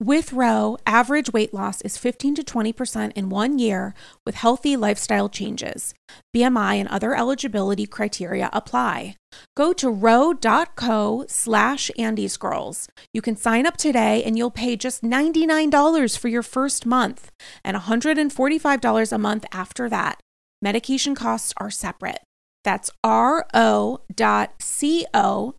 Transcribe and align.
With 0.00 0.32
Ro, 0.32 0.76
average 0.86 1.32
weight 1.32 1.52
loss 1.52 1.80
is 1.80 1.96
15 1.96 2.36
to 2.36 2.44
20% 2.44 3.12
in 3.16 3.30
one 3.30 3.58
year 3.58 3.94
with 4.24 4.36
healthy 4.36 4.76
lifestyle 4.76 5.28
changes. 5.28 5.92
BMI 6.36 6.76
and 6.76 6.88
other 6.88 7.16
eligibility 7.16 7.84
criteria 7.84 8.48
apply. 8.52 9.16
Go 9.56 9.72
to 9.72 9.90
ro.co 9.90 11.24
slash 11.26 11.90
andyscrolls. 11.98 12.86
You 13.12 13.20
can 13.20 13.34
sign 13.34 13.66
up 13.66 13.76
today 13.76 14.22
and 14.22 14.38
you'll 14.38 14.52
pay 14.52 14.76
just 14.76 15.02
$99 15.02 16.16
for 16.16 16.28
your 16.28 16.44
first 16.44 16.86
month 16.86 17.32
and 17.64 17.76
$145 17.76 19.12
a 19.12 19.18
month 19.18 19.46
after 19.50 19.88
that. 19.88 20.20
Medication 20.62 21.16
costs 21.16 21.52
are 21.56 21.70
separate. 21.70 22.20
That's 22.62 22.92
ro.co 23.04 24.04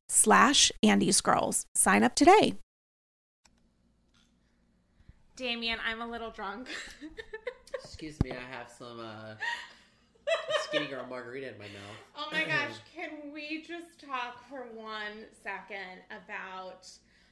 slash 0.08 0.72
andyscrolls. 0.82 1.66
Sign 1.76 2.04
up 2.04 2.16
today. 2.16 2.54
Damien, 5.40 5.80
I'm 5.88 6.02
a 6.02 6.06
little 6.06 6.32
drunk. 6.32 6.68
Excuse 7.74 8.22
me, 8.26 8.32
I 8.32 8.58
have 8.58 8.70
some 8.70 9.00
uh, 9.00 9.36
skinny 10.64 10.88
girl 10.88 11.06
margarita 11.10 11.54
in 11.54 11.58
my 11.58 11.64
mouth. 11.64 11.98
oh 12.18 12.28
my 12.30 12.44
gosh, 12.44 12.76
can 12.94 13.32
we 13.34 13.62
just 13.62 14.06
talk 14.06 14.44
for 14.50 14.68
one 14.76 15.24
second 15.42 16.02
about 16.10 16.90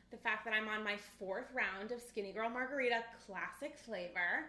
the 0.10 0.16
fact 0.16 0.46
that 0.46 0.54
I'm 0.54 0.70
on 0.70 0.86
my 0.86 0.96
fourth 1.20 1.48
round 1.54 1.92
of 1.92 2.00
Skinny 2.00 2.32
Girl 2.32 2.50
Margarita 2.50 3.04
classic 3.26 3.76
flavor? 3.78 4.46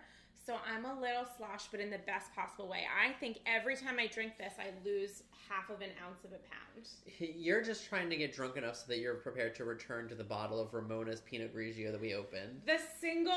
So 0.49 0.55
I'm 0.67 0.87
a 0.87 0.99
little 0.99 1.27
slosh, 1.37 1.67
but 1.71 1.79
in 1.79 1.91
the 1.91 1.99
best 1.99 2.35
possible 2.35 2.69
way. 2.69 2.85
I 2.89 3.13
think 3.21 3.41
every 3.45 3.77
time 3.77 3.99
I 3.99 4.07
drink 4.07 4.39
this, 4.39 4.55
I 4.59 4.71
lose 4.83 5.25
half 5.47 5.69
of 5.69 5.83
an 5.83 5.91
ounce 6.03 6.25
of 6.25 6.31
a 6.31 6.39
pound. 6.39 6.89
You're 7.37 7.63
just 7.63 7.87
trying 7.87 8.09
to 8.09 8.17
get 8.17 8.35
drunk 8.35 8.57
enough 8.57 8.77
so 8.77 8.85
that 8.89 8.99
you're 8.99 9.17
prepared 9.17 9.55
to 9.57 9.65
return 9.65 10.09
to 10.09 10.15
the 10.15 10.25
bottle 10.25 10.59
of 10.59 10.73
Ramona's 10.73 11.21
Pinot 11.21 11.55
Grigio 11.55 11.93
that 11.93 12.01
we 12.01 12.15
opened. 12.15 12.63
The 12.65 12.79
single. 12.99 13.37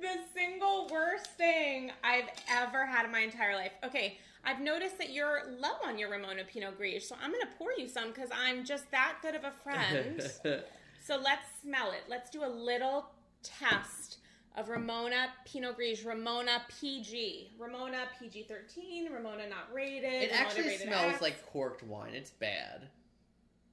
the 0.00 0.16
single 0.34 0.88
worst 0.90 1.26
thing 1.36 1.92
I've 2.02 2.30
ever 2.68 2.86
had 2.86 3.04
in 3.06 3.12
my 3.12 3.20
entire 3.20 3.54
life. 3.54 3.72
Okay, 3.84 4.18
I've 4.44 4.60
noticed 4.60 4.98
that 4.98 5.12
you're 5.12 5.42
low 5.58 5.76
on 5.84 5.98
your 5.98 6.10
Ramona 6.10 6.42
Pinot 6.44 6.78
Grigio, 6.78 7.02
so 7.02 7.16
I'm 7.22 7.30
gonna 7.32 7.50
pour 7.56 7.72
you 7.76 7.88
some 7.88 8.08
because 8.08 8.30
I'm 8.32 8.64
just 8.64 8.90
that 8.90 9.16
good 9.22 9.34
of 9.34 9.44
a 9.44 9.50
friend. 9.50 10.22
so 11.00 11.20
let's 11.22 11.48
smell 11.62 11.92
it. 11.92 12.04
Let's 12.08 12.30
do 12.30 12.44
a 12.44 12.48
little 12.48 13.06
test 13.42 14.18
of 14.56 14.68
Ramona 14.68 15.28
Pinot 15.44 15.78
Grigio, 15.78 16.06
Ramona 16.06 16.62
PG, 16.80 17.52
Ramona 17.58 18.04
PG 18.18 18.44
13, 18.44 19.12
Ramona 19.12 19.48
not 19.48 19.72
rated. 19.72 20.04
it 20.04 20.30
Ramona 20.30 20.32
actually 20.34 20.66
rated 20.66 20.86
smells 20.88 21.12
X. 21.14 21.22
like 21.22 21.46
corked 21.46 21.82
wine. 21.82 22.14
It's 22.14 22.30
bad. 22.30 22.88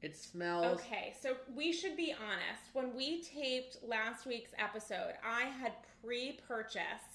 It 0.01 0.15
smells. 0.15 0.79
Okay, 0.79 1.15
so 1.19 1.35
we 1.55 1.71
should 1.71 1.97
be 1.97 2.13
honest. 2.13 2.61
When 2.73 2.95
we 2.95 3.23
taped 3.23 3.77
last 3.87 4.27
week's 4.27 4.51
episode, 4.59 5.13
I 5.25 5.45
had 5.45 5.71
pre-purchased 6.03 7.14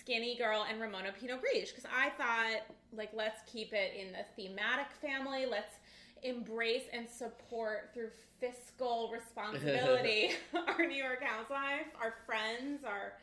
Skinny 0.00 0.36
Girl 0.36 0.64
and 0.68 0.80
Ramona 0.80 1.12
Pinot 1.18 1.40
Grigio 1.40 1.68
because 1.68 1.84
I 1.84 2.10
thought, 2.10 2.62
like, 2.92 3.10
let's 3.14 3.40
keep 3.50 3.72
it 3.72 3.92
in 3.98 4.12
the 4.12 4.24
thematic 4.36 4.86
family. 5.00 5.46
Let's 5.46 5.76
embrace 6.22 6.84
and 6.92 7.08
support 7.08 7.90
through 7.94 8.10
fiscal 8.40 9.10
responsibility 9.12 10.30
our 10.68 10.86
New 10.86 10.96
York 10.96 11.22
housewife, 11.22 11.86
our 12.00 12.14
friends, 12.26 12.84
our 12.84 13.14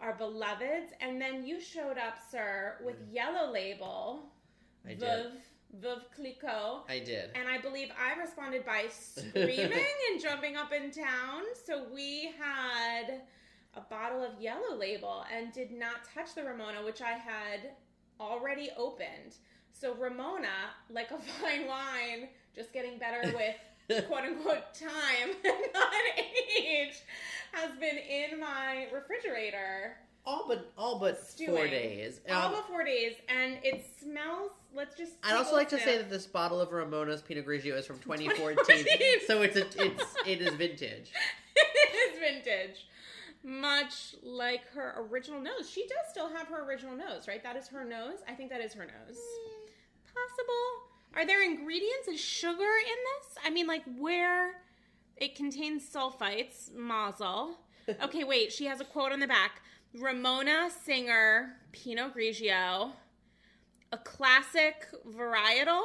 our 0.00 0.14
beloveds. 0.14 0.92
And 1.00 1.20
then 1.20 1.44
you 1.44 1.60
showed 1.60 1.98
up, 1.98 2.16
sir, 2.30 2.76
with 2.84 2.96
mm. 2.96 3.14
Yellow 3.14 3.52
Label, 3.52 4.30
I 4.86 4.94
did. 4.94 5.00
Veuve, 5.00 5.32
Veuve 5.82 6.04
Clicquot. 6.16 6.84
I 6.88 7.00
did. 7.00 7.30
And 7.34 7.48
I 7.48 7.58
believe 7.58 7.90
I 7.98 8.18
responded 8.18 8.64
by 8.64 8.86
screaming 8.88 9.72
and 10.10 10.20
jumping 10.20 10.56
up 10.56 10.72
in 10.72 10.90
town. 10.90 11.42
So 11.66 11.84
we 11.92 12.32
had 12.38 13.20
a 13.74 13.80
bottle 13.80 14.22
of 14.22 14.40
yellow 14.40 14.76
label 14.76 15.24
and 15.34 15.52
did 15.52 15.70
not 15.70 16.04
touch 16.14 16.34
the 16.34 16.42
Ramona, 16.42 16.84
which 16.84 17.00
I 17.00 17.12
had 17.12 17.70
already 18.18 18.70
opened. 18.76 19.36
So 19.72 19.94
Ramona, 19.94 20.48
like 20.90 21.10
a 21.10 21.18
fine 21.40 21.66
wine, 21.66 22.28
just 22.54 22.72
getting 22.72 22.98
better 22.98 23.20
with 23.34 24.06
quote 24.06 24.24
unquote 24.24 24.74
time 24.74 25.30
and 25.44 25.54
not 25.72 25.92
age, 26.18 27.02
has 27.52 27.70
been 27.78 27.98
in 27.98 28.38
my 28.38 28.86
refrigerator 28.92 29.96
all 30.26 30.44
but 30.46 30.70
all 30.76 30.98
but 30.98 31.16
four 31.16 31.24
stewing 31.24 31.70
days. 31.70 32.20
all 32.30 32.46
Um, 32.46 32.52
but 32.52 32.66
four 32.68 32.84
days, 32.84 33.14
and 33.28 33.58
it 33.62 33.84
smells. 34.00 34.50
Let's 34.74 34.94
just. 34.94 35.12
I'd 35.24 35.36
also 35.36 35.56
like 35.56 35.68
to 35.70 35.80
say 35.80 35.96
that 35.96 36.10
this 36.10 36.26
bottle 36.26 36.60
of 36.60 36.72
Ramona's 36.72 37.22
Pinot 37.22 37.46
Grigio 37.46 37.76
is 37.76 37.86
from 37.86 37.98
2014, 38.00 38.56
2014. 38.56 39.26
so 39.26 39.42
it's 39.42 39.56
a, 39.56 39.66
it's 39.84 40.14
it 40.26 40.40
is 40.40 40.54
vintage. 40.54 41.10
it 41.56 42.14
is 42.14 42.18
vintage. 42.20 42.86
Much 43.42 44.14
like 44.22 44.68
her 44.74 44.94
original 45.10 45.40
nose. 45.40 45.70
She 45.70 45.82
does 45.82 46.10
still 46.10 46.28
have 46.28 46.48
her 46.48 46.64
original 46.66 46.94
nose, 46.94 47.26
right? 47.26 47.42
That 47.42 47.56
is 47.56 47.68
her 47.68 47.84
nose. 47.84 48.18
I 48.28 48.34
think 48.34 48.50
that 48.50 48.60
is 48.60 48.74
her 48.74 48.84
nose. 48.84 49.18
Possible. 50.04 50.90
Are 51.14 51.26
there 51.26 51.42
ingredients 51.42 52.08
and 52.08 52.18
sugar 52.18 52.62
in 52.62 52.62
this? 52.62 53.38
I 53.44 53.50
mean, 53.50 53.66
like 53.66 53.82
where 53.98 54.62
it 55.16 55.34
contains 55.34 55.88
sulfites, 55.88 56.72
mazel. 56.74 57.56
Okay, 58.04 58.22
wait. 58.22 58.52
She 58.52 58.66
has 58.66 58.80
a 58.80 58.84
quote 58.84 59.10
on 59.10 59.18
the 59.18 59.26
back. 59.26 59.62
Ramona 59.98 60.68
Singer 60.84 61.56
Pinot 61.72 62.14
Grigio, 62.14 62.92
a 63.90 63.98
classic 63.98 64.86
varietal, 65.08 65.82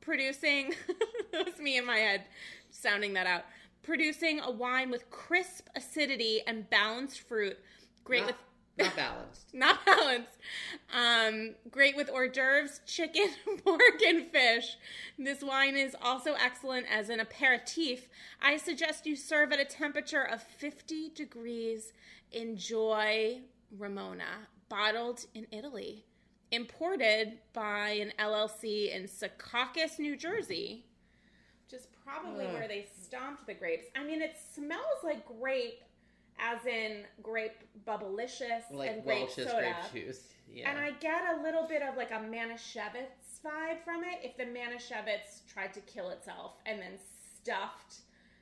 producing. 0.00 0.74
that 1.32 1.46
was 1.46 1.58
me 1.58 1.76
in 1.76 1.84
my 1.84 1.96
head 1.96 2.24
sounding 2.70 3.14
that 3.14 3.26
out. 3.26 3.42
Producing 3.88 4.38
a 4.40 4.50
wine 4.50 4.90
with 4.90 5.08
crisp 5.08 5.68
acidity 5.74 6.42
and 6.46 6.68
balanced 6.68 7.20
fruit. 7.20 7.56
Great 8.04 8.20
Not, 8.26 8.34
with 8.76 8.86
not 8.86 8.96
balanced. 8.96 9.54
not 9.54 9.86
balanced. 9.86 10.36
Um, 10.94 11.54
great 11.70 11.96
with 11.96 12.10
hors 12.10 12.28
d'oeuvres, 12.28 12.82
chicken, 12.86 13.30
pork, 13.64 14.02
and 14.06 14.26
fish. 14.30 14.76
This 15.18 15.42
wine 15.42 15.74
is 15.74 15.96
also 16.02 16.34
excellent 16.34 16.84
as 16.94 17.08
an 17.08 17.18
aperitif. 17.18 18.10
I 18.42 18.58
suggest 18.58 19.06
you 19.06 19.16
serve 19.16 19.52
at 19.52 19.58
a 19.58 19.64
temperature 19.64 20.22
of 20.22 20.42
50 20.42 21.08
degrees. 21.14 21.94
Enjoy 22.30 23.40
Ramona, 23.74 24.48
bottled 24.68 25.24
in 25.34 25.46
Italy, 25.50 26.04
imported 26.50 27.38
by 27.54 27.92
an 27.92 28.12
LLC 28.18 28.94
in 28.94 29.04
Secaucus, 29.04 29.98
New 29.98 30.14
Jersey, 30.14 30.84
is 31.72 31.86
probably 32.04 32.46
Ugh. 32.46 32.54
where 32.54 32.68
they 32.68 32.86
stomped 33.02 33.46
the 33.46 33.54
grapes. 33.54 33.86
I 33.96 34.04
mean, 34.04 34.22
it 34.22 34.36
smells 34.54 35.02
like 35.04 35.26
grape, 35.26 35.82
as 36.38 36.64
in 36.66 37.04
grape 37.22 37.62
bubblicious 37.86 38.62
Like 38.70 38.90
and 38.90 39.04
grape 39.04 39.20
Welch's 39.20 39.50
soda. 39.50 39.76
grape 39.92 40.06
juice. 40.06 40.20
Yeah. 40.50 40.70
And 40.70 40.78
I 40.78 40.92
get 40.92 41.22
a 41.38 41.42
little 41.42 41.66
bit 41.66 41.82
of 41.82 41.96
like 41.96 42.10
a 42.10 42.14
Manischewitz 42.14 43.42
vibe 43.44 43.82
from 43.84 44.02
it. 44.04 44.20
If 44.22 44.36
the 44.36 44.44
Manischewitz 44.44 45.46
tried 45.52 45.74
to 45.74 45.80
kill 45.80 46.10
itself 46.10 46.52
and 46.66 46.80
then 46.80 46.98
stuffed 47.42 48.00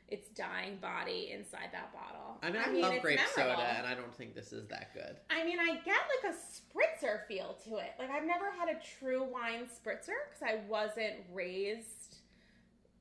its 0.08 0.28
dying 0.28 0.76
body 0.76 1.32
inside 1.32 1.70
that 1.72 1.92
bottle. 1.92 2.38
I 2.42 2.50
mean, 2.50 2.62
I, 2.64 2.80
love 2.80 2.92
it's 2.94 3.02
grape 3.02 3.18
memorable. 3.36 3.60
soda, 3.60 3.74
and 3.76 3.86
I 3.88 3.94
don't 3.94 4.14
think 4.14 4.34
this 4.36 4.52
is 4.52 4.68
that 4.68 4.94
good. 4.94 5.16
I 5.30 5.44
mean, 5.44 5.58
I 5.58 5.80
get 5.84 5.98
like 6.22 6.32
a 6.32 6.36
spritzer 6.36 7.26
feel 7.26 7.56
to 7.64 7.78
it. 7.78 7.94
Like 7.98 8.10
I've 8.10 8.24
never 8.24 8.52
had 8.52 8.68
a 8.68 8.78
true 9.00 9.24
wine 9.24 9.64
spritzer 9.64 10.14
because 10.30 10.42
I 10.46 10.60
wasn't 10.68 11.14
raised 11.32 12.05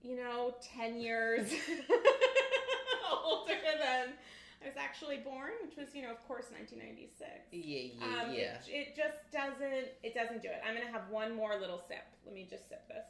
you 0.06 0.16
know, 0.16 0.56
10 0.78 1.00
years 1.00 1.52
older 3.26 3.54
than 3.80 4.14
I 4.62 4.68
was 4.68 4.78
actually 4.78 5.18
born, 5.18 5.52
which 5.64 5.76
was, 5.78 5.94
you 5.96 6.02
know, 6.04 6.12
of 6.12 6.26
course, 6.28 6.46
1996. 6.52 7.30
Yeah, 7.52 7.90
yeah, 7.94 8.22
Um, 8.24 8.34
yeah. 8.34 8.58
It, 8.68 8.90
it 8.90 8.96
just 8.96 9.20
doesn't. 9.32 9.88
It 10.04 10.14
doesn't 10.14 10.42
do 10.42 10.50
it. 10.50 10.62
I'm 10.68 10.76
gonna 10.76 10.92
have 10.92 11.10
one 11.10 11.36
more 11.36 11.60
little 11.60 11.82
sip. 11.88 12.06
Let 12.26 12.34
me 12.34 12.48
just 12.50 12.70
sip 12.70 12.88
this. 12.88 13.06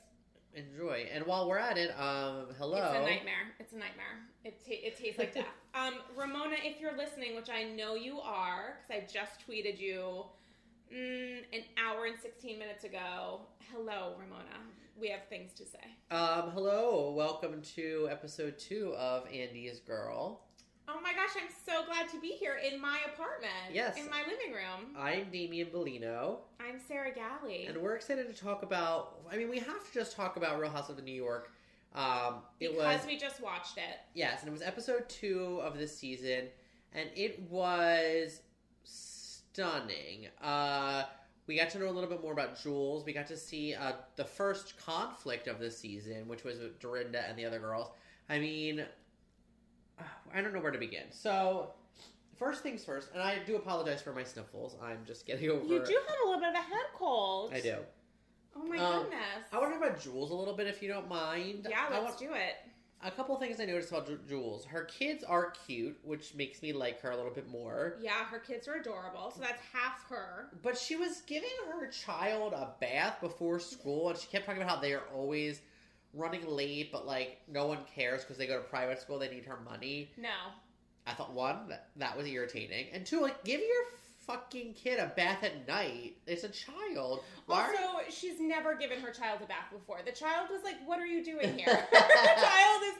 Enjoy. 0.55 1.07
And 1.13 1.25
while 1.25 1.47
we're 1.49 1.57
at 1.57 1.77
it, 1.77 1.91
um, 1.99 2.47
hello. 2.57 2.77
It's 2.77 2.95
a 2.95 3.01
nightmare. 3.01 3.45
It's 3.59 3.73
a 3.73 3.77
nightmare. 3.77 4.23
It 4.45 4.61
ta- 4.65 4.83
it 4.87 4.97
tastes 4.97 5.19
like 5.19 5.33
death. 5.33 5.45
Um, 5.75 5.95
Ramona, 6.15 6.55
if 6.63 6.79
you're 6.79 6.95
listening, 6.95 7.35
which 7.35 7.49
I 7.49 7.65
know 7.65 7.95
you 7.95 8.21
are, 8.21 8.77
because 8.87 9.03
I 9.03 9.13
just 9.13 9.45
tweeted 9.45 9.77
you 9.77 10.23
mm, 10.89 11.39
an 11.51 11.63
hour 11.77 12.05
and 12.05 12.15
16 12.17 12.57
minutes 12.57 12.85
ago. 12.85 13.41
Hello, 13.73 14.13
Ramona. 14.17 14.55
We 14.97 15.09
have 15.09 15.27
things 15.29 15.51
to 15.53 15.65
say. 15.65 15.79
Um, 16.11 16.51
hello. 16.53 17.13
Welcome 17.15 17.61
to 17.75 18.07
episode 18.09 18.57
two 18.57 18.93
of 18.97 19.25
Andy's 19.27 19.79
Girl. 19.79 20.41
Oh 20.87 20.99
my 21.01 21.11
gosh, 21.13 21.31
I'm 21.35 21.49
so 21.65 21.85
glad 21.85 22.07
to 22.09 22.21
be 22.21 22.29
here 22.29 22.57
in 22.65 22.79
my 22.79 22.99
apartment. 23.13 23.51
Yes. 23.73 23.97
In 23.97 24.09
my 24.09 24.21
living 24.21 24.53
room. 24.53 24.95
I'm 24.97 25.29
Damian 25.31 25.67
Bellino, 25.67 26.37
I'm 26.59 26.79
Sarah 26.87 27.11
Galley. 27.13 27.65
and 27.65 27.77
we're 27.77 27.95
excited 27.95 28.33
to 28.33 28.41
talk 28.41 28.63
about. 28.63 29.19
I 29.31 29.35
mean, 29.37 29.49
we 29.49 29.59
have 29.59 29.85
to 29.85 29.93
just 29.93 30.15
talk 30.15 30.37
about 30.37 30.59
Real 30.59 30.69
House 30.71 30.89
of 30.89 31.03
New 31.03 31.11
York. 31.11 31.51
Um, 31.93 32.35
it 32.59 32.71
because 32.71 32.99
was 32.99 33.07
we 33.07 33.17
just 33.17 33.41
watched 33.41 33.77
it. 33.77 33.97
yes, 34.13 34.41
and 34.41 34.49
it 34.49 34.51
was 34.51 34.61
episode 34.61 35.09
two 35.09 35.59
of 35.63 35.77
this 35.77 35.97
season, 35.97 36.45
and 36.93 37.09
it 37.15 37.41
was 37.49 38.41
stunning. 38.83 40.27
Uh, 40.41 41.03
we 41.47 41.55
got 41.57 41.69
to 41.71 41.79
know 41.79 41.87
a 41.89 41.91
little 41.91 42.09
bit 42.09 42.21
more 42.21 42.33
about 42.33 42.61
Jules. 42.61 43.05
We 43.05 43.13
got 43.13 43.27
to 43.27 43.37
see 43.37 43.73
uh, 43.75 43.93
the 44.15 44.25
first 44.25 44.77
conflict 44.83 45.47
of 45.47 45.59
the 45.59 45.69
season, 45.69 46.27
which 46.27 46.43
was 46.43 46.59
with 46.59 46.79
Dorinda 46.79 47.23
and 47.27 47.37
the 47.37 47.45
other 47.45 47.59
girls. 47.59 47.89
I 48.29 48.39
mean, 48.39 48.79
uh, 49.99 50.03
I 50.33 50.41
don't 50.41 50.53
know 50.53 50.59
where 50.59 50.71
to 50.71 50.79
begin. 50.79 51.03
So, 51.11 51.69
first 52.37 52.63
things 52.63 52.83
first, 52.83 53.09
and 53.13 53.21
I 53.21 53.37
do 53.45 53.55
apologize 53.55 54.01
for 54.01 54.11
my 54.13 54.23
sniffles. 54.23 54.75
I'm 54.81 54.99
just 55.05 55.25
getting 55.27 55.49
over. 55.51 55.63
You 55.63 55.85
do 55.85 55.97
have 56.07 56.17
a 56.23 56.27
little 56.27 56.39
bit 56.39 56.49
of 56.49 56.55
a 56.55 56.57
head 56.57 56.85
cold. 56.95 57.51
I 57.53 57.61
do. 57.61 57.75
Oh 58.57 58.63
my 58.63 58.77
Um, 58.77 59.03
goodness. 59.03 59.19
I 59.51 59.57
want 59.59 59.73
to 59.73 59.79
talk 59.79 59.87
about 59.89 60.01
Jules 60.01 60.31
a 60.31 60.35
little 60.35 60.55
bit, 60.55 60.67
if 60.67 60.81
you 60.81 60.87
don't 60.87 61.09
mind. 61.09 61.67
yeah, 61.69 61.87
let's 61.91 62.03
want- 62.05 62.17
do 62.19 62.33
it. 62.33 62.55
A 63.03 63.11
couple 63.11 63.35
things 63.37 63.59
I 63.59 63.65
noticed 63.65 63.91
about 63.91 64.07
Ju- 64.07 64.19
Jules. 64.27 64.65
Her 64.65 64.83
kids 64.85 65.23
are 65.23 65.53
cute, 65.67 65.97
which 66.03 66.33
makes 66.33 66.61
me 66.61 66.73
like 66.73 67.01
her 67.01 67.11
a 67.11 67.15
little 67.15 67.31
bit 67.31 67.47
more. 67.47 67.97
Yeah, 68.01 68.25
her 68.25 68.39
kids 68.39 68.67
are 68.67 68.75
adorable, 68.75 69.31
so 69.35 69.41
that's 69.41 69.61
half 69.73 70.07
her. 70.09 70.49
But 70.63 70.77
she 70.77 70.95
was 70.95 71.21
giving 71.27 71.49
her 71.71 71.87
child 71.87 72.53
a 72.53 72.69
bath 72.79 73.17
before 73.21 73.59
school, 73.59 74.09
and 74.09 74.17
she 74.17 74.27
kept 74.27 74.45
talking 74.45 74.61
about 74.61 74.75
how 74.75 74.81
they 74.81 74.93
are 74.93 75.03
always 75.13 75.61
running 76.13 76.47
late, 76.47 76.91
but 76.91 77.05
like 77.05 77.41
no 77.47 77.67
one 77.67 77.79
cares 77.93 78.21
because 78.21 78.37
they 78.37 78.47
go 78.47 78.57
to 78.57 78.63
private 78.63 78.99
school. 78.99 79.19
They 79.19 79.29
need 79.29 79.45
her 79.45 79.59
money. 79.69 80.11
No. 80.17 80.29
I 81.05 81.13
thought 81.13 81.33
one 81.33 81.67
that, 81.69 81.89
that 81.97 82.17
was 82.17 82.25
irritating, 82.25 82.87
and 82.91 83.05
two, 83.05 83.21
like 83.21 83.43
give 83.43 83.59
your 83.59 83.83
fucking 84.27 84.73
kid 84.73 84.99
a 84.99 85.07
bath 85.15 85.43
at 85.43 85.67
night. 85.67 86.17
It's 86.27 86.43
a 86.43 86.49
child. 86.49 87.23
Why 87.45 87.61
are- 87.61 87.75
Also, 87.93 88.09
she's 88.09 88.39
never 88.39 88.75
given 88.75 88.99
her 89.01 89.11
child 89.11 89.39
a 89.43 89.45
bath 89.45 89.71
before. 89.71 89.99
The 90.05 90.11
child 90.11 90.49
was 90.49 90.63
like, 90.63 90.75
"What 90.85 90.99
are 90.99 91.05
you 91.05 91.23
doing 91.23 91.57
here?" 91.57 91.67
the 91.91 91.97
child 92.41 92.83
is 92.83 92.95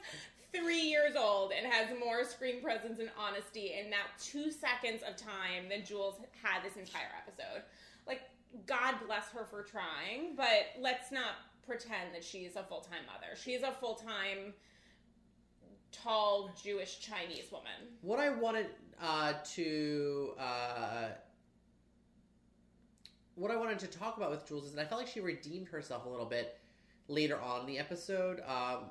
three 0.54 0.82
years 0.82 1.16
old 1.18 1.52
and 1.52 1.72
has 1.72 1.88
more 2.00 2.24
screen 2.24 2.62
presence 2.62 3.00
and 3.00 3.10
honesty 3.20 3.74
in 3.78 3.90
that 3.90 4.08
two 4.22 4.50
seconds 4.52 5.02
of 5.04 5.18
time 5.18 5.68
than 5.70 5.84
Jules 5.84 6.16
had 6.42 6.64
this 6.64 6.78
entire 6.78 7.10
episode. 7.18 7.64
Like, 8.08 8.22
God 8.66 8.96
bless 9.06 9.30
her 9.30 9.46
for 9.46 9.64
trying, 9.64 10.36
but 10.38 10.68
let's 10.80 11.12
not 11.12 11.36
pretend 11.66 12.14
that 12.14 12.24
she's 12.24 12.56
a 12.56 12.64
full 12.64 12.82
time 12.82 13.06
mother. 13.06 13.36
She's 13.36 13.64
a 13.64 13.72
full 13.72 13.96
time, 13.96 14.54
tall 15.92 16.52
Jewish 16.62 17.00
Chinese 17.00 17.52
woman. 17.52 17.72
What 18.02 18.20
I 18.20 18.30
wanted 18.30 18.68
uh, 19.02 19.34
to 19.56 20.34
uh, 20.40 21.08
what 23.36 23.52
I 23.52 23.58
wanted 23.58 23.80
to 23.80 23.88
talk 23.88 24.18
about 24.18 24.32
with 24.32 24.48
Jules 24.48 24.66
is 24.66 24.74
that 24.74 24.82
I 24.82 24.86
felt 24.86 25.02
like 25.02 25.10
she 25.10 25.20
redeemed 25.20 25.68
herself 25.68 26.06
a 26.06 26.10
little 26.10 26.26
bit 26.26 26.58
later 27.08 27.40
on 27.40 27.62
in 27.62 27.68
the 27.68 27.78
episode. 27.80 28.40
Um, 28.42 28.86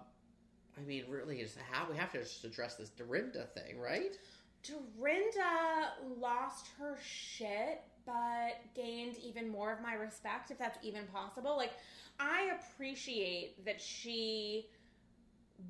I 0.76 0.80
mean, 0.86 1.04
really, 1.08 1.44
how 1.70 1.86
we 1.90 1.96
have 1.96 2.12
to 2.12 2.18
just 2.18 2.44
address 2.44 2.74
this 2.74 2.90
Dorinda 2.90 3.46
thing, 3.54 3.78
right? 3.78 4.16
Dorinda 4.62 5.92
lost 6.18 6.68
her 6.78 6.98
shit, 7.02 7.82
but 8.06 8.60
gained 8.74 9.16
even 9.22 9.48
more 9.48 9.72
of 9.72 9.80
my 9.82 9.94
respect, 9.94 10.50
if 10.50 10.58
that's 10.58 10.78
even 10.82 11.04
possible. 11.06 11.56
Like, 11.56 11.72
I 12.18 12.50
appreciate 12.58 13.64
that 13.64 13.80
she 13.80 14.68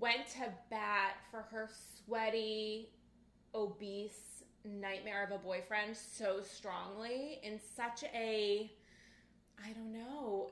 went 0.00 0.26
to 0.28 0.52
bat 0.70 1.16
for 1.30 1.42
her 1.50 1.68
sweaty, 2.04 2.90
obese 3.54 4.42
nightmare 4.64 5.24
of 5.24 5.32
a 5.32 5.38
boyfriend 5.38 5.96
so 5.96 6.40
strongly 6.42 7.38
in 7.42 7.60
such 7.76 8.02
a, 8.14 8.70
I 9.62 9.72
don't 9.72 9.92
know, 9.92 10.50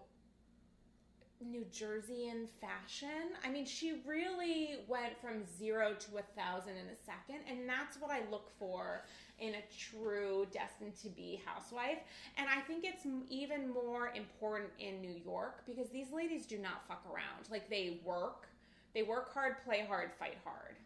New 1.45 1.65
Jerseyan 1.73 2.47
fashion. 2.61 3.33
I 3.45 3.51
mean, 3.51 3.67
she 3.67 4.01
really 4.07 4.77
went 4.87 5.19
from 5.21 5.45
zero 5.59 5.95
to 5.95 6.19
a 6.19 6.23
thousand 6.41 6.75
in 6.77 6.87
a 6.87 6.97
second, 7.05 7.41
and 7.51 7.69
that's 7.69 7.97
what 7.97 8.11
I 8.11 8.21
look 8.31 8.51
for 8.59 9.05
in 9.41 9.55
a 9.55 9.63
true 9.77 10.47
destined 10.53 10.97
to 11.03 11.09
be 11.09 11.43
housewife. 11.45 11.99
And 12.37 12.49
I 12.49 12.61
think 12.61 12.85
it's 12.85 13.07
even 13.29 13.71
more 13.71 14.13
important 14.15 14.71
in 14.79 15.01
New 15.01 15.21
York 15.25 15.65
because 15.67 15.89
these 15.91 16.13
ladies 16.13 16.47
do 16.47 16.59
not 16.59 16.87
fuck 16.87 17.05
around. 17.07 17.51
Like 17.51 17.69
they 17.69 18.01
work, 18.05 18.49
they 18.95 19.03
work 19.03 19.33
hard, 19.35 19.57
play 19.65 19.85
hard, 19.87 20.13
fight 20.19 20.37
hard. 20.45 20.77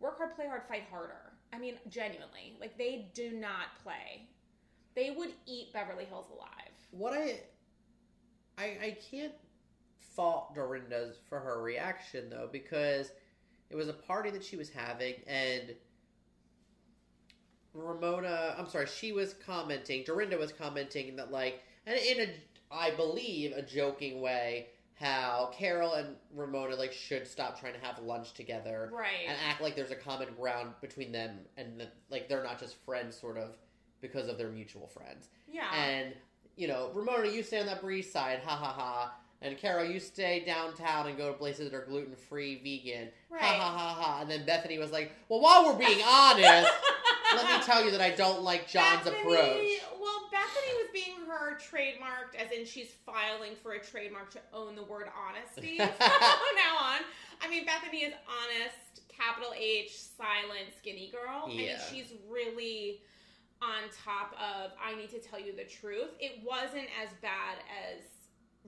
Work 0.00 0.18
hard, 0.18 0.34
play 0.34 0.46
hard, 0.46 0.62
fight 0.68 0.84
harder. 0.90 1.32
I 1.52 1.58
mean, 1.58 1.76
genuinely, 1.88 2.56
like 2.60 2.76
they 2.76 3.08
do 3.14 3.32
not 3.32 3.82
play. 3.82 4.28
They 4.94 5.10
would 5.10 5.30
eat 5.46 5.72
Beverly 5.72 6.04
Hills 6.04 6.26
alive. 6.30 6.72
What 6.90 7.12
I 7.12 7.40
I 8.58 8.64
I 8.64 8.96
can't 9.10 9.32
fault 10.00 10.54
Dorinda's 10.54 11.16
for 11.28 11.38
her 11.38 11.62
reaction 11.62 12.30
though 12.30 12.48
because 12.50 13.12
it 13.68 13.76
was 13.76 13.88
a 13.88 13.92
party 13.92 14.30
that 14.30 14.44
she 14.44 14.56
was 14.56 14.70
having 14.70 15.14
and 15.26 15.74
Ramona, 17.74 18.54
I'm 18.56 18.68
sorry, 18.70 18.86
she 18.86 19.12
was 19.12 19.34
commenting, 19.34 20.02
Dorinda 20.04 20.38
was 20.38 20.52
commenting 20.52 21.16
that 21.16 21.30
like 21.30 21.62
and 21.86 21.98
in 21.98 22.20
a 22.20 22.34
I 22.70 22.90
believe 22.92 23.52
a 23.52 23.62
joking 23.62 24.20
way 24.20 24.68
how 24.98 25.50
Carol 25.56 25.92
and 25.94 26.16
Ramona 26.34 26.74
like 26.76 26.92
should 26.92 27.26
stop 27.26 27.60
trying 27.60 27.74
to 27.74 27.80
have 27.80 27.98
lunch 28.00 28.32
together 28.32 28.90
Right. 28.92 29.26
and 29.28 29.36
act 29.48 29.60
like 29.60 29.76
there's 29.76 29.90
a 29.90 29.96
common 29.96 30.28
ground 30.38 30.70
between 30.80 31.12
them 31.12 31.38
and 31.56 31.78
that, 31.80 31.92
like 32.10 32.28
they're 32.28 32.42
not 32.42 32.58
just 32.58 32.76
friends 32.84 33.16
sort 33.18 33.36
of 33.36 33.56
because 34.00 34.28
of 34.28 34.38
their 34.38 34.48
mutual 34.48 34.86
friends. 34.86 35.28
yeah. 35.50 35.72
And 35.74 36.14
you 36.56 36.66
know, 36.68 36.90
Ramona, 36.94 37.28
you 37.28 37.42
stay 37.42 37.60
on 37.60 37.66
that 37.66 37.84
East 37.84 38.10
Side, 38.12 38.38
ha 38.42 38.56
ha 38.56 38.72
ha. 38.72 39.14
And 39.42 39.58
Carol, 39.58 39.84
you 39.84 40.00
stay 40.00 40.42
downtown 40.46 41.06
and 41.06 41.18
go 41.18 41.30
to 41.30 41.34
places 41.36 41.70
that 41.70 41.76
are 41.76 41.84
gluten 41.84 42.16
free, 42.16 42.54
vegan, 42.64 43.10
Right. 43.28 43.42
ha 43.42 43.52
ha 43.58 43.76
ha 43.78 44.02
ha. 44.02 44.18
And 44.22 44.30
then 44.30 44.46
Bethany 44.46 44.78
was 44.78 44.90
like, 44.92 45.12
"Well, 45.28 45.40
while 45.42 45.66
we're 45.66 45.78
being 45.78 46.00
honest, 46.06 46.72
let 47.34 47.44
me 47.60 47.62
tell 47.66 47.84
you 47.84 47.90
that 47.90 48.00
I 48.00 48.10
don't 48.12 48.40
like 48.42 48.66
John's 48.66 49.04
Bethany- 49.04 49.20
approach." 49.20 49.80
Well, 50.00 50.28
Bethany 50.32 50.72
was 50.76 50.88
being 50.94 51.16
her 51.28 51.55
trademarked, 51.70 52.34
as 52.38 52.50
in 52.52 52.64
she's 52.64 52.92
filing 53.04 53.52
for 53.62 53.72
a 53.72 53.80
trademark 53.80 54.30
to 54.32 54.40
own 54.52 54.74
the 54.76 54.82
word 54.82 55.08
honesty. 55.16 55.76
from 55.78 55.86
now 55.98 56.76
on, 56.80 57.00
I 57.42 57.48
mean, 57.48 57.64
Bethany 57.66 57.98
is 57.98 58.14
honest, 58.26 59.02
capital 59.08 59.52
H, 59.56 59.92
silent, 59.92 60.72
skinny 60.78 61.10
girl. 61.10 61.44
I 61.44 61.48
mean, 61.48 61.76
she's 61.90 62.12
really 62.30 63.00
on 63.62 63.88
top 64.04 64.34
of. 64.34 64.72
I 64.82 64.94
need 64.96 65.10
to 65.10 65.18
tell 65.18 65.40
you 65.40 65.54
the 65.54 65.64
truth. 65.64 66.10
It 66.20 66.42
wasn't 66.44 66.88
as 67.02 67.10
bad 67.22 67.58
as. 67.70 68.02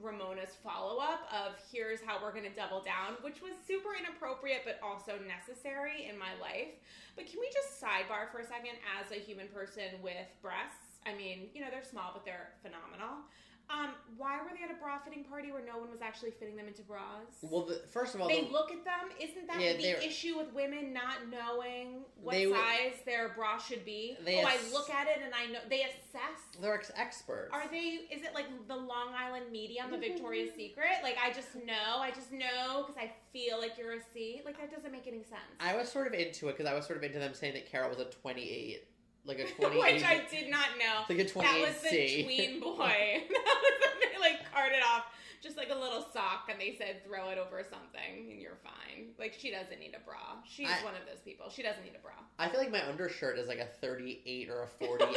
Ramona's 0.01 0.55
follow 0.63 1.03
up 1.03 1.27
of 1.35 1.59
here's 1.73 1.99
how 2.01 2.23
we're 2.23 2.31
going 2.31 2.47
to 2.47 2.55
double 2.55 2.81
down, 2.81 3.19
which 3.21 3.43
was 3.43 3.51
super 3.67 3.99
inappropriate 3.99 4.63
but 4.65 4.79
also 4.79 5.19
necessary 5.27 6.07
in 6.09 6.17
my 6.17 6.39
life. 6.41 6.71
But 7.17 7.27
can 7.27 7.41
we 7.41 7.51
just 7.51 7.83
sidebar 7.83 8.31
for 8.31 8.39
a 8.39 8.47
second 8.47 8.79
as 8.95 9.11
a 9.11 9.19
human 9.19 9.49
person 9.49 9.99
with 10.01 10.31
breasts? 10.41 10.88
I 11.07 11.15
mean, 11.15 11.49
you 11.55 11.61
know, 11.61 11.69
they're 11.71 11.85
small, 11.85 12.11
but 12.13 12.25
they're 12.25 12.53
phenomenal. 12.63 13.25
Um, 13.71 13.91
why 14.17 14.39
were 14.39 14.49
they 14.57 14.65
at 14.65 14.71
a 14.71 14.81
bra 14.81 14.99
fitting 14.99 15.25
party 15.25 15.53
where 15.53 15.63
no 15.65 15.79
one 15.79 15.91
was 15.91 16.01
actually 16.01 16.31
fitting 16.31 16.57
them 16.57 16.69
into 16.69 16.81
bras? 16.81 17.37
Well, 17.43 17.67
the, 17.67 17.83
first 17.93 18.15
of 18.15 18.23
all, 18.23 18.29
they 18.29 18.45
the, 18.45 18.51
look 18.51 18.73
at 18.73 18.83
them. 18.83 19.11
Isn't 19.21 19.47
that 19.47 19.61
Yeah, 19.61 19.75
the 19.75 20.07
issue 20.07 20.39
with 20.39 20.55
women 20.55 20.95
not 20.95 21.29
knowing 21.31 22.01
what 22.23 22.33
They 22.33 22.51
size 22.51 22.95
their 23.05 23.29
bra 23.29 23.59
should 23.59 23.85
be? 23.85 24.17
They 24.25 24.43
oh, 24.43 24.47
I 24.47 24.57
look 24.73 24.89
at 24.89 25.07
it 25.07 25.19
and 25.23 25.35
I 25.35 25.53
know 25.53 25.59
they 25.69 25.83
assess. 25.83 26.41
they're 26.63 26.75
ex- 26.75 26.91
experts. 26.97 27.51
Are 27.53 27.69
they? 27.71 28.07
Is 28.11 28.23
it 28.23 28.31
like 28.35 28.47
the 28.69 28.77
Long 28.77 29.13
Island 29.15 29.53
medium 29.53 29.91
the 29.91 29.99
Victoria's 29.99 30.55
Secret? 30.57 31.03
Like 31.03 31.19
I 31.23 31.31
just 31.31 31.55
know, 31.55 31.99
I 31.99 32.11
just 32.11 32.33
know 32.33 32.87
because 32.87 32.97
I 32.97 33.13
feel 33.35 33.61
like 33.61 33.77
you're 33.77 33.93
a 33.93 34.01
C. 34.15 34.41
Like 34.47 34.59
that 34.59 34.75
doesn't 34.75 34.93
make 34.93 35.07
any 35.07 35.23
sense. 35.25 35.43
I 35.61 35.77
was 35.77 35.91
sort 35.93 36.07
of 36.07 36.15
into 36.15 36.49
it 36.49 36.57
because 36.57 36.71
I 36.71 36.75
was 36.75 36.87
sort 36.87 36.97
of 36.97 37.05
into 37.05 37.19
them 37.19 37.35
saying 37.35 37.53
that 37.53 37.71
Carol 37.71 37.91
was 37.91 37.99
a 37.99 38.07
28, 38.07 38.83
like 39.29 39.39
a 39.39 39.47
28. 39.47 39.93
Which 39.95 40.05
I 40.05 40.21
did 40.31 40.51
not 40.51 40.67
know. 40.79 41.05
like 41.09 41.19
a 41.19 41.29
28 41.29 41.53
That 41.53 41.61
was 41.61 41.83
the 41.83 42.23
tween 42.25 42.61
boy. 42.61 43.23
that 43.29 43.57
was 43.63 44.13
the, 44.15 44.21
like 44.21 44.41
started 44.51 44.81
off 44.85 45.05
just 45.41 45.57
like 45.57 45.71
a 45.71 45.75
little 45.79 46.05
sock, 46.13 46.49
and 46.51 46.61
they 46.61 46.75
said 46.77 47.05
throw 47.07 47.29
it 47.31 47.39
over 47.39 47.63
something, 47.63 48.31
and 48.33 48.41
you're 48.41 48.59
fine. 48.65 49.11
Like 49.19 49.35
she 49.39 49.51
doesn't 49.53 49.79
need 49.79 49.95
a 49.95 50.05
bra. 50.05 50.17
She's 50.49 50.67
I- 50.69 50.83
one 50.85 50.95
of 50.95 51.07
those 51.07 51.21
people. 51.25 51.49
She 51.51 51.63
doesn't 51.63 51.85
need 51.85 51.95
a 51.95 52.03
bra. 52.03 52.13
I 52.41 52.49
feel 52.49 52.59
like 52.61 52.73
my 52.73 52.87
undershirt 52.89 53.39
is 53.39 53.47
like 53.49 53.59
a 53.61 53.67
38 53.81 54.49
or 54.51 54.63
a 54.63 54.85
40A. 54.85 55.15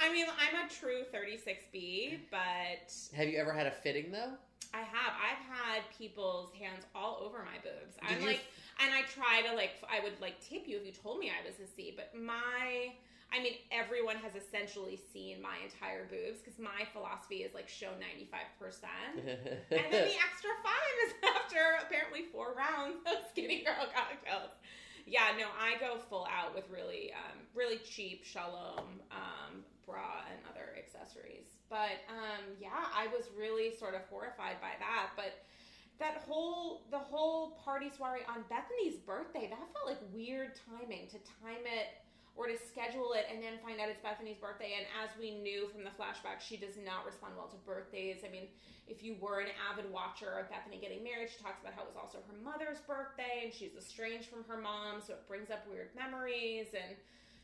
I 0.00 0.12
mean, 0.12 0.26
I'm 0.28 0.66
a 0.66 0.68
true 0.68 1.02
36B, 1.12 2.18
but 2.30 2.92
Have 3.16 3.28
you 3.28 3.38
ever 3.38 3.52
had 3.52 3.66
a 3.66 3.70
fitting 3.72 4.12
though? 4.12 4.30
I 4.74 4.78
have. 4.78 5.12
I've 5.16 5.56
had 5.56 5.82
people's 5.98 6.50
hands 6.52 6.84
all 6.94 7.18
over 7.24 7.38
my 7.38 7.58
boobs. 7.62 7.96
Did 8.06 8.16
I'm 8.16 8.20
you- 8.22 8.26
like, 8.28 8.44
and 8.80 8.94
I 8.94 9.02
try 9.02 9.42
to 9.48 9.54
like, 9.54 9.72
I 9.90 10.02
would 10.02 10.20
like 10.20 10.40
tip 10.40 10.66
you 10.66 10.76
if 10.78 10.86
you 10.86 10.92
told 10.92 11.18
me 11.18 11.30
I 11.30 11.44
was 11.46 11.58
a 11.58 11.66
C, 11.66 11.92
but 11.94 12.14
my, 12.14 12.94
I 13.32 13.42
mean, 13.42 13.58
everyone 13.70 14.16
has 14.16 14.32
essentially 14.34 14.98
seen 15.12 15.42
my 15.42 15.58
entire 15.62 16.06
boobs 16.06 16.40
because 16.40 16.58
my 16.58 16.86
philosophy 16.92 17.42
is 17.42 17.54
like 17.54 17.68
show 17.68 17.90
95%. 17.98 18.86
and 19.18 19.88
then 19.90 19.90
the 19.90 20.18
extra 20.22 20.54
five 20.62 20.94
is 21.06 21.12
after 21.36 21.60
apparently 21.84 22.30
four 22.30 22.54
rounds 22.54 23.02
of 23.06 23.26
skinny 23.30 23.64
girl 23.64 23.86
cocktails. 23.94 24.54
Yeah, 25.06 25.32
no, 25.38 25.46
I 25.56 25.80
go 25.80 25.98
full 26.08 26.28
out 26.28 26.54
with 26.54 26.64
really, 26.70 27.12
um, 27.16 27.40
really 27.54 27.78
cheap 27.78 28.24
shalom 28.24 29.00
um, 29.10 29.64
bra 29.86 30.20
and 30.28 30.38
other 30.52 30.76
accessories. 30.76 31.48
But 31.70 32.04
um, 32.12 32.44
yeah, 32.60 32.92
I 32.94 33.08
was 33.08 33.24
really 33.36 33.74
sort 33.74 33.94
of 33.94 34.02
horrified 34.10 34.60
by 34.60 34.76
that. 34.78 35.10
But 35.16 35.32
that 35.98 36.22
whole, 36.28 36.82
the 36.90 36.98
whole 36.98 37.58
party 37.64 37.90
soiree 37.90 38.22
on 38.28 38.44
Bethany's 38.48 38.98
birthday, 39.02 39.50
that 39.50 39.58
felt 39.74 39.86
like 39.86 39.98
weird 40.14 40.54
timing 40.54 41.06
to 41.08 41.18
time 41.42 41.66
it 41.66 41.98
or 42.38 42.46
to 42.46 42.54
schedule 42.54 43.18
it 43.18 43.26
and 43.26 43.42
then 43.42 43.58
find 43.58 43.82
out 43.82 43.90
it's 43.90 43.98
Bethany's 43.98 44.38
birthday. 44.38 44.78
And 44.78 44.86
as 44.94 45.10
we 45.18 45.42
knew 45.42 45.66
from 45.74 45.82
the 45.82 45.90
flashback, 45.98 46.38
she 46.38 46.56
does 46.56 46.78
not 46.78 47.02
respond 47.02 47.34
well 47.34 47.50
to 47.50 47.58
birthdays. 47.66 48.22
I 48.22 48.30
mean, 48.30 48.46
if 48.86 49.02
you 49.02 49.18
were 49.18 49.42
an 49.42 49.50
avid 49.58 49.90
watcher 49.90 50.38
of 50.38 50.46
Bethany 50.46 50.78
getting 50.78 51.02
married, 51.02 51.34
she 51.34 51.42
talks 51.42 51.58
about 51.58 51.74
how 51.74 51.82
it 51.82 51.90
was 51.90 51.98
also 51.98 52.22
her 52.30 52.38
mother's 52.38 52.78
birthday 52.86 53.42
and 53.42 53.50
she's 53.50 53.74
estranged 53.74 54.30
from 54.30 54.46
her 54.46 54.56
mom, 54.56 55.02
so 55.02 55.18
it 55.18 55.26
brings 55.26 55.50
up 55.50 55.66
weird 55.66 55.90
memories. 55.98 56.70
And 56.78 56.94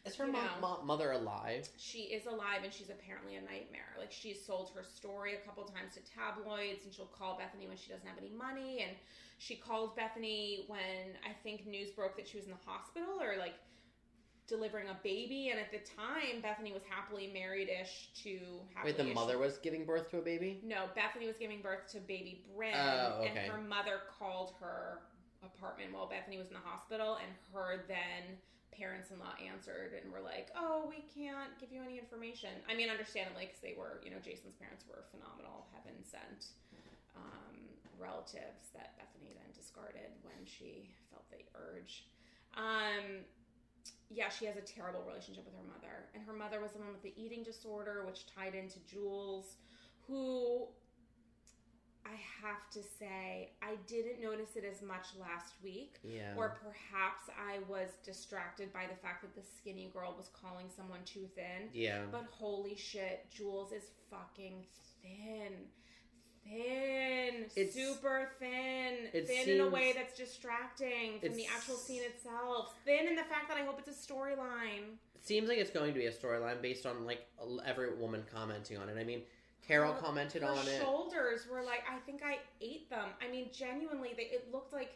Is 0.04 0.14
her 0.16 0.26
You 0.26 0.32
mom, 0.32 0.86
mother 0.86 1.12
alive? 1.12 1.66
she 1.78 2.00
is 2.12 2.26
alive 2.26 2.60
and 2.62 2.72
she's 2.72 2.90
apparently 2.90 3.36
a 3.36 3.40
nightmare. 3.40 3.94
Like 3.98 4.12
she's 4.12 4.44
sold 4.44 4.70
her 4.74 4.84
story 4.84 5.34
a 5.34 5.38
couple 5.46 5.64
times 5.64 5.94
to 5.94 6.00
tabloids 6.00 6.84
and 6.84 6.92
she'll 6.92 7.06
call 7.06 7.38
Bethany 7.38 7.66
when 7.66 7.76
she 7.78 7.90
doesn't 7.90 8.06
have 8.06 8.18
any 8.18 8.30
money. 8.30 8.82
And 8.86 8.96
she 9.38 9.56
called 9.56 9.96
Bethany 9.96 10.64
when 10.68 11.16
I 11.24 11.32
think 11.42 11.66
news 11.66 11.90
broke 11.90 12.16
that 12.16 12.28
she 12.28 12.36
was 12.36 12.44
in 12.46 12.52
the 12.52 12.70
hospital 12.70 13.20
or 13.20 13.36
like 13.38 13.54
delivering 14.46 14.88
a 14.88 14.98
baby. 15.02 15.48
And 15.48 15.58
at 15.58 15.70
the 15.72 15.78
time, 15.78 16.42
Bethany 16.42 16.74
was 16.74 16.82
happily 16.86 17.30
married 17.32 17.70
ish 17.70 18.10
to 18.24 18.38
Wait, 18.84 18.98
the 18.98 19.04
mother 19.04 19.38
was 19.38 19.56
giving 19.56 19.86
birth 19.86 20.10
to 20.10 20.18
a 20.18 20.22
baby? 20.22 20.60
No, 20.62 20.84
Bethany 20.94 21.26
was 21.26 21.36
giving 21.38 21.62
birth 21.62 21.90
to 21.92 21.98
baby 22.00 22.44
Bryn, 22.54 22.74
Oh, 22.74 23.20
okay. 23.22 23.28
and 23.28 23.52
her 23.52 23.60
mother 23.62 24.00
called 24.18 24.52
her 24.60 24.98
apartment 25.42 25.94
while 25.94 26.06
Bethany 26.08 26.36
was 26.36 26.48
in 26.48 26.54
the 26.54 26.60
hospital, 26.64 27.16
and 27.16 27.32
her 27.54 27.84
then 27.88 28.36
parents-in-law 28.76 29.38
answered 29.40 29.94
and 29.96 30.12
were 30.12 30.20
like, 30.20 30.50
"Oh, 30.54 30.86
we 30.88 31.06
can't 31.14 31.54
give 31.58 31.72
you 31.72 31.82
any 31.82 31.98
information." 31.98 32.50
I 32.68 32.74
mean, 32.74 32.90
understandably, 32.90 33.46
because 33.46 33.60
they 33.60 33.74
were, 33.78 34.00
you 34.04 34.10
know, 34.10 34.18
Jason's 34.18 34.54
parents 34.58 34.84
were 34.86 35.06
phenomenal, 35.10 35.66
heaven 35.72 35.96
sent 36.04 36.52
um, 37.16 37.56
relatives 37.98 38.74
that 38.74 38.98
Bethany 38.98 39.34
then 39.34 39.50
discarded 39.54 40.10
when 40.22 40.42
she 40.44 40.90
felt 41.10 41.24
the 41.30 41.42
urge. 41.54 42.06
Um, 42.56 43.24
yeah, 44.10 44.28
she 44.28 44.44
has 44.46 44.56
a 44.56 44.60
terrible 44.60 45.02
relationship 45.06 45.44
with 45.44 45.54
her 45.54 45.66
mother. 45.66 46.06
And 46.14 46.22
her 46.24 46.32
mother 46.32 46.60
was 46.60 46.72
the 46.72 46.78
one 46.78 46.92
with 46.92 47.02
the 47.02 47.14
eating 47.16 47.42
disorder, 47.42 48.04
which 48.06 48.26
tied 48.26 48.54
into 48.54 48.78
Jules, 48.86 49.56
who 50.06 50.68
I 52.06 52.16
have 52.46 52.68
to 52.72 52.80
say, 52.98 53.50
I 53.62 53.76
didn't 53.86 54.20
notice 54.22 54.56
it 54.56 54.64
as 54.64 54.82
much 54.82 55.06
last 55.18 55.54
week. 55.62 55.96
Yeah. 56.02 56.34
Or 56.36 56.58
perhaps 56.62 57.24
I 57.30 57.60
was 57.68 57.88
distracted 58.04 58.72
by 58.72 58.84
the 58.90 58.96
fact 58.96 59.22
that 59.22 59.34
the 59.34 59.42
skinny 59.58 59.90
girl 59.92 60.14
was 60.16 60.28
calling 60.28 60.66
someone 60.74 61.00
too 61.04 61.26
thin. 61.34 61.70
yeah. 61.72 62.02
But 62.10 62.26
holy 62.30 62.76
shit, 62.76 63.26
Jules 63.30 63.72
is 63.72 63.84
fucking 64.10 64.66
thin. 65.02 65.52
Thin. 66.44 67.46
It's- 67.56 67.72
super 67.74 68.32
thin. 68.38 69.08
it 69.12 69.26
Thin 69.26 69.48
in 69.48 69.60
a 69.60 69.68
way 69.68 69.92
that's 69.96 70.16
distracting 70.16 71.20
from 71.20 71.34
the 71.34 71.46
actual 71.46 71.76
scene 71.76 72.02
itself. 72.02 72.74
Thin 72.84 73.08
in 73.08 73.16
the 73.16 73.22
fact 73.24 73.48
that 73.48 73.56
I 73.56 73.64
hope 73.64 73.78
it's 73.78 73.88
a 73.88 74.12
storyline. 74.12 74.96
It 75.14 75.26
seems 75.26 75.48
like 75.48 75.56
it's 75.58 75.70
going 75.70 75.94
to 75.94 75.98
be 75.98 76.06
a 76.06 76.12
storyline 76.12 76.60
based 76.60 76.84
on 76.84 77.06
like 77.06 77.26
every 77.64 77.94
woman 77.94 78.24
commenting 78.32 78.76
on 78.76 78.90
it. 78.90 78.98
I 78.98 79.04
mean, 79.04 79.22
Carol 79.66 79.92
Her- 79.94 80.00
commented 80.00 80.42
Her 80.42 80.48
on 80.50 80.66
it. 80.68 80.80
shoulders 80.80 81.46
were 81.50 81.62
like, 81.62 81.82
I 81.90 81.98
think 82.00 82.22
I 82.24 82.38
ate 82.60 82.88
them. 82.90 83.08
I 83.26 83.30
mean, 83.30 83.48
genuinely, 83.52 84.10
they, 84.16 84.24
it 84.24 84.48
looked 84.52 84.72
like 84.72 84.92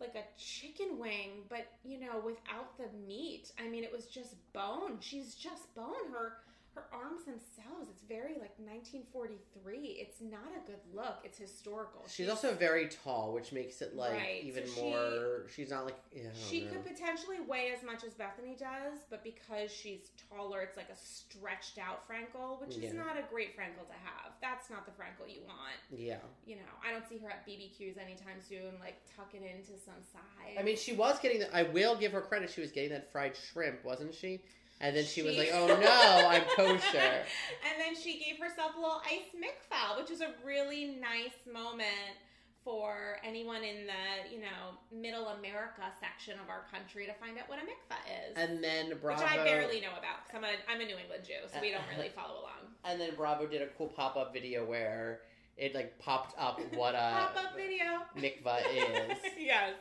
like 0.00 0.14
a 0.14 0.24
chicken 0.40 0.98
wing, 0.98 1.42
but 1.50 1.66
you 1.84 2.00
know, 2.00 2.22
without 2.24 2.76
the 2.78 2.86
meat. 3.06 3.52
I 3.62 3.68
mean, 3.68 3.84
it 3.84 3.92
was 3.92 4.06
just 4.06 4.34
bone. 4.54 4.96
She's 5.00 5.34
just 5.34 5.74
bone. 5.74 6.10
Her 6.12 6.38
her 6.74 6.84
arms 6.92 7.24
themselves. 7.24 7.88
It's 7.90 8.04
very 8.08 8.34
like 8.38 8.54
1943. 8.58 9.98
It's 10.00 10.20
not 10.20 10.52
a 10.56 10.66
good 10.66 10.78
look. 10.94 11.18
It's 11.24 11.38
historical. 11.38 12.04
She's 12.08 12.28
also 12.28 12.54
very 12.54 12.88
tall, 12.88 13.32
which 13.32 13.52
makes 13.52 13.82
it 13.82 13.96
like 13.96 14.12
Right, 14.12 14.44
even 14.44 14.66
so 14.66 14.72
she- 14.74 14.80
more. 14.82 15.46
She's 15.54 15.70
not 15.70 15.84
like 15.84 15.96
yeah, 16.12 16.28
She 16.34 16.64
know. 16.64 16.72
could 16.72 16.86
potentially 16.86 17.40
weigh 17.40 17.72
as 17.76 17.82
much 17.82 18.04
as 18.04 18.14
Bethany 18.14 18.56
does, 18.58 18.98
but 19.10 19.24
because 19.24 19.70
she's 19.72 20.10
taller, 20.30 20.60
it's 20.62 20.76
like 20.76 20.88
a 20.90 20.96
stretched 20.96 21.78
out 21.78 22.06
Frankel, 22.08 22.60
which 22.60 22.76
Yeah. 22.76 22.88
is 22.88 22.94
not 22.94 23.16
a 23.18 23.22
great 23.30 23.56
Frankel 23.56 23.86
to 23.88 23.94
have. 24.04 24.32
That's 24.40 24.70
not 24.70 24.86
the 24.86 24.92
Frankel 24.92 25.28
you 25.32 25.42
want. 25.46 25.76
Yeah, 25.90 26.18
You 26.46 26.56
know, 26.56 26.70
I 26.86 26.92
don't 26.92 27.06
see 27.08 27.18
her 27.18 27.30
at 27.30 27.44
BBQs 27.46 27.98
anytime 27.98 28.40
soon, 28.40 28.78
like 28.80 28.94
tucking 29.16 29.42
into 29.44 29.76
some 29.78 30.02
side. 30.12 30.56
I 30.58 30.62
mean, 30.62 30.76
she 30.76 30.92
was 30.92 31.18
getting. 31.18 31.40
The, 31.40 31.54
I 31.56 31.64
will 31.64 31.96
give 31.96 32.12
her 32.12 32.20
credit. 32.20 32.50
She 32.50 32.60
was 32.60 32.70
getting 32.70 32.90
that 32.90 33.10
fried 33.10 33.36
shrimp, 33.36 33.84
wasn't 33.84 34.14
she? 34.14 34.40
And 34.80 34.96
then 34.96 35.04
she, 35.04 35.22
was 35.22 35.36
like, 35.36 35.50
"Oh 35.52 35.66
no, 35.80 36.28
I'm 36.28 36.42
kosher." 36.56 36.98
and 36.98 37.76
then 37.78 37.94
she 37.94 38.18
gave 38.18 38.38
herself 38.40 38.72
a 38.76 38.80
little 38.80 39.02
ice 39.04 39.28
mikvah, 39.36 40.00
which 40.00 40.10
is 40.10 40.20
a 40.22 40.30
really 40.44 40.96
nice 41.00 41.36
moment 41.52 42.16
for 42.64 43.16
anyone 43.24 43.62
in 43.62 43.86
the, 43.86 44.34
you 44.34 44.40
know, 44.40 44.76
middle 44.92 45.28
America 45.28 45.82
section 45.98 46.34
of 46.34 46.48
our 46.50 46.64
country 46.70 47.06
to 47.06 47.14
find 47.14 47.38
out 47.38 47.48
what 47.48 47.58
a 47.58 47.62
mikvah 47.62 48.30
is. 48.30 48.36
And 48.36 48.62
then 48.62 48.92
Bravo, 49.00 49.22
which 49.22 49.30
I 49.30 49.36
barely 49.44 49.80
know 49.80 49.92
about 49.98 50.26
because 50.26 50.36
I'm 50.36 50.44
a, 50.44 50.72
I'm 50.72 50.80
a 50.80 50.84
New 50.84 50.96
England 50.98 51.24
Jew, 51.26 51.40
so 51.52 51.58
we 51.60 51.70
don't 51.70 51.84
really 51.96 52.10
follow 52.14 52.40
along. 52.40 52.72
and 52.84 53.00
then 53.00 53.14
Bravo 53.16 53.46
did 53.46 53.62
a 53.62 53.66
cool 53.78 53.88
pop 53.88 54.16
up 54.16 54.32
video 54.32 54.64
where 54.64 55.20
it 55.56 55.74
like 55.74 55.98
popped 55.98 56.34
up 56.38 56.60
what 56.74 56.94
a 56.94 56.98
Pop 57.34 57.36
up 57.36 57.56
video. 57.56 58.00
mikvah 58.16 58.60
is. 58.74 59.18
yes. 59.38 59.74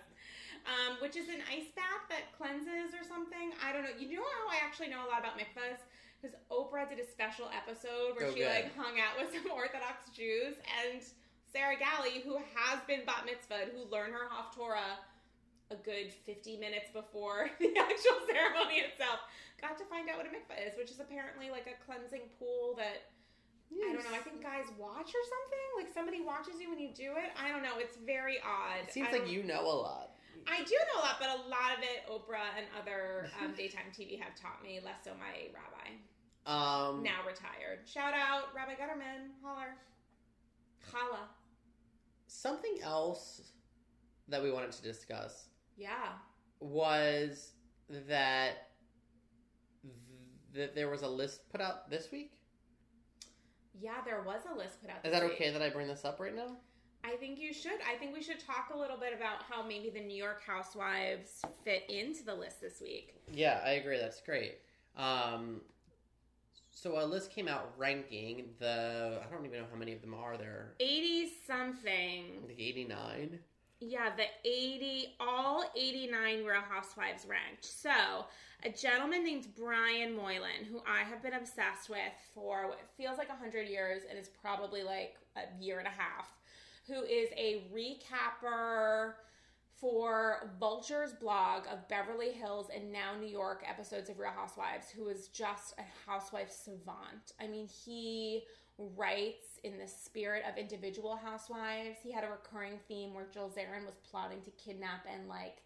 Um, 0.67 0.97
which 1.01 1.15
is 1.15 1.29
an 1.29 1.41
ice 1.47 1.69
bath 1.75 2.05
that 2.11 2.31
cleanses 2.37 2.91
or 2.97 3.03
something. 3.07 3.53
I 3.63 3.71
don't 3.71 3.83
know. 3.83 3.95
You 3.97 4.17
know 4.19 4.25
how 4.25 4.49
I 4.51 4.59
actually 4.63 4.89
know 4.89 5.01
a 5.05 5.09
lot 5.09 5.19
about 5.23 5.37
mikvahs? 5.39 5.79
Because 6.19 6.35
Oprah 6.51 6.87
did 6.89 6.99
a 6.99 7.07
special 7.07 7.47
episode 7.55 8.19
where 8.19 8.27
Oh, 8.27 8.33
she 8.35 8.43
good. 8.43 8.51
like 8.51 8.75
hung 8.75 8.99
out 8.99 9.15
with 9.17 9.31
some 9.35 9.47
Orthodox 9.49 10.11
Jews 10.11 10.59
and 10.83 10.99
Sarah 11.49 11.79
Galley, 11.79 12.21
who 12.21 12.37
has 12.53 12.77
been 12.85 13.01
bat 13.07 13.25
mitzvahed, 13.25 13.71
who 13.73 13.87
learned 13.89 14.13
her 14.13 14.27
Haftorah 14.29 14.99
a 15.71 15.77
good 15.85 16.11
50 16.25 16.57
minutes 16.57 16.89
before 16.93 17.49
the 17.61 17.69
actual 17.77 18.19
ceremony 18.25 18.81
itself, 18.85 19.21
got 19.61 19.77
to 19.77 19.85
find 19.85 20.09
out 20.09 20.17
what 20.17 20.25
a 20.25 20.33
mikvah 20.33 20.57
is, 20.65 20.73
which 20.77 20.89
is 20.91 20.99
apparently 20.99 21.49
like 21.49 21.65
a 21.69 21.77
cleansing 21.85 22.25
pool 22.37 22.73
that 22.77 23.09
I 23.71 23.93
don't 23.93 24.01
know. 24.03 24.17
I 24.17 24.21
think 24.25 24.41
guys 24.41 24.65
watch 24.79 25.13
or 25.13 25.23
something. 25.29 25.67
Like 25.77 25.93
somebody 25.93 26.21
watches 26.21 26.59
you 26.59 26.69
when 26.69 26.79
you 26.79 26.89
do 26.89 27.13
it. 27.21 27.29
I 27.37 27.49
don't 27.49 27.61
know. 27.61 27.77
It's 27.77 27.97
very 27.97 28.37
odd. 28.41 28.81
It 28.87 28.91
seems 28.91 29.11
like 29.11 29.29
you 29.29 29.43
know 29.43 29.61
a 29.61 29.77
lot. 29.77 30.09
I 30.51 30.63
do 30.63 30.75
know 30.93 31.01
a 31.01 31.03
lot, 31.03 31.15
but 31.19 31.27
a 31.29 31.49
lot 31.49 31.77
of 31.77 31.83
it, 31.83 32.09
Oprah 32.09 32.57
and 32.57 32.65
other 32.79 33.29
um, 33.43 33.53
daytime 33.57 33.91
TV 33.97 34.19
have 34.19 34.35
taught 34.35 34.61
me. 34.63 34.79
Less 34.83 34.95
so 35.03 35.11
my 35.19 35.47
rabbi, 35.53 35.89
Um, 36.45 37.03
now 37.03 37.19
retired. 37.27 37.79
Shout 37.87 38.13
out 38.13 38.45
Rabbi 38.55 38.73
Gutterman. 38.73 39.29
Holler. 39.43 39.75
Chala. 40.91 41.27
something 42.27 42.77
else 42.83 43.41
that 44.27 44.41
we 44.41 44.51
wanted 44.51 44.71
to 44.71 44.81
discuss 44.81 45.45
Yeah. 45.77 46.13
was 46.59 47.51
that 48.07 48.69
th- 50.53 50.71
there 50.75 50.89
was 50.89 51.01
a 51.03 51.07
list 51.07 51.49
put 51.49 51.61
out 51.61 51.89
this 51.89 52.11
week. 52.11 52.33
Yeah, 53.79 54.01
there 54.05 54.21
was 54.21 54.41
a 54.51 54.55
list 54.57 54.81
put 54.81 54.89
out. 54.89 54.97
Is 55.05 55.11
that 55.11 55.23
week. 55.23 55.33
okay 55.33 55.51
that 55.51 55.61
I 55.61 55.69
bring 55.69 55.87
this 55.87 56.03
up 56.05 56.19
right 56.19 56.35
now? 56.35 56.57
I 57.11 57.15
think 57.15 57.39
you 57.39 57.53
should. 57.53 57.79
I 57.89 57.97
think 57.97 58.13
we 58.13 58.21
should 58.21 58.39
talk 58.39 58.69
a 58.73 58.77
little 58.77 58.97
bit 58.97 59.13
about 59.13 59.43
how 59.49 59.65
maybe 59.65 59.89
the 59.89 60.01
New 60.01 60.15
York 60.15 60.41
Housewives 60.45 61.41
fit 61.63 61.83
into 61.89 62.23
the 62.23 62.35
list 62.35 62.61
this 62.61 62.81
week. 62.81 63.15
Yeah, 63.33 63.61
I 63.65 63.71
agree. 63.71 63.97
That's 63.97 64.21
great. 64.21 64.59
Um, 64.95 65.61
so 66.71 67.03
a 67.03 67.05
list 67.05 67.31
came 67.31 67.47
out 67.47 67.73
ranking 67.77 68.49
the. 68.59 69.21
I 69.25 69.33
don't 69.33 69.45
even 69.45 69.59
know 69.59 69.65
how 69.71 69.77
many 69.77 69.93
of 69.93 70.01
them 70.01 70.13
are 70.13 70.37
there. 70.37 70.73
80 70.79 71.31
something. 71.47 72.25
Think 72.47 72.59
eighty 72.59 72.85
nine. 72.85 73.39
Yeah, 73.81 74.09
the 74.17 74.25
80, 74.43 75.15
all 75.21 75.63
89 75.73 76.43
Real 76.43 76.59
Housewives 76.69 77.25
ranked. 77.25 77.63
So, 77.63 78.25
a 78.65 78.69
gentleman 78.69 79.23
named 79.23 79.47
Brian 79.57 80.17
Moylan, 80.17 80.65
who 80.69 80.81
I 80.85 81.03
have 81.09 81.23
been 81.23 81.33
obsessed 81.33 81.89
with 81.89 81.99
for 82.35 82.67
what 82.67 82.81
feels 82.97 83.17
like 83.17 83.29
100 83.29 83.69
years 83.69 84.01
and 84.09 84.19
is 84.19 84.27
probably 84.27 84.83
like 84.83 85.15
a 85.37 85.63
year 85.63 85.79
and 85.79 85.87
a 85.87 85.91
half, 85.91 86.27
who 86.89 87.03
is 87.03 87.29
a 87.37 87.63
recapper 87.73 89.13
for 89.79 90.51
Vulture's 90.59 91.13
blog 91.13 91.63
of 91.71 91.87
Beverly 91.87 92.31
Hills 92.31 92.67
and 92.75 92.91
now 92.91 93.15
New 93.17 93.29
York 93.29 93.63
episodes 93.65 94.09
of 94.09 94.19
Real 94.19 94.31
Housewives, 94.31 94.89
who 94.89 95.07
is 95.07 95.27
just 95.27 95.73
a 95.77 96.09
housewife 96.09 96.51
savant. 96.51 97.33
I 97.39 97.47
mean, 97.47 97.67
he 97.85 98.43
writes 98.77 99.59
in 99.63 99.77
the 99.77 99.87
spirit 99.87 100.43
of 100.49 100.57
individual 100.57 101.15
housewives. 101.15 101.97
He 102.01 102.11
had 102.11 102.23
a 102.23 102.29
recurring 102.29 102.79
theme 102.87 103.13
where 103.13 103.27
Jill 103.33 103.49
Zarin 103.49 103.85
was 103.85 103.95
plotting 104.09 104.41
to 104.41 104.51
kidnap 104.51 105.05
and 105.11 105.29
like 105.29 105.61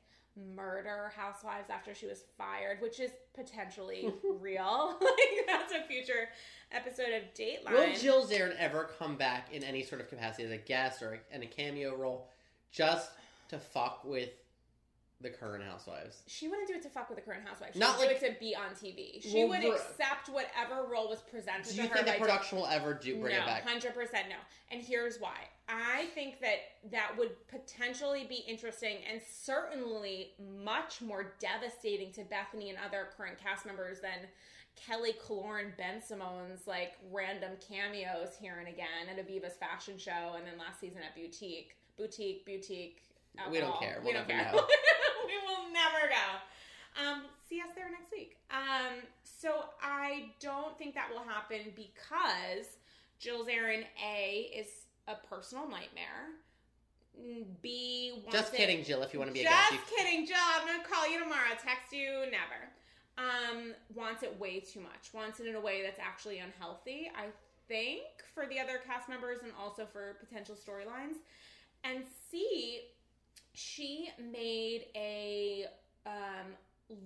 murder 0.55 1.11
housewives 1.15 1.69
after 1.69 1.93
she 1.93 2.05
was 2.07 2.23
fired, 2.37 2.81
which 2.81 2.99
is 2.99 3.11
potentially 3.35 4.11
real. 4.39 4.97
like 5.01 5.45
that's 5.47 5.73
a 5.73 5.83
future 5.87 6.29
episode 6.71 7.13
of 7.13 7.23
Dateline. 7.35 7.71
Will 7.71 7.95
Jill 7.95 8.25
Zarin 8.25 8.55
ever 8.57 8.89
come 8.97 9.15
back 9.15 9.53
in 9.53 9.63
any 9.63 9.83
sort 9.83 10.01
of 10.01 10.09
capacity 10.09 10.43
as 10.43 10.51
a 10.51 10.57
guest 10.57 11.01
or 11.01 11.19
in 11.31 11.43
a 11.43 11.47
cameo 11.47 11.95
role 11.95 12.27
just 12.71 13.11
to 13.49 13.59
fuck 13.59 14.03
with 14.03 14.29
the 15.21 15.29
current 15.29 15.63
housewives? 15.63 16.23
she 16.27 16.47
wouldn't 16.49 16.67
do 16.67 16.73
it 16.73 16.81
to 16.81 16.89
fuck 16.89 17.07
with 17.09 17.17
the 17.17 17.21
current 17.23 17.47
housewives. 17.47 17.73
She 17.75 17.79
Not 17.79 17.97
would 17.99 18.07
like- 18.07 18.19
do 18.19 18.25
it 18.25 18.33
to 18.33 18.39
be 18.39 18.55
on 18.55 18.71
TV. 18.75 19.21
She 19.21 19.45
Well, 19.45 19.49
would 19.49 19.63
accept 19.75 20.27
whatever 20.29 20.83
role 20.91 21.07
was 21.09 21.21
presented 21.21 21.65
Do 21.69 21.75
to 21.75 21.81
you 21.83 21.87
her 21.89 21.93
think 22.03 22.07
the 22.07 22.13
production 22.19 22.57
will 22.57 22.67
ever 22.67 22.93
do 22.93 23.17
bring 23.21 23.35
no, 23.35 23.41
it 23.43 23.45
back? 23.45 23.63
hundred 23.67 23.93
percent 23.93 24.27
no. 24.29 24.35
And 24.71 24.81
here's 24.81 25.19
why. 25.19 25.37
I 25.73 26.05
think 26.13 26.39
that 26.41 26.57
that 26.91 27.17
would 27.17 27.31
potentially 27.47 28.25
be 28.27 28.43
interesting 28.47 28.97
and 29.11 29.21
certainly 29.27 30.31
much 30.63 31.01
more 31.01 31.33
devastating 31.39 32.11
to 32.13 32.23
Bethany 32.23 32.69
and 32.69 32.77
other 32.85 33.07
current 33.17 33.37
cast 33.41 33.65
members 33.65 33.99
than 33.99 34.27
Kelly 34.75 35.13
Killoren 35.13 35.71
Bensimon's 35.77 36.67
like 36.67 36.93
random 37.11 37.53
cameos 37.67 38.35
here 38.39 38.57
and 38.59 38.67
again 38.67 39.07
at 39.09 39.17
Aviva's 39.17 39.55
fashion 39.55 39.97
show 39.97 40.35
and 40.35 40.45
then 40.45 40.57
last 40.57 40.79
season 40.79 40.99
at 41.07 41.15
Boutique, 41.15 41.75
Boutique, 41.97 42.45
Boutique. 42.45 43.01
We 43.51 43.59
don't 43.59 43.79
care. 43.79 43.99
We 44.01 44.11
We'll 44.11 44.13
don't 44.13 44.27
care. 44.27 44.51
we 45.25 45.33
will 45.47 45.71
never 45.73 46.07
go. 46.09 47.03
Um, 47.03 47.23
see 47.49 47.59
us 47.61 47.69
there 47.75 47.89
next 47.89 48.11
week. 48.11 48.37
Um, 48.51 49.01
so 49.23 49.65
I 49.81 50.29
don't 50.39 50.77
think 50.77 50.93
that 50.95 51.09
will 51.11 51.23
happen 51.23 51.73
because 51.75 52.77
Jill 53.19 53.45
Zarin 53.45 53.83
A 54.05 54.51
is 54.55 54.67
a 55.07 55.15
personal 55.27 55.67
nightmare. 55.69 56.31
B 57.62 58.24
Just 58.31 58.53
it- 58.53 58.57
kidding, 58.57 58.83
Jill. 58.83 59.03
If 59.03 59.13
you 59.13 59.19
want 59.19 59.29
to 59.29 59.33
be 59.33 59.41
a 59.41 59.50
Just 59.50 59.88
kidding, 59.95 60.25
Jill. 60.25 60.38
I'm 60.39 60.65
gonna 60.65 60.83
call 60.83 61.10
you 61.10 61.19
tomorrow. 61.19 61.51
Text 61.63 61.93
you 61.93 62.25
never. 62.31 62.72
Um, 63.17 63.74
wants 63.93 64.24
it 64.24 64.39
way 64.39 64.60
too 64.60 64.79
much. 64.79 65.13
Wants 65.13 65.39
it 65.39 65.45
in 65.45 65.55
a 65.55 65.62
way 65.62 65.83
that's 65.83 66.00
actually 66.00 66.39
unhealthy. 66.39 67.12
I 67.15 67.27
think 67.67 68.01
for 68.33 68.48
the 68.48 68.60
other 68.60 68.79
cast 68.86 69.07
members 69.07 69.43
and 69.43 69.51
also 69.60 69.86
for 69.86 70.17
potential 70.19 70.55
storylines. 70.55 71.17
And 71.83 72.03
C, 72.31 72.81
she 73.53 74.10
made 74.19 74.86
a 74.95 75.65
um, 76.07 76.55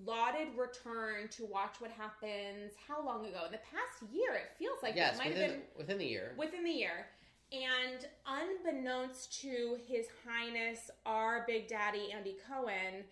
lauded 0.06 0.48
return 0.58 1.28
to 1.30 1.46
watch 1.46 1.76
what 1.80 1.92
happens. 1.92 2.72
How 2.88 3.04
long 3.04 3.26
ago? 3.26 3.44
In 3.46 3.52
the 3.52 3.60
past 3.60 4.12
year, 4.14 4.34
it 4.36 4.52
feels 4.58 4.78
like 4.82 4.96
yes, 4.96 5.16
it 5.16 5.18
might 5.18 5.28
within, 5.30 5.42
have 5.44 5.52
been 5.52 5.62
within 5.78 5.98
the 5.98 6.06
year. 6.06 6.34
within 6.38 6.64
the 6.64 6.72
year. 6.72 7.08
And 7.52 8.08
unbeknownst 8.26 9.42
to 9.42 9.78
His 9.88 10.08
Highness, 10.26 10.92
our 11.06 11.46
Big 11.48 11.68
Daddy 11.68 12.12
Andy 12.12 12.38
Cohen, 12.50 13.06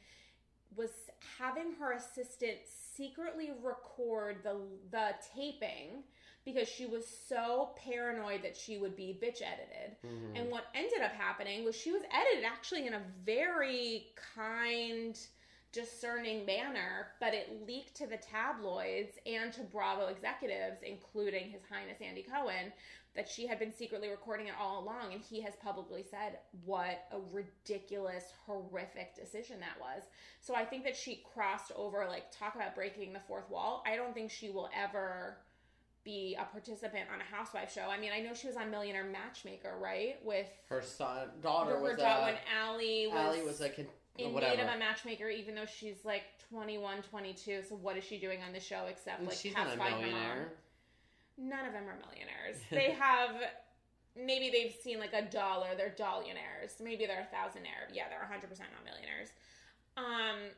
was 0.76 0.90
having 1.38 1.74
her 1.80 1.94
assistant 1.94 2.58
secretly 2.66 3.52
record 3.64 4.44
the 4.44 4.60
the 4.92 5.16
taping 5.34 6.04
because 6.44 6.68
she 6.68 6.86
was 6.86 7.06
so 7.08 7.72
paranoid 7.78 8.44
that 8.44 8.56
she 8.56 8.78
would 8.78 8.96
be 8.96 9.18
bitch 9.20 9.42
edited. 9.42 9.98
Mhm. 10.04 10.40
And 10.40 10.52
what 10.52 10.66
ended 10.76 11.02
up 11.02 11.14
happening 11.14 11.64
was 11.64 11.76
she 11.76 11.92
was 11.92 12.04
edited 12.12 12.44
actually 12.44 12.86
in 12.86 12.94
a 12.94 13.00
very 13.24 14.14
kind, 14.36 15.18
discerning 15.72 16.46
manner, 16.46 17.14
but 17.20 17.34
it 17.34 17.66
leaked 17.66 17.96
to 17.96 18.08
the 18.08 18.18
tabloids 18.18 19.18
and 19.26 19.52
to 19.54 19.62
Bravo 19.64 20.08
executives, 20.08 20.84
including 20.84 21.50
His 21.50 21.64
Highness 21.66 22.00
Andy 22.00 22.24
Cohen, 22.24 22.72
that 23.16 23.30
she 23.30 23.48
had 23.48 23.60
been 23.60 23.74
secretly 23.74 24.10
recording 24.10 24.48
it 24.48 24.54
all 24.60 24.84
along. 24.84 25.14
And 25.14 25.22
he 25.22 25.42
has 25.42 25.56
publicly 25.56 26.04
said 26.10 26.40
what 26.66 27.06
a 27.12 27.18
ridiculous, 27.32 28.26
horrific 28.46 29.16
decision 29.16 29.60
that 29.62 29.80
was. 29.80 30.04
So 30.42 30.54
I 30.56 30.66
think 30.66 30.84
that 30.84 30.96
she 30.96 31.24
crossed 31.34 31.72
over, 31.76 32.06
like, 32.08 32.32
talk 32.32 32.56
about 32.56 32.76
breaking 32.76 33.14
the 33.14 33.20
fourth 33.22 33.50
wall. 33.50 33.84
I 33.86 33.96
don't 33.96 34.14
think 34.14 34.32
she 34.32 34.50
will 34.50 34.70
ever 34.76 35.38
be 36.04 36.38
a 36.40 36.44
participant 36.46 37.06
on 37.12 37.20
a 37.20 37.36
housewife 37.36 37.74
show. 37.74 37.88
I 37.90 38.00
mean, 38.00 38.12
I 38.16 38.20
know 38.20 38.34
she 38.36 38.48
was 38.48 38.58
on 38.58 38.70
Millionaire 38.70 39.06
Matchmaker, 39.06 39.76
right? 39.80 40.18
With 40.24 40.48
Her 40.70 40.82
son, 40.84 41.30
daughter 41.42 41.72
her 41.78 41.82
was 41.82 41.98
daughter 41.98 42.22
a. 42.22 42.26
when 42.26 42.36
Allie 42.62 43.08
was, 43.08 43.18
Allie 43.18 43.42
was 43.44 43.62
a. 43.62 43.70
Con- 43.70 43.88
in 44.18 44.32
whatever. 44.34 44.56
need 44.56 44.64
of 44.64 44.70
a 44.74 44.78
matchmaker, 44.78 45.28
even 45.28 45.56
though 45.56 45.66
she's 45.66 46.06
like 46.06 46.24
21, 46.50 47.02
22. 47.02 47.64
So 47.68 47.76
what 47.76 47.98
is 47.98 48.04
she 48.04 48.18
doing 48.18 48.40
on 48.48 48.54
the 48.54 48.60
show 48.62 48.86
except 48.90 49.24
like 49.24 49.34
she's 49.36 49.54
not 49.54 49.68
a 49.68 49.70
pacifying 49.72 49.94
her 49.94 50.00
mom? 50.00 50.10
millionaire. 50.12 50.54
None 51.38 51.66
of 51.66 51.74
them 51.74 51.84
are 51.84 51.98
millionaires. 52.00 52.62
They 52.72 52.92
have 52.92 53.32
maybe 54.16 54.50
they've 54.50 54.76
seen 54.82 55.00
like 55.00 55.14
a 55.14 55.24
dollar. 55.24 55.70
They're 55.76 55.96
dollionaires. 55.98 56.80
Maybe 56.82 57.06
they're 57.06 57.28
a 57.32 57.36
thousandaire. 57.36 57.94
Yeah, 57.94 58.06
they're 58.10 58.20
100% 58.20 58.42
not 58.42 58.86
millionaires. 58.86 59.30
Um, 59.98 60.52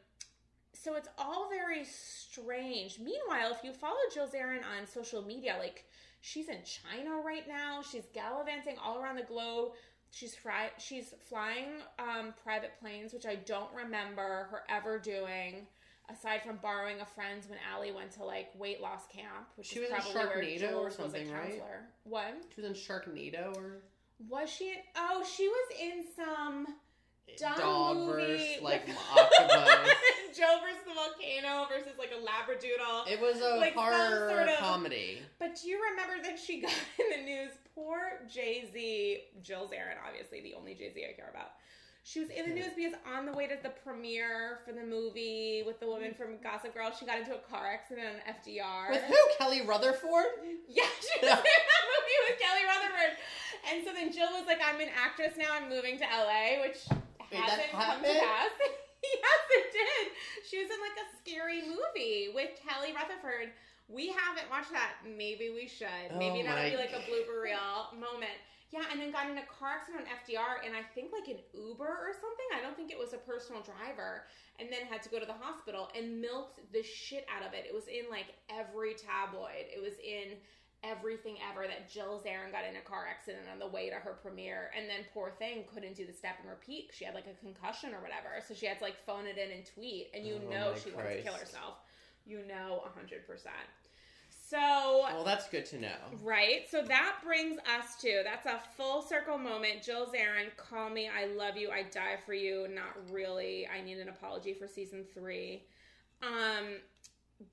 so 0.74 0.96
it's 0.96 1.10
all 1.18 1.50
very 1.50 1.84
strange. 1.86 3.00
Meanwhile, 3.00 3.52
if 3.52 3.64
you 3.64 3.74
follow 3.74 3.98
Jill 4.14 4.28
Zarin 4.28 4.62
on 4.64 4.86
social 4.86 5.24
media, 5.24 5.56
like 5.60 5.86
she's 6.22 6.50
in 6.50 6.60
China 6.64 7.22
right 7.26 7.48
now. 7.48 7.82
She's 7.82 8.06
gallivanting 8.14 8.76
all 8.84 9.00
around 9.00 9.16
the 9.16 9.24
globe. 9.24 9.72
She's 10.12 10.36
fry- 10.36 10.72
she's 10.78 11.14
flying 11.28 11.82
um, 12.00 12.34
private 12.44 12.72
planes, 12.80 13.14
which 13.14 13.26
I 13.26 13.36
don't 13.36 13.74
remember 13.74 14.48
her 14.52 14.64
ever 14.70 15.00
doing. 15.00 15.68
Aside 16.10 16.42
from 16.42 16.56
borrowing 16.58 17.02
a 17.02 17.06
friend's 17.06 17.50
when 17.50 17.60
Allie 17.74 17.92
went 17.92 18.12
to 18.12 18.24
like 18.24 18.50
weight 18.58 18.82
loss 18.82 19.02
camp, 19.14 19.48
which 19.56 19.68
She 19.68 19.80
is 19.80 19.92
was 19.92 20.06
in 20.08 20.14
probably 20.14 20.32
where 20.32 20.44
Sharknado 20.44 20.60
Jules 20.60 20.86
or 20.86 20.90
something, 20.92 21.32
right? 21.32 21.62
What 22.06 22.34
She 22.56 22.62
was 22.62 22.70
in 22.70 22.76
Sharknado 22.76 23.56
or 23.58 23.82
was 24.30 24.50
she? 24.50 24.70
In- 24.70 24.76
oh, 24.96 25.24
she 25.36 25.48
was 25.48 25.68
in 25.82 26.04
some 26.16 26.68
dumb 27.38 27.58
dog 27.58 27.98
movie 27.98 28.22
verse 28.38 28.62
like 28.62 28.88
with- 28.88 28.98
octopus. 29.12 29.94
Joe 30.36 30.60
versus 30.62 30.84
the 30.88 30.94
volcano 30.94 31.68
versus 31.70 31.92
like 32.00 32.12
a 32.12 32.22
labradoodle. 32.24 33.12
It 33.12 33.20
was 33.20 33.42
a 33.42 33.58
Like 33.58 33.74
horror 33.76 34.30
sort 34.30 34.48
of- 34.50 34.58
comedy. 34.60 35.20
But 35.40 35.60
do 35.62 35.68
you 35.68 35.82
remember 35.92 36.24
that 36.24 36.40
she 36.40 36.62
got 36.62 36.72
in 37.00 37.20
the 37.20 37.26
news? 37.30 37.52
Poor 37.76 38.00
Jay 38.34 38.68
Z, 38.74 39.20
Jill 39.44 39.66
Zarin, 39.68 39.98
obviously 40.08 40.42
the 40.42 40.54
only 40.56 40.74
Jay 40.74 40.92
Z 40.94 41.06
I 41.08 41.14
care 41.16 41.30
about. 41.30 41.52
She 42.08 42.24
was 42.24 42.32
in 42.32 42.48
the 42.48 42.56
news 42.56 42.72
because 42.72 42.96
on 43.04 43.28
the 43.28 43.36
way 43.36 43.52
to 43.52 43.60
the 43.60 43.76
premiere 43.84 44.64
for 44.64 44.72
the 44.72 44.88
movie 44.88 45.68
with 45.68 45.84
the 45.84 45.92
woman 45.92 46.16
mm. 46.16 46.18
from 46.18 46.40
Gossip 46.40 46.72
Girl, 46.72 46.88
she 46.96 47.04
got 47.04 47.20
into 47.20 47.36
a 47.36 47.44
car 47.52 47.68
accident 47.68 48.08
on 48.08 48.24
FDR. 48.32 48.96
With 48.96 49.04
who? 49.12 49.20
Kelly 49.38 49.68
Rutherford? 49.68 50.40
Yeah, 50.72 50.88
she 51.04 51.20
was 51.20 51.36
in 51.36 51.44
that 51.44 51.84
movie 51.92 52.20
with 52.32 52.40
Kelly 52.40 52.64
Rutherford. 52.64 53.12
And 53.68 53.84
so 53.84 53.92
then 53.92 54.16
Jill 54.16 54.32
was 54.40 54.48
like, 54.48 54.64
I'm 54.64 54.80
an 54.80 54.88
actress 54.96 55.36
now, 55.36 55.52
I'm 55.52 55.68
moving 55.68 56.00
to 56.00 56.08
LA, 56.08 56.64
which 56.64 56.80
Wait, 56.88 57.44
hasn't 57.44 57.76
come 57.76 58.00
to 58.00 58.08
pass. 58.08 58.56
yes, 59.04 59.42
it 59.52 59.68
did. 59.76 60.06
She 60.48 60.64
was 60.64 60.72
in 60.72 60.80
like 60.80 60.96
a 60.96 61.08
scary 61.20 61.68
movie 61.68 62.32
with 62.32 62.56
Kelly 62.64 62.96
Rutherford. 62.96 63.52
We 63.88 64.08
haven't 64.08 64.50
watched 64.50 64.72
that. 64.72 65.00
Maybe 65.06 65.50
we 65.50 65.68
should. 65.68 66.12
Maybe 66.18 66.42
Oh 66.42 66.44
that'll 66.44 66.64
my 66.64 66.70
be 66.70 66.78
like 66.78 66.92
a 66.92 67.04
blooper 67.08 67.42
reel 67.42 67.96
moment. 67.96 68.36
Yeah, 68.72 68.84
and 68.92 69.00
then 69.00 69.12
got 69.12 69.30
in 69.32 69.38
a 69.38 69.48
car 69.48 69.80
accident 69.80 70.04
on 70.04 70.12
FDR, 70.12 70.66
and 70.66 70.76
I 70.76 70.84
think 70.94 71.16
like 71.16 71.32
an 71.32 71.40
Uber 71.56 71.88
or 71.88 72.12
something. 72.12 72.50
I 72.52 72.60
don't 72.62 72.76
think 72.76 72.92
it 72.92 73.00
was 73.00 73.14
a 73.14 73.18
personal 73.24 73.64
driver, 73.64 74.28
and 74.60 74.68
then 74.68 74.84
had 74.92 75.02
to 75.04 75.10
go 75.10 75.20
to 75.20 75.26
the 75.26 75.40
hospital 75.40 75.88
and 75.96 76.20
milked 76.20 76.60
the 76.74 76.84
shit 76.84 77.26
out 77.32 77.48
of 77.48 77.54
it. 77.54 77.64
It 77.64 77.74
was 77.74 77.88
in 77.88 78.12
like 78.12 78.36
every 78.52 78.94
tabloid. 79.00 79.72
It 79.72 79.80
was 79.80 79.96
in 80.04 80.36
everything 80.84 81.38
ever 81.40 81.66
that 81.66 81.90
Jill 81.90 82.20
Zarin 82.20 82.52
got 82.52 82.68
in 82.68 82.76
a 82.76 82.84
car 82.84 83.08
accident 83.10 83.48
on 83.52 83.58
the 83.58 83.68
way 83.68 83.90
to 83.90 83.96
her 83.96 84.20
premiere, 84.20 84.70
and 84.76 84.90
then 84.90 85.08
poor 85.14 85.32
thing 85.40 85.64
couldn't 85.74 85.96
do 85.96 86.06
the 86.06 86.14
step 86.14 86.36
and 86.44 86.50
repeat. 86.50 86.92
She 86.92 87.06
had 87.06 87.16
like 87.16 87.32
a 87.32 87.40
concussion 87.40 87.96
or 87.96 88.04
whatever, 88.04 88.44
so 88.46 88.54
she 88.54 88.68
had 88.68 88.80
to 88.80 88.84
like 88.84 89.00
phone 89.08 89.26
it 89.26 89.40
in 89.40 89.50
and 89.50 89.64
tweet. 89.64 90.12
And 90.14 90.28
you 90.28 90.44
Oh 90.44 90.52
know 90.52 90.74
she 90.76 90.92
wanted 90.92 91.18
to 91.18 91.24
kill 91.24 91.40
herself. 91.40 91.87
You 92.28 92.42
know, 92.48 92.84
hundred 92.96 93.26
percent. 93.26 93.56
So 94.50 95.02
Well, 95.12 95.24
that's 95.26 95.50
good 95.50 95.66
to 95.68 95.80
know. 95.80 95.98
Right. 96.24 96.70
So 96.70 96.82
that 96.82 97.16
brings 97.24 97.58
us 97.60 97.96
to 98.02 98.22
that's 98.24 98.46
a 98.46 98.60
full 98.78 99.02
circle 99.02 99.38
moment. 99.38 99.84
Jill 99.84 100.06
Zarin, 100.06 100.56
call 100.56 100.90
me. 100.90 101.10
I 101.10 101.26
love 101.26 101.58
you. 101.58 101.70
I 101.70 101.84
die 101.84 102.18
for 102.26 102.34
you. 102.34 102.68
Not 102.74 102.96
really. 103.12 103.68
I 103.68 103.82
need 103.82 103.98
an 103.98 104.10
apology 104.10 104.54
for 104.54 104.68
season 104.68 105.04
three. 105.14 105.64
Um, 106.24 106.78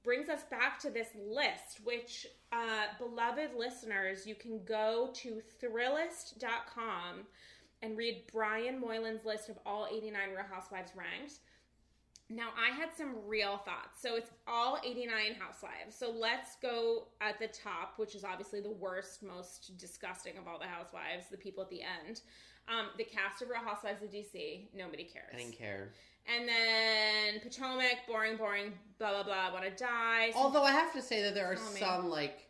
brings 0.02 0.28
us 0.28 0.44
back 0.44 0.78
to 0.80 0.90
this 0.90 1.08
list, 1.28 1.80
which, 1.84 2.26
uh, 2.52 2.86
beloved 2.98 3.50
listeners, 3.58 4.26
you 4.26 4.34
can 4.34 4.64
go 4.64 5.10
to 5.14 5.42
thrillist.com 5.62 7.26
and 7.82 7.96
read 7.96 8.22
Brian 8.32 8.80
Moylan's 8.80 9.24
list 9.24 9.48
of 9.48 9.58
all 9.66 9.86
89 9.92 10.30
Real 10.30 10.44
Housewives 10.50 10.92
ranked. 10.96 11.40
Now, 12.34 12.48
I 12.58 12.74
had 12.74 12.88
some 12.96 13.14
real 13.26 13.58
thoughts. 13.58 14.00
So 14.02 14.16
it's 14.16 14.30
all 14.48 14.78
89 14.84 15.34
housewives. 15.38 15.94
So 15.96 16.10
let's 16.10 16.56
go 16.60 17.06
at 17.20 17.38
the 17.38 17.46
top, 17.46 17.94
which 17.96 18.14
is 18.16 18.24
obviously 18.24 18.60
the 18.60 18.72
worst, 18.72 19.22
most 19.22 19.78
disgusting 19.78 20.36
of 20.36 20.48
all 20.48 20.58
the 20.58 20.66
housewives, 20.66 21.26
the 21.30 21.36
people 21.36 21.62
at 21.62 21.70
the 21.70 21.82
end. 21.82 22.22
Um, 22.66 22.86
the 22.96 23.04
cast 23.04 23.42
of 23.42 23.50
Real 23.50 23.60
Housewives 23.60 24.02
of 24.02 24.10
DC, 24.10 24.68
nobody 24.74 25.04
cares. 25.04 25.26
I 25.32 25.36
didn't 25.36 25.56
care. 25.56 25.92
And 26.26 26.48
then 26.48 27.40
Potomac, 27.40 28.06
boring, 28.08 28.36
boring, 28.36 28.72
blah, 28.98 29.10
blah, 29.10 29.22
blah, 29.22 29.48
I 29.48 29.52
want 29.52 29.64
to 29.64 29.70
die. 29.70 30.30
Some- 30.32 30.42
Although 30.42 30.62
I 30.62 30.72
have 30.72 30.92
to 30.94 31.02
say 31.02 31.22
that 31.22 31.34
there 31.34 31.46
are 31.46 31.56
me. 31.56 31.78
some 31.78 32.08
like, 32.08 32.48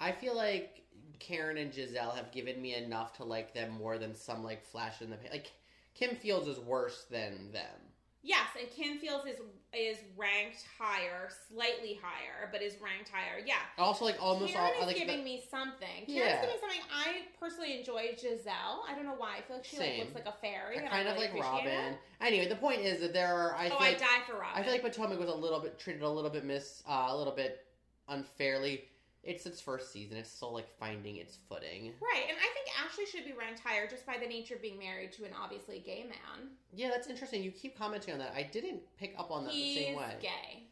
I 0.00 0.12
feel 0.12 0.34
like 0.34 0.82
Karen 1.18 1.58
and 1.58 1.72
Giselle 1.72 2.12
have 2.12 2.32
given 2.32 2.60
me 2.60 2.74
enough 2.74 3.12
to 3.18 3.24
like 3.24 3.52
them 3.54 3.70
more 3.72 3.98
than 3.98 4.14
some 4.14 4.42
like 4.42 4.64
flash 4.64 5.02
in 5.02 5.10
the 5.10 5.16
pan. 5.16 5.30
Like 5.30 5.52
Kim 5.94 6.16
Fields 6.16 6.48
is 6.48 6.58
worse 6.58 7.04
than 7.10 7.52
them. 7.52 7.89
Yes, 8.22 8.48
and 8.58 8.68
Kim 8.70 8.98
Fields 8.98 9.24
is 9.26 9.40
is 9.72 9.98
ranked 10.16 10.66
higher, 10.78 11.30
slightly 11.48 11.98
higher, 12.02 12.50
but 12.52 12.60
is 12.60 12.74
ranked 12.82 13.08
higher. 13.08 13.40
Yeah. 13.44 13.54
Also, 13.78 14.04
like 14.04 14.20
almost 14.20 14.52
Karen 14.52 14.72
all 14.76 14.82
is 14.82 14.86
like 14.88 14.96
giving 14.96 15.18
the, 15.18 15.24
me 15.24 15.42
something. 15.50 16.04
Karen's 16.06 16.08
Yeah. 16.08 16.40
giving 16.42 16.56
me 16.56 16.60
something. 16.60 16.80
I 16.92 17.22
personally 17.38 17.78
enjoy 17.78 18.14
Giselle. 18.20 18.84
I 18.86 18.94
don't 18.94 19.04
know 19.04 19.14
why. 19.16 19.36
I 19.38 19.40
feel 19.42 19.56
like 19.56 19.64
she 19.64 19.78
like 19.78 19.98
looks 19.98 20.14
like 20.14 20.26
a 20.26 20.34
fairy. 20.40 20.78
I 20.78 20.88
kind 20.88 21.08
of 21.08 21.14
really 21.14 21.28
like 21.28 21.40
Robin. 21.40 21.68
it. 21.68 21.98
Anyway, 22.20 22.48
the 22.48 22.56
point 22.56 22.80
is 22.80 23.00
that 23.00 23.14
there 23.14 23.32
are. 23.34 23.54
I 23.54 23.66
oh, 23.66 23.68
feel 23.70 23.78
I 23.78 23.88
like, 23.90 23.98
die 23.98 24.20
for 24.26 24.34
Robin. 24.34 24.48
I 24.54 24.62
feel 24.62 24.72
like 24.72 24.82
Potomac 24.82 25.18
was 25.18 25.28
a 25.30 25.34
little 25.34 25.60
bit 25.60 25.78
treated 25.78 26.02
a 26.02 26.10
little 26.10 26.30
bit 26.30 26.44
miss, 26.44 26.82
uh, 26.88 27.06
a 27.08 27.16
little 27.16 27.34
bit 27.34 27.64
unfairly. 28.08 28.89
It's 29.22 29.44
its 29.44 29.60
first 29.60 29.92
season. 29.92 30.16
It's 30.16 30.30
still 30.30 30.52
like 30.54 30.68
finding 30.78 31.16
its 31.16 31.36
footing. 31.48 31.92
right, 32.00 32.24
and 32.28 32.38
I 32.38 32.48
think 32.54 32.68
Ashley 32.82 33.04
should 33.04 33.24
be 33.24 33.32
ranked 33.38 33.60
higher 33.60 33.86
just 33.86 34.06
by 34.06 34.16
the 34.20 34.26
nature 34.26 34.54
of 34.54 34.62
being 34.62 34.78
married 34.78 35.12
to 35.14 35.24
an 35.24 35.32
obviously 35.38 35.80
gay 35.84 36.04
man. 36.08 36.48
Yeah, 36.74 36.88
that's 36.88 37.06
interesting. 37.06 37.42
You 37.42 37.50
keep 37.50 37.76
commenting 37.78 38.14
on 38.14 38.18
that. 38.20 38.32
I 38.34 38.44
didn't 38.44 38.80
pick 38.98 39.14
up 39.18 39.30
on 39.30 39.44
that 39.44 39.52
He's 39.52 39.76
the 39.76 39.84
same 39.84 39.96
way. 39.96 40.14
gay. 40.22 40.62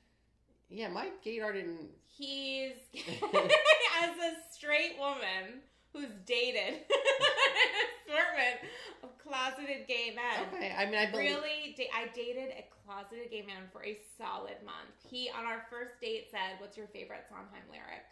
Yeah, 0.70 0.88
my 0.88 1.08
gaydar 1.24 1.52
didn't. 1.52 1.88
He's 2.06 2.72
as 2.94 4.10
a 4.16 4.32
straight 4.50 4.96
woman 4.98 5.60
who's 5.92 6.10
dated 6.26 6.74
an 6.74 6.80
assortment 8.06 8.60
of 9.02 9.18
closeted 9.18 9.86
gay 9.86 10.14
men. 10.16 10.46
Okay, 10.54 10.74
I 10.76 10.86
mean, 10.86 10.94
I 10.96 11.10
believe. 11.10 11.30
Really, 11.36 11.74
da- 11.76 11.90
I 11.94 12.08
dated 12.14 12.50
a 12.52 12.64
closeted 12.84 13.30
gay 13.30 13.42
man 13.42 13.64
for 13.72 13.84
a 13.84 13.98
solid 14.16 14.56
month. 14.64 14.96
He, 15.10 15.30
on 15.30 15.44
our 15.44 15.64
first 15.70 16.00
date, 16.00 16.28
said, 16.30 16.60
"What's 16.60 16.76
your 16.76 16.86
favorite 16.88 17.24
Sondheim 17.28 17.64
lyric?" 17.70 18.04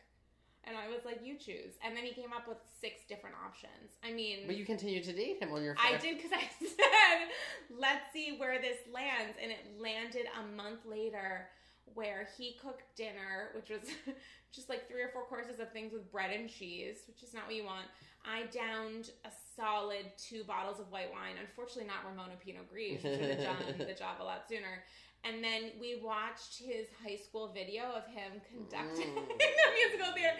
And 0.66 0.76
I 0.76 0.88
was 0.88 1.04
like, 1.04 1.20
"You 1.22 1.36
choose." 1.38 1.74
And 1.84 1.96
then 1.96 2.04
he 2.04 2.12
came 2.12 2.32
up 2.32 2.48
with 2.48 2.58
six 2.80 3.02
different 3.08 3.36
options. 3.44 3.94
I 4.04 4.12
mean, 4.12 4.40
But 4.46 4.56
you 4.56 4.64
continued 4.64 5.04
to 5.04 5.12
date 5.12 5.38
him 5.40 5.52
on 5.52 5.62
your. 5.62 5.76
I 5.78 5.96
did 5.96 6.16
because 6.16 6.32
I 6.32 6.42
said, 6.58 7.28
"Let's 7.70 8.12
see 8.12 8.36
where 8.38 8.60
this 8.60 8.78
lands," 8.92 9.36
and 9.40 9.52
it 9.52 9.80
landed 9.80 10.26
a 10.38 10.56
month 10.56 10.80
later, 10.84 11.48
where 11.94 12.28
he 12.36 12.56
cooked 12.60 12.82
dinner, 12.96 13.50
which 13.54 13.70
was 13.70 13.88
just 14.52 14.68
like 14.68 14.88
three 14.88 15.02
or 15.02 15.10
four 15.12 15.24
courses 15.24 15.60
of 15.60 15.72
things 15.72 15.92
with 15.92 16.10
bread 16.10 16.30
and 16.30 16.50
cheese, 16.50 16.98
which 17.06 17.22
is 17.22 17.32
not 17.32 17.46
what 17.46 17.54
you 17.54 17.64
want. 17.64 17.86
I 18.24 18.46
downed 18.50 19.10
a 19.24 19.30
solid 19.54 20.06
two 20.18 20.42
bottles 20.44 20.80
of 20.80 20.90
white 20.90 21.12
wine. 21.12 21.36
Unfortunately, 21.40 21.86
not 21.86 22.04
Ramona 22.10 22.34
Pinot 22.44 22.68
Gris. 22.68 23.00
She 23.00 23.08
should 23.08 23.38
have 23.38 23.58
done 23.58 23.78
the 23.86 23.94
job 23.94 24.18
a 24.20 24.24
lot 24.24 24.48
sooner. 24.48 24.82
And 25.24 25.42
then 25.42 25.72
we 25.80 26.00
watched 26.04 26.58
his 26.58 26.86
high 27.04 27.16
school 27.16 27.50
video 27.52 27.82
of 27.90 28.06
him 28.06 28.40
conducting 28.48 29.10
Mm. 29.10 29.26
the 29.38 29.68
musical 29.74 30.14
theater. 30.14 30.36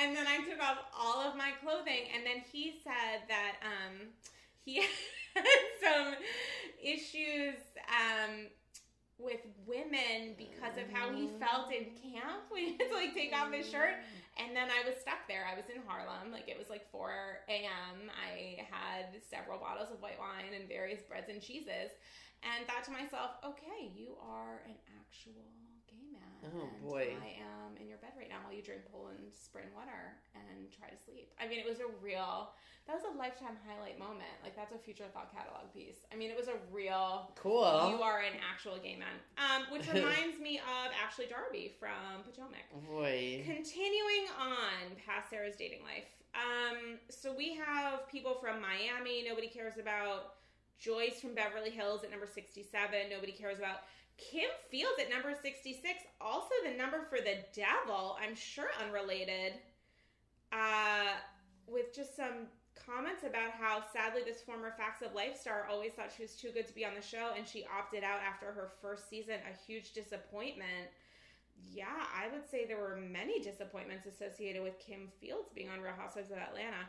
And 0.00 0.14
then 0.16 0.26
I 0.26 0.38
took 0.48 0.62
off 0.62 0.78
all 0.96 1.20
of 1.22 1.36
my 1.36 1.52
clothing. 1.62 2.08
And 2.14 2.24
then 2.26 2.42
he 2.52 2.74
said 2.84 3.22
that 3.28 3.54
um, 3.64 4.08
he 4.64 4.76
had 5.34 5.44
some 5.82 6.14
issues 6.82 7.56
um, 7.88 8.46
with 9.18 9.40
women 9.66 10.36
because 10.36 10.76
of 10.76 10.92
how 10.92 11.10
he 11.14 11.28
felt 11.40 11.72
in 11.72 11.86
camp 12.12 12.44
when 12.50 12.62
he 12.62 12.70
had 12.76 12.90
to 12.90 12.94
like 12.94 13.14
take 13.14 13.32
off 13.34 13.50
his 13.50 13.66
shirt. 13.68 13.94
And 14.36 14.54
then 14.54 14.68
I 14.68 14.86
was 14.86 15.00
stuck 15.00 15.24
there. 15.28 15.46
I 15.50 15.56
was 15.56 15.64
in 15.74 15.80
Harlem. 15.86 16.30
Like 16.30 16.48
it 16.48 16.58
was 16.58 16.68
like 16.68 16.84
4 16.92 17.10
a.m. 17.48 18.10
I 18.12 18.60
had 18.70 19.16
several 19.30 19.58
bottles 19.58 19.88
of 19.90 20.02
white 20.02 20.18
wine 20.20 20.52
and 20.54 20.68
various 20.68 21.00
breads 21.08 21.30
and 21.30 21.40
cheeses. 21.40 21.96
And 22.42 22.66
thought 22.66 22.84
to 22.84 22.92
myself, 22.92 23.36
okay, 23.44 23.90
you 23.94 24.14
are 24.22 24.62
an 24.66 24.76
actual 25.00 25.48
gay 25.90 26.06
man. 26.12 26.52
Oh, 26.54 26.68
and 26.68 26.82
boy. 26.82 27.14
I 27.18 27.40
am 27.42 27.76
in 27.80 27.88
your 27.88 27.98
bed 27.98 28.12
right 28.16 28.28
now 28.28 28.38
while 28.44 28.54
you 28.54 28.62
drink 28.62 28.82
Poland 28.92 29.18
spring 29.32 29.66
water 29.74 30.14
and 30.34 30.70
try 30.70 30.88
to 30.88 30.96
sleep. 30.96 31.32
I 31.40 31.48
mean, 31.48 31.58
it 31.58 31.66
was 31.66 31.80
a 31.80 31.90
real, 32.00 32.54
that 32.86 32.94
was 32.94 33.02
a 33.02 33.18
lifetime 33.18 33.58
highlight 33.66 33.98
moment. 33.98 34.30
Like, 34.44 34.54
that's 34.54 34.70
a 34.72 34.78
future 34.78 35.10
thought 35.12 35.32
catalog 35.34 35.72
piece. 35.74 36.06
I 36.12 36.16
mean, 36.16 36.30
it 36.30 36.36
was 36.38 36.46
a 36.46 36.54
real 36.70 37.32
Cool. 37.34 37.90
you 37.90 37.98
are 38.02 38.20
an 38.20 38.38
actual 38.38 38.78
gay 38.78 38.94
man. 38.94 39.18
Um, 39.42 39.66
which 39.74 39.88
reminds 39.92 40.38
me 40.38 40.58
of 40.62 40.94
Ashley 40.94 41.26
Darby 41.26 41.74
from 41.80 42.22
Potomac. 42.22 42.62
Boy. 42.86 43.42
Continuing 43.44 44.30
on 44.38 44.94
past 45.04 45.30
Sarah's 45.30 45.56
dating 45.56 45.82
life. 45.82 46.06
Um, 46.36 46.98
so 47.08 47.34
we 47.34 47.54
have 47.56 48.06
people 48.08 48.36
from 48.40 48.60
Miami, 48.60 49.24
nobody 49.26 49.48
cares 49.48 49.78
about. 49.80 50.35
Joyce 50.78 51.20
from 51.20 51.34
Beverly 51.34 51.70
Hills 51.70 52.04
at 52.04 52.10
number 52.10 52.26
67, 52.26 52.90
nobody 53.10 53.32
cares 53.32 53.58
about. 53.58 53.82
Kim 54.18 54.48
Fields 54.70 54.98
at 54.98 55.10
number 55.10 55.34
66, 55.40 55.82
also 56.20 56.54
the 56.64 56.76
number 56.76 57.06
for 57.10 57.18
the 57.18 57.36
devil, 57.54 58.16
I'm 58.20 58.34
sure 58.34 58.68
unrelated. 58.82 59.54
Uh, 60.52 61.12
with 61.66 61.94
just 61.94 62.16
some 62.16 62.48
comments 62.86 63.24
about 63.24 63.50
how 63.50 63.82
sadly 63.92 64.22
this 64.24 64.40
former 64.40 64.72
Facts 64.76 65.02
of 65.02 65.14
Life 65.14 65.38
star 65.38 65.66
always 65.70 65.92
thought 65.92 66.12
she 66.14 66.22
was 66.22 66.34
too 66.34 66.50
good 66.50 66.66
to 66.68 66.74
be 66.74 66.84
on 66.84 66.94
the 66.94 67.02
show 67.02 67.32
and 67.36 67.46
she 67.46 67.66
opted 67.76 68.04
out 68.04 68.20
after 68.26 68.46
her 68.46 68.70
first 68.80 69.10
season. 69.10 69.34
A 69.34 69.66
huge 69.66 69.92
disappointment. 69.92 70.88
Yeah, 71.72 72.04
I 72.14 72.28
would 72.32 72.48
say 72.48 72.64
there 72.64 72.78
were 72.78 72.96
many 72.96 73.40
disappointments 73.40 74.06
associated 74.06 74.62
with 74.62 74.78
Kim 74.78 75.08
Fields 75.20 75.50
being 75.54 75.68
on 75.68 75.80
Real 75.80 75.94
Housewives 75.98 76.30
of 76.30 76.38
Atlanta. 76.38 76.88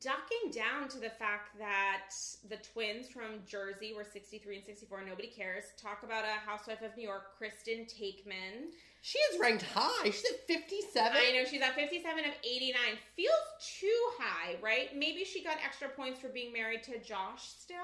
Ducking 0.00 0.50
down 0.52 0.88
to 0.90 0.98
the 0.98 1.08
fact 1.08 1.56
that 1.58 2.10
the 2.48 2.56
twins 2.56 3.08
from 3.08 3.40
Jersey 3.46 3.94
were 3.96 4.04
63 4.04 4.56
and 4.56 4.64
64, 4.66 5.04
nobody 5.04 5.28
cares. 5.28 5.64
Talk 5.80 6.02
about 6.02 6.24
a 6.24 6.38
housewife 6.48 6.82
of 6.82 6.96
New 6.96 7.04
York, 7.04 7.36
Kristen 7.38 7.86
Taekman. 7.86 8.70
She 9.02 9.18
is 9.18 9.40
ranked 9.40 9.62
high. 9.62 10.10
She's 10.10 10.24
at 10.24 10.46
57. 10.46 11.12
I 11.16 11.32
know 11.32 11.44
she's 11.48 11.62
at 11.62 11.74
57 11.74 12.24
of 12.24 12.32
89. 12.44 12.74
Feels 13.16 13.32
too 13.80 14.02
high, 14.18 14.56
right? 14.60 14.94
Maybe 14.96 15.24
she 15.24 15.42
got 15.44 15.56
extra 15.64 15.88
points 15.88 16.20
for 16.20 16.28
being 16.28 16.52
married 16.52 16.82
to 16.84 16.98
Josh 16.98 17.48
still. 17.58 17.76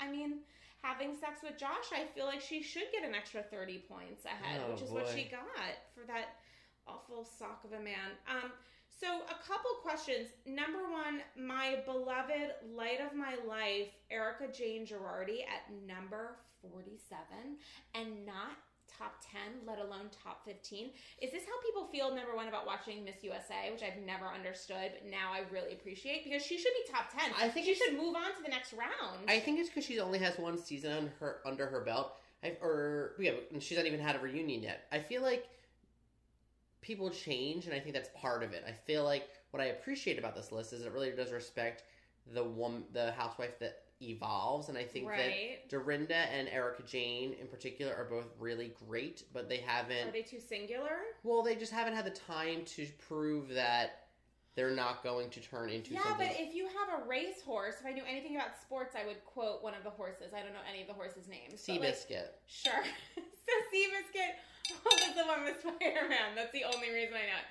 I 0.00 0.10
mean, 0.10 0.40
having 0.82 1.14
sex 1.16 1.40
with 1.42 1.56
Josh, 1.56 1.86
I 1.94 2.04
feel 2.14 2.26
like 2.26 2.40
she 2.40 2.62
should 2.62 2.90
get 2.92 3.08
an 3.08 3.14
extra 3.14 3.42
30 3.42 3.78
points 3.88 4.24
ahead, 4.24 4.60
Oh, 4.66 4.72
which 4.72 4.82
is 4.82 4.90
what 4.90 5.08
she 5.08 5.28
got 5.30 5.78
for 5.94 6.04
that 6.08 6.34
awful 6.86 7.24
sock 7.24 7.62
of 7.64 7.72
a 7.72 7.82
man. 7.82 8.10
Um, 8.28 8.50
so 9.00 9.06
a 9.06 9.46
couple 9.46 9.70
questions. 9.82 10.28
Number 10.46 10.90
one, 10.90 11.20
my 11.36 11.78
beloved 11.84 12.54
light 12.74 13.00
of 13.00 13.16
my 13.16 13.36
life, 13.46 13.88
Erika 14.10 14.48
Jayne 14.52 14.86
Girardi 14.86 15.42
at 15.42 15.70
number 15.86 16.36
47 16.62 17.22
and 17.94 18.26
not 18.26 18.58
top 18.98 19.22
10, 19.30 19.66
let 19.66 19.78
alone 19.78 20.10
top 20.24 20.44
15. 20.44 20.90
Is 21.22 21.30
this 21.30 21.44
how 21.44 21.52
people 21.64 21.86
feel, 21.86 22.14
number 22.14 22.34
one, 22.34 22.48
about 22.48 22.66
watching 22.66 23.04
Miss 23.04 23.22
USA, 23.22 23.70
which 23.70 23.82
I've 23.82 24.02
never 24.04 24.26
understood, 24.26 24.92
but 24.94 25.08
now 25.08 25.32
I 25.32 25.42
really 25.52 25.74
appreciate 25.74 26.24
because 26.24 26.44
she 26.44 26.58
should 26.58 26.72
be 26.84 26.92
top 26.92 27.12
10. 27.12 27.32
I 27.38 27.48
think 27.48 27.66
she 27.66 27.74
should 27.74 27.92
move 27.92 28.16
on 28.16 28.34
to 28.34 28.42
the 28.42 28.48
next 28.48 28.72
round. 28.72 29.28
I 29.28 29.38
think 29.38 29.60
it's 29.60 29.68
because 29.68 29.84
she 29.84 30.00
only 30.00 30.18
has 30.18 30.36
one 30.38 30.58
season 30.58 30.92
on 30.92 31.10
her 31.20 31.36
under 31.46 31.66
her 31.66 31.80
belt. 31.80 32.12
I, 32.42 32.56
or 32.62 33.12
yeah, 33.18 33.32
and 33.52 33.62
she's 33.62 33.76
not 33.76 33.86
even 33.86 34.00
had 34.00 34.16
a 34.16 34.20
reunion 34.20 34.62
yet. 34.62 34.86
I 34.92 35.00
feel 35.00 35.22
like 35.22 35.48
people 36.80 37.10
change, 37.10 37.66
and 37.66 37.74
I 37.74 37.80
think 37.80 37.94
that's 37.94 38.10
part 38.14 38.42
of 38.42 38.52
it. 38.52 38.64
I 38.66 38.72
feel 38.72 39.04
like 39.04 39.28
what 39.50 39.62
I 39.62 39.66
appreciate 39.66 40.18
about 40.18 40.34
this 40.34 40.52
list 40.52 40.72
is 40.72 40.82
it 40.82 40.92
really 40.92 41.10
does 41.10 41.32
respect 41.32 41.84
the 42.32 42.44
woman, 42.44 42.84
the 42.92 43.12
housewife 43.12 43.58
that 43.60 43.82
evolves, 44.00 44.68
and 44.68 44.78
I 44.78 44.84
think 44.84 45.08
right. 45.08 45.60
that 45.60 45.68
Dorinda 45.68 46.14
and 46.14 46.48
Erika 46.48 46.82
Jayne 46.82 47.34
in 47.40 47.46
particular 47.48 47.94
are 47.94 48.04
both 48.04 48.26
really 48.38 48.72
great, 48.86 49.24
but 49.32 49.48
they 49.48 49.58
haven't. 49.58 50.08
Are 50.08 50.12
they 50.12 50.22
too 50.22 50.40
singular? 50.40 50.90
well, 51.24 51.42
they 51.42 51.56
just 51.56 51.72
haven't 51.72 51.94
had 51.94 52.04
the 52.04 52.10
time 52.10 52.64
to 52.76 52.86
prove 53.08 53.48
that 53.54 54.04
they're 54.54 54.74
not 54.74 55.04
going 55.04 55.30
to 55.30 55.40
turn 55.40 55.70
into 55.70 55.94
Yeah, 55.94 56.02
something. 56.02 56.26
but 56.26 56.36
if 56.36 56.52
you 56.52 56.66
have 56.66 57.00
a 57.00 57.08
racehorse, 57.08 57.76
if 57.80 57.86
I 57.86 57.92
knew 57.92 58.02
anything 58.08 58.34
about 58.34 58.60
sports, 58.60 58.96
I 59.00 59.06
would 59.06 59.24
quote 59.24 59.62
one 59.62 59.74
of 59.74 59.84
the 59.84 59.90
horses. 59.90 60.34
I 60.34 60.40
don't 60.40 60.52
know 60.52 60.66
any 60.68 60.82
of 60.82 60.88
the 60.88 60.94
horses' 60.94 61.28
names. 61.28 61.64
but, 61.64 61.80
like, 61.80 61.94
Seabiscuit. 61.94 62.28
Sure. 62.46 62.82
so 63.14 63.52
Seabiscuit 63.72 64.34
was 64.84 65.14
the 65.16 65.24
one 65.24 65.44
with 65.44 65.60
Spider-Man. 65.60 66.34
That's 66.36 66.52
the 66.52 66.64
only 66.64 66.90
reason 66.90 67.14
I 67.14 67.26
know 67.26 67.40
it. 67.40 67.48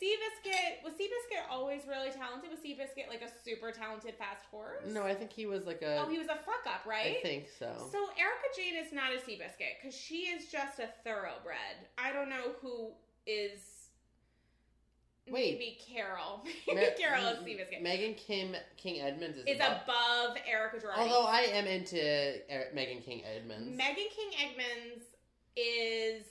Seabiscuit 0.00 0.82
was 0.82 0.94
Seabiscuit 0.94 1.44
always 1.50 1.82
really 1.86 2.08
talented? 2.10 2.50
Was 2.50 2.60
Seabiscuit 2.60 3.08
like 3.10 3.20
a 3.20 3.28
super 3.44 3.70
talented 3.70 4.14
fast 4.16 4.46
horse? 4.50 4.84
No, 4.88 5.02
I 5.02 5.14
think 5.14 5.30
he 5.30 5.44
was 5.44 5.66
like 5.66 5.82
a. 5.82 5.98
Oh, 6.02 6.08
he 6.10 6.16
was 6.18 6.28
a 6.28 6.36
fuck 6.36 6.64
up, 6.66 6.86
right? 6.86 7.18
I 7.18 7.22
think 7.22 7.48
so. 7.58 7.70
So 7.92 7.98
Erika 8.18 8.48
Jayne 8.56 8.82
is 8.82 8.92
not 8.94 9.12
a 9.12 9.18
Seabiscuit 9.18 9.76
because 9.80 9.94
she 9.94 10.22
is 10.32 10.50
just 10.50 10.78
a 10.78 10.88
thoroughbred. 11.04 11.84
I 11.98 12.12
don't 12.14 12.30
know 12.30 12.52
who 12.62 12.92
is 13.26 13.60
Wait. 15.28 15.58
maybe 15.58 15.78
Carol. 15.86 16.44
Maybe 16.66 16.80
Carol 16.98 17.24
is 17.26 17.38
Seabiscuit. 17.40 17.84
Meghan 17.84 18.16
Kim 18.16 18.56
King 18.78 19.02
Edmonds 19.02 19.36
is 19.36 19.44
is 19.46 19.56
above- 19.56 19.82
above 19.84 20.36
Erika 20.50 20.78
Girardi. 20.78 20.96
Although 20.96 21.26
I 21.26 21.40
am 21.42 21.66
into 21.66 21.98
Er- 22.50 22.72
Meghan 22.74 23.04
King 23.04 23.22
Edmonds. 23.24 23.78
Meghan 23.78 24.08
King 24.16 24.30
Edmonds 24.48 25.04
is 25.56 26.24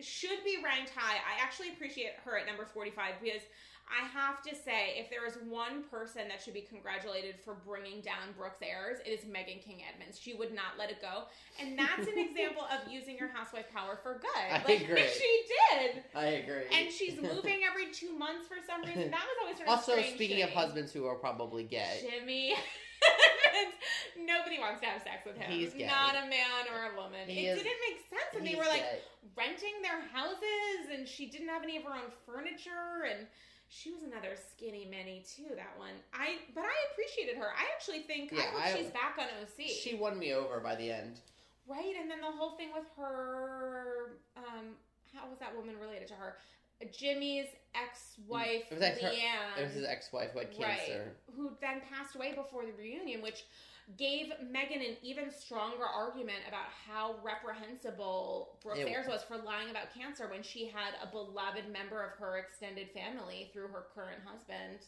should 0.00 0.42
be 0.44 0.58
ranked 0.64 0.92
high. 0.94 1.16
I 1.16 1.42
actually 1.42 1.68
appreciate 1.68 2.12
her 2.24 2.38
at 2.38 2.46
number 2.46 2.64
45 2.64 3.14
because 3.22 3.42
I 3.84 4.06
have 4.08 4.42
to 4.42 4.54
say 4.54 4.96
if 4.96 5.10
there 5.10 5.26
is 5.26 5.36
one 5.46 5.84
person 5.90 6.26
that 6.28 6.40
should 6.42 6.54
be 6.54 6.62
congratulated 6.62 7.36
for 7.44 7.54
bringing 7.54 8.00
down 8.00 8.32
Brooks 8.36 8.62
Ayers, 8.62 8.98
it 9.04 9.10
is 9.10 9.20
Meghan 9.26 9.62
King 9.62 9.82
Edmonds. 9.92 10.18
She 10.18 10.34
would 10.34 10.54
not 10.54 10.78
let 10.78 10.90
it 10.90 11.02
go. 11.02 11.24
And 11.60 11.78
that's 11.78 12.08
an 12.08 12.18
example 12.30 12.64
of 12.64 12.90
using 12.90 13.18
your 13.18 13.28
housewife 13.28 13.66
power 13.74 13.98
for 14.02 14.14
good. 14.14 14.50
I 14.50 14.62
like 14.66 14.82
agree. 14.82 15.04
she 15.06 15.42
did. 15.76 16.02
I 16.14 16.26
agree. 16.26 16.64
And 16.72 16.90
she's 16.90 17.20
moving 17.20 17.60
every 17.70 17.92
2 17.92 18.16
months 18.16 18.48
for 18.48 18.56
some 18.66 18.80
reason. 18.82 19.10
That 19.10 19.26
was 19.28 19.36
always 19.42 19.60
of 19.60 19.68
also, 19.68 20.00
speaking 20.14 20.42
of 20.42 20.50
husbands 20.50 20.92
who 20.92 21.06
are 21.06 21.16
probably 21.16 21.64
gay, 21.64 22.08
Jimmy. 22.10 22.54
Nobody 24.18 24.58
wants 24.58 24.80
to 24.80 24.86
have 24.86 25.02
sex 25.02 25.24
with 25.26 25.36
him. 25.36 25.50
He's 25.50 25.74
gay. 25.74 25.86
Not 25.86 26.14
a 26.14 26.26
man 26.28 26.68
or 26.72 26.92
a 26.92 26.96
woman. 26.96 27.28
He 27.28 27.46
it 27.46 27.58
is- 27.58 27.62
didn't 27.62 27.80
make 27.88 28.00
sense. 28.08 28.30
And 28.36 28.46
they 28.46 28.54
were 28.54 28.64
like 28.68 28.82
gay. 28.82 29.00
renting 29.36 29.82
their 29.82 30.00
houses, 30.12 30.90
and 30.92 31.06
she 31.08 31.26
didn't 31.26 31.48
have 31.48 31.62
any 31.62 31.76
of 31.76 31.84
her 31.84 31.94
own 31.94 32.10
furniture, 32.26 33.04
and 33.10 33.26
she 33.68 33.90
was 33.92 34.02
another 34.02 34.36
skinny 34.36 34.86
mini 34.86 35.24
too. 35.26 35.54
That 35.56 35.76
one, 35.78 35.94
I 36.12 36.38
but 36.54 36.64
I 36.64 36.74
appreciated 36.92 37.36
her. 37.38 37.48
I 37.50 37.64
actually 37.74 38.00
think 38.02 38.30
Yeah, 38.32 38.40
I 38.40 38.42
hope 38.46 38.60
I- 38.62 38.76
she's 38.76 38.90
back 38.90 39.16
on 39.18 39.26
OC. 39.42 39.68
she 39.68 39.94
won 39.94 40.18
me 40.18 40.32
over 40.32 40.60
by 40.60 40.74
the 40.76 40.90
end. 40.90 41.20
right, 41.66 41.94
and 41.98 42.10
then 42.10 42.20
the 42.20 42.30
whole 42.30 42.56
thing 42.56 42.72
with 42.74 42.84
her. 42.96 44.18
Um, 44.36 44.76
how 45.14 45.28
was 45.28 45.38
that 45.38 45.54
woman 45.56 45.78
related 45.78 46.08
to 46.08 46.14
her? 46.14 46.36
Jimmy's 46.92 47.46
ex-wife, 47.74 48.64
It 48.70 48.74
was 48.74 48.82
ex- 48.82 49.00
her- 49.00 49.10
It 49.58 49.62
was 49.64 49.72
his 49.72 49.84
ex-wife 49.84 50.30
who 50.32 50.38
had 50.40 50.52
cancer. 50.52 51.16
Right. 51.28 51.36
Who 51.36 51.56
then 51.60 51.80
passed 51.90 52.14
away 52.14 52.32
before 52.34 52.64
the 52.66 52.72
reunion, 52.72 53.22
which 53.22 53.44
gave 53.98 54.32
Meghan 54.42 54.88
an 54.88 54.96
even 55.02 55.30
stronger 55.30 55.84
argument 55.84 56.38
about 56.48 56.66
how 56.86 57.16
reprehensible 57.22 58.58
Brooke 58.62 58.78
It- 58.78 58.88
Ayers 58.88 59.06
was 59.06 59.22
for 59.24 59.36
lying 59.36 59.70
about 59.70 59.92
cancer 59.92 60.28
when 60.28 60.42
she 60.42 60.66
had 60.68 60.94
a 61.02 61.06
beloved 61.06 61.68
member 61.70 62.02
of 62.02 62.12
her 62.18 62.38
extended 62.38 62.90
family 62.92 63.50
through 63.52 63.68
her 63.68 63.86
current 63.94 64.22
husband, 64.24 64.78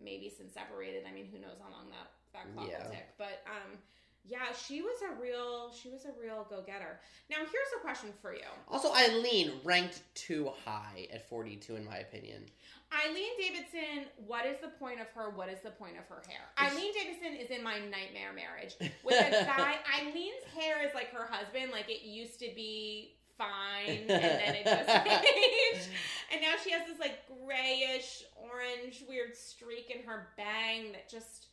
maybe 0.00 0.30
since 0.30 0.54
separated. 0.54 1.04
I 1.06 1.12
mean, 1.12 1.26
who 1.30 1.38
knows 1.38 1.58
how 1.62 1.70
long 1.70 1.90
that 1.90 2.10
that 2.32 2.54
clock 2.54 2.68
Yeah. 2.70 2.84
will 2.84 2.90
tick. 2.92 3.08
But 3.18 3.42
um, 3.46 3.78
yeah, 4.26 4.52
she 4.52 4.82
was 4.82 4.96
a 5.02 5.20
real 5.20 5.72
she 5.72 5.90
was 5.90 6.04
a 6.04 6.12
real 6.20 6.46
go 6.48 6.62
getter. 6.62 7.00
Now 7.30 7.38
here's 7.38 7.72
a 7.76 7.80
question 7.80 8.10
for 8.20 8.34
you. 8.34 8.48
Also, 8.68 8.92
Eileen 8.94 9.52
ranked 9.64 10.02
too 10.14 10.50
high 10.64 11.08
at 11.12 11.28
42, 11.28 11.76
in 11.76 11.84
my 11.84 11.98
opinion. 11.98 12.44
Eileen 12.92 13.30
Davidson, 13.38 14.06
what 14.26 14.44
is 14.46 14.58
the 14.60 14.68
point 14.68 15.00
of 15.00 15.06
her? 15.14 15.30
What 15.30 15.48
is 15.48 15.60
the 15.62 15.70
point 15.70 15.94
of 15.96 16.04
her 16.08 16.22
hair? 16.28 16.40
Eileen 16.58 16.92
Davidson 16.92 17.34
is 17.36 17.50
in 17.50 17.62
my 17.62 17.78
nightmare 17.78 18.32
marriage 18.34 18.74
with 19.04 19.14
a 19.14 19.44
guy. 19.44 19.76
Eileen's 19.96 20.44
hair 20.56 20.84
is 20.86 20.92
like 20.94 21.12
her 21.12 21.26
husband. 21.30 21.70
Like 21.70 21.88
it 21.88 22.02
used 22.02 22.40
to 22.40 22.50
be 22.54 23.14
fine, 23.38 24.00
and 24.00 24.10
then 24.10 24.54
it 24.56 24.64
just 24.64 25.06
changed. 25.06 25.88
And 26.32 26.42
now 26.42 26.54
she 26.62 26.72
has 26.72 26.86
this 26.86 26.98
like 26.98 27.20
grayish, 27.44 28.24
orange, 28.36 29.04
weird 29.08 29.36
streak 29.36 29.90
in 29.94 30.02
her 30.06 30.28
bang 30.36 30.92
that 30.92 31.08
just. 31.08 31.46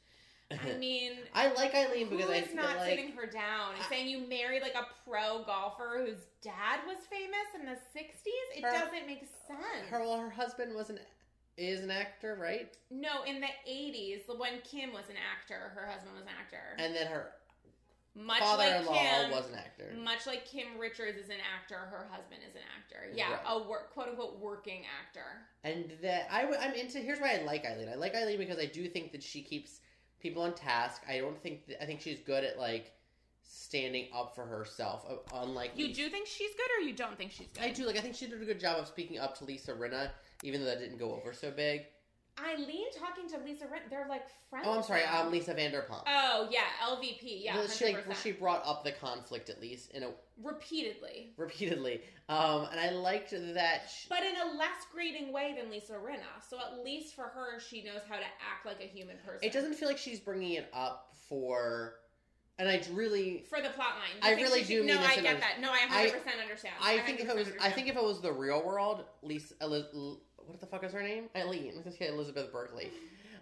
I 0.51 0.73
mean, 0.79 1.13
I 1.33 1.51
like 1.53 1.75
Eileen 1.75 2.09
because 2.09 2.25
who 2.27 2.31
I 2.33 2.41
feel 2.41 2.55
not 2.55 2.77
like 2.77 2.89
sitting 2.89 3.11
her 3.13 3.25
down 3.25 3.73
and 3.75 3.83
saying 3.89 4.07
you 4.07 4.27
married 4.27 4.61
like 4.61 4.75
a 4.75 4.87
pro 5.07 5.43
golfer 5.43 6.03
whose 6.05 6.19
dad 6.41 6.79
was 6.87 6.97
famous 7.09 7.47
in 7.59 7.65
the 7.65 7.73
'60s? 7.99 8.57
It 8.57 8.63
Her- 8.63 8.71
doesn't 8.71 9.05
make 9.07 9.25
sense. 9.47 9.87
her 9.89 9.99
well, 9.99 10.17
her 10.19 10.29
husband 10.29 10.73
was 10.75 10.89
an 10.89 10.99
is 11.57 11.81
an 11.81 11.91
actor, 11.91 12.37
right? 12.39 12.71
No, 12.91 13.23
in 13.23 13.41
the 13.41 13.47
80s, 13.67 14.21
when 14.37 14.61
Kim 14.63 14.93
was 14.93 15.05
an 15.09 15.15
actor, 15.17 15.71
her 15.73 15.87
husband 15.87 16.13
was 16.13 16.21
an 16.21 16.29
actor. 16.39 16.75
And 16.77 16.95
then 16.95 17.07
her 17.07 17.31
much 18.13 18.39
father-in-law 18.39 18.93
Kim, 18.93 19.31
was 19.31 19.49
an 19.49 19.55
actor. 19.55 19.91
much 20.03 20.27
like 20.27 20.45
Kim 20.45 20.77
Richards 20.79 21.17
is 21.17 21.29
an 21.29 21.37
actor, 21.55 21.75
her 21.77 22.07
husband 22.11 22.41
is 22.47 22.53
an 22.55 22.61
actor. 22.77 23.09
Yeah, 23.11 23.31
Right. 23.31 23.39
a 23.47 23.67
work, 23.67 23.91
quote 23.93 24.07
unquote 24.09 24.39
working 24.39 24.83
actor. 25.01 25.25
And 25.63 25.91
that 26.03 26.27
I 26.31 26.41
w- 26.43 26.59
I'm 26.61 26.73
into. 26.73 26.99
Here's 26.99 27.19
why 27.19 27.39
I 27.39 27.41
like 27.43 27.65
Eileen. 27.65 27.89
I 27.89 27.95
like 27.95 28.13
Eileen 28.15 28.37
because 28.37 28.59
I 28.59 28.65
do 28.67 28.87
think 28.87 29.11
that 29.13 29.23
she 29.23 29.41
keeps 29.41 29.79
people 30.21 30.41
on 30.43 30.53
task. 30.53 31.01
I 31.07 31.17
don't 31.19 31.41
think 31.41 31.67
that, 31.67 31.81
I 31.81 31.85
think 31.85 32.01
she's 32.01 32.19
good 32.19 32.43
at 32.43 32.57
like 32.59 32.91
standing 33.43 34.07
up 34.13 34.35
for 34.35 34.45
herself. 34.45 35.05
uh, 35.09 35.15
Unlike 35.41 35.71
You 35.75 35.87
Lisa- 35.87 36.01
do 36.03 36.09
think 36.09 36.27
she's 36.27 36.51
good, 36.55 36.69
or 36.79 36.87
you 36.87 36.93
don't 36.93 37.17
think 37.17 37.31
she's 37.31 37.47
good? 37.53 37.63
I 37.63 37.69
do 37.71 37.85
like. 37.85 37.97
I 37.97 38.01
think 38.01 38.15
she 38.15 38.27
did 38.27 38.41
a 38.41 38.45
good 38.45 38.59
job 38.59 38.79
of 38.79 38.87
speaking 38.87 39.19
up 39.19 39.37
to 39.39 39.45
Lisa 39.45 39.73
Rinna, 39.73 40.09
even 40.43 40.61
though 40.61 40.67
that 40.67 40.79
didn't 40.79 40.97
go 40.97 41.13
over 41.13 41.33
so 41.33 41.51
big. 41.51 41.85
Eileen 42.45 42.85
talking 42.97 43.27
to 43.29 43.37
Lisa 43.43 43.65
Rent, 43.67 43.83
they're 43.89 44.05
like 44.07 44.23
friends. 44.49 44.65
Oh, 44.69 44.77
I'm 44.77 44.83
sorry. 44.83 45.01
now. 45.01 45.23
Um, 45.23 45.31
Lisa 45.31 45.53
Vanderpump. 45.53 46.03
Oh 46.07 46.47
yeah, 46.51 46.61
LVP. 46.87 47.43
Yeah, 47.43 47.55
Well, 47.57 47.67
she, 47.67 47.85
like, 47.93 48.07
100%. 48.07 48.15
she 48.23 48.31
brought 48.31 48.61
up 48.65 48.83
the 48.83 48.91
conflict 48.91 49.49
at 49.49 49.59
least 49.59 49.91
in 49.91 50.03
a 50.03 50.09
repeatedly, 50.43 51.33
repeatedly. 51.37 52.01
Um, 52.29 52.67
and 52.71 52.79
I 52.79 52.91
liked 52.91 53.31
that. 53.31 53.89
She, 53.89 54.07
but 54.09 54.19
in 54.23 54.35
a 54.35 54.57
less 54.57 54.85
grating 54.93 55.31
way 55.33 55.55
than 55.59 55.71
Lisa 55.71 55.93
Rinna. 55.93 56.43
So 56.47 56.57
at 56.59 56.83
least 56.83 57.15
for 57.15 57.23
her, 57.23 57.59
she 57.59 57.83
knows 57.83 58.01
how 58.07 58.15
to 58.15 58.21
act 58.23 58.65
like 58.65 58.79
a 58.81 58.87
human 58.87 59.17
person. 59.25 59.39
it 59.41 59.53
doesn't 59.53 59.73
feel 59.75 59.87
like 59.87 59.97
she's 59.97 60.19
bringing 60.19 60.53
it 60.53 60.69
up 60.73 61.13
for. 61.29 61.95
And 62.59 62.67
I 62.67 62.81
really, 62.91 63.45
for 63.49 63.61
the 63.61 63.69
plot 63.69 63.97
line. 63.99 64.19
I 64.23 64.31
You 64.31 64.35
think 64.37 64.47
really 64.47 64.61
she 64.63 64.67
do 64.67 64.75
should- 64.77 64.85
mean 64.87 64.95
No, 64.95 65.01
this 65.03 65.11
I 65.17 65.21
get 65.21 65.37
a- 65.37 65.39
that. 65.39 65.59
No, 65.61 65.69
I 65.71 65.85
100 65.87 66.11
percent 66.23 66.41
understand. 66.41 66.73
I 66.81 66.97
think 66.99 67.19
if 67.19 67.29
it 67.29 67.35
100% 67.35 67.37
was, 67.37 67.49
I 67.61 67.69
think 67.69 67.87
if 67.87 67.95
it 67.95 68.03
was 68.03 68.19
the 68.21 68.33
real 68.33 68.63
world, 68.65 69.05
Lisa, 69.21 69.53
Eliz, 69.61 69.85
L- 69.93 70.21
what 70.47 70.59
the 70.59 70.65
fuck 70.65 70.83
is 70.83 70.91
her 70.93 71.01
name? 71.03 71.25
Eileen. 71.35 71.73
Let's 71.85 71.97
say 71.97 72.07
Elizabeth 72.07 72.51
Berkley. 72.51 72.89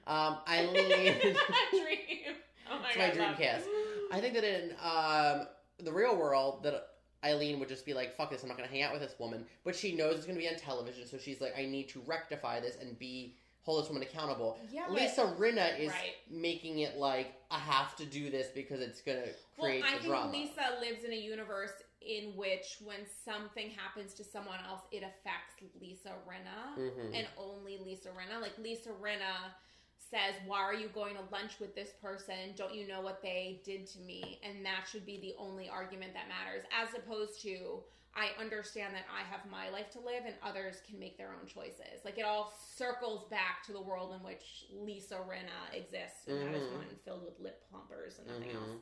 Um, 0.07 0.37
Eileen. 0.47 1.15
dream. 1.71 2.35
Oh 2.71 2.79
my 2.79 2.87
It's 2.89 2.97
god, 2.97 3.07
my 3.09 3.13
dream 3.13 3.33
cast. 3.37 3.65
I 4.11 4.19
think 4.19 4.33
that 4.33 4.43
in 4.43 4.71
um, 4.83 5.47
the 5.83 5.91
real 5.91 6.15
world, 6.15 6.63
that 6.63 6.89
Eileen 7.23 7.59
would 7.59 7.69
just 7.69 7.85
be 7.85 7.93
like, 7.93 8.15
"Fuck 8.17 8.29
this! 8.31 8.43
I'm 8.43 8.49
not 8.49 8.57
going 8.57 8.67
to 8.69 8.73
hang 8.73 8.83
out 8.83 8.91
with 8.93 9.01
this 9.01 9.15
woman." 9.19 9.45
But 9.63 9.75
she 9.75 9.95
knows 9.95 10.15
it's 10.17 10.25
going 10.25 10.37
to 10.37 10.41
be 10.41 10.47
on 10.49 10.55
television, 10.55 11.07
so 11.07 11.17
she's 11.17 11.41
like, 11.41 11.53
"I 11.57 11.65
need 11.65 11.89
to 11.89 12.01
rectify 12.05 12.59
this 12.59 12.77
and 12.79 12.97
be 12.99 13.35
hold 13.63 13.83
this 13.83 13.89
woman 13.89 14.03
accountable." 14.03 14.59
Yeah, 14.71 14.85
Lisa 14.89 15.33
Rinna 15.39 15.79
is 15.79 15.89
Right. 15.89 16.13
making 16.29 16.79
it 16.79 16.97
like 16.97 17.33
I 17.49 17.57
have 17.59 17.95
to 17.97 18.05
do 18.05 18.29
this 18.29 18.47
because 18.53 18.79
it's 18.81 19.01
going 19.01 19.17
to 19.23 19.29
Well, 19.57 19.67
create 19.69 19.83
I 19.85 19.91
think 19.93 20.03
drama. 20.03 20.31
Lisa 20.31 20.77
lives 20.81 21.03
in 21.03 21.11
a 21.13 21.17
universe 21.17 21.71
in 22.05 22.35
which 22.35 22.77
when 22.83 23.05
something 23.05 23.69
happens 23.71 24.13
to 24.15 24.23
someone 24.23 24.59
else, 24.67 24.81
it 24.91 25.03
affects 25.03 25.55
Lisa 25.79 26.15
Rinna 26.27 26.75
Mhm. 26.77 27.15
and 27.15 27.27
only 27.37 27.77
Lisa 27.77 28.09
Rinna. 28.09 28.39
Like 28.39 28.57
Lisa 28.57 28.91
Rinna 28.91 29.53
says, 29.97 30.35
"Why 30.45 30.59
are 30.59 30.73
you 30.73 30.89
going 30.89 31.15
to 31.15 31.23
lunch 31.31 31.59
with 31.59 31.73
this 31.73 31.91
person? 31.93 32.53
Don't 32.55 32.73
you 32.75 32.87
know 32.87 33.01
what 33.01 33.21
they 33.21 33.61
did 33.63 33.87
to 33.87 33.99
me?" 33.99 34.39
And 34.43 34.65
that 34.65 34.87
should 34.87 35.05
be 35.05 35.19
the 35.19 35.35
only 35.35 35.67
argument 35.67 36.13
that 36.13 36.27
matters, 36.27 36.63
as 36.71 36.93
opposed 36.93 37.41
to. 37.41 37.83
I 38.17 38.29
understand 38.39 38.95
that 38.95 39.03
I 39.11 39.23
have 39.23 39.45
my 39.51 39.67
life 39.67 39.89
to 39.91 39.99
live 39.99 40.23
and 40.25 40.35
others 40.41 40.79
can 40.87 40.97
make 40.97 41.17
their 41.17 41.33
own 41.33 41.47
choices. 41.47 42.05
Like 42.05 42.17
it 42.17 42.21
all 42.21 42.53
circles 42.57 43.25
back 43.25 43.61
to 43.63 43.73
the 43.73 43.81
world 43.81 44.13
in 44.13 44.23
which 44.23 44.67
Lisa 44.69 45.15
Rinna 45.15 45.73
exists, 45.73 46.25
and 46.27 46.41
that 46.41 46.55
is 46.55 46.65
Mhm. 46.69 46.75
one 46.77 46.95
filled 47.03 47.25
with 47.25 47.37
lip 47.41 47.67
plumpers 47.69 48.17
and 48.19 48.27
nothing 48.27 48.51
Mhm. 48.51 48.55
else. 48.55 48.81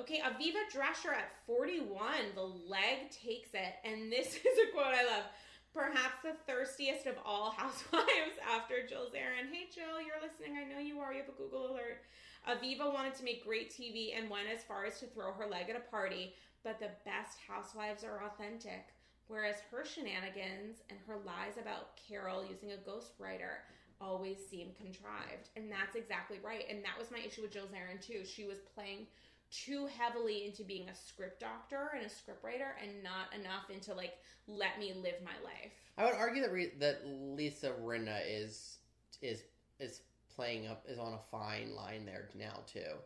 Okay, 0.00 0.20
Aviva 0.20 0.58
Drescher 0.74 1.14
at 1.14 1.30
41, 1.46 2.34
the 2.34 2.42
leg 2.42 3.10
takes 3.10 3.50
it. 3.54 3.74
And 3.84 4.10
this 4.10 4.26
is 4.34 4.58
a 4.58 4.72
quote 4.72 4.94
I 4.94 5.04
love. 5.04 5.24
Perhaps 5.72 6.22
the 6.22 6.34
thirstiest 6.46 7.06
of 7.06 7.14
all 7.24 7.50
housewives 7.56 8.38
after 8.48 8.86
Jill 8.88 9.06
Zarin. 9.14 9.50
Hey, 9.52 9.66
Jill, 9.72 10.02
you're 10.02 10.22
listening. 10.22 10.58
I 10.58 10.64
know 10.70 10.80
you 10.80 10.98
are. 10.98 11.12
You 11.12 11.20
have 11.20 11.28
a 11.28 11.38
Google 11.38 11.72
alert. 11.72 12.02
Aviva 12.48 12.92
wanted 12.92 13.14
to 13.14 13.24
make 13.24 13.44
great 13.44 13.70
TV 13.70 14.16
and 14.16 14.28
went 14.28 14.48
as 14.52 14.62
far 14.64 14.84
as 14.84 15.00
to 15.00 15.06
throw 15.06 15.32
her 15.32 15.46
leg 15.46 15.70
at 15.70 15.76
a 15.76 15.90
party, 15.90 16.34
but 16.62 16.78
the 16.78 16.90
best 17.04 17.38
housewives 17.48 18.04
are 18.04 18.22
authentic. 18.26 18.92
Whereas 19.28 19.56
her 19.70 19.84
shenanigans 19.84 20.82
and 20.90 20.98
her 21.06 21.16
lies 21.24 21.56
about 21.60 21.96
Carol 21.96 22.44
using 22.44 22.72
a 22.72 22.88
ghostwriter 22.88 23.64
always 24.00 24.36
seem 24.50 24.74
contrived. 24.76 25.48
And 25.56 25.70
that's 25.70 25.96
exactly 25.96 26.38
right. 26.44 26.64
And 26.68 26.84
that 26.84 26.98
was 26.98 27.10
my 27.10 27.20
issue 27.24 27.42
with 27.42 27.52
Jill 27.52 27.66
Zarin, 27.72 28.04
too. 28.04 28.24
She 28.26 28.44
was 28.44 28.58
playing 28.74 29.06
too 29.54 29.86
heavily 29.86 30.46
into 30.46 30.64
being 30.64 30.88
a 30.88 30.94
script 30.94 31.40
doctor 31.40 31.90
and 31.96 32.04
a 32.04 32.08
script 32.08 32.42
writer 32.42 32.76
and 32.82 33.02
not 33.02 33.32
enough 33.38 33.70
into 33.70 33.94
like 33.94 34.14
let 34.46 34.78
me 34.78 34.92
live 34.94 35.14
my 35.24 35.36
life. 35.44 35.72
I 35.96 36.04
would 36.04 36.14
argue 36.14 36.42
that 36.42 36.52
re- 36.52 36.72
that 36.80 37.02
Lisa 37.06 37.72
Rinna 37.82 38.20
is 38.26 38.78
is 39.22 39.42
is 39.78 40.02
playing 40.34 40.66
up 40.66 40.84
is 40.88 40.98
on 40.98 41.14
a 41.14 41.18
fine 41.30 41.74
line 41.74 42.04
there 42.04 42.28
now 42.34 42.60
too. 42.66 42.98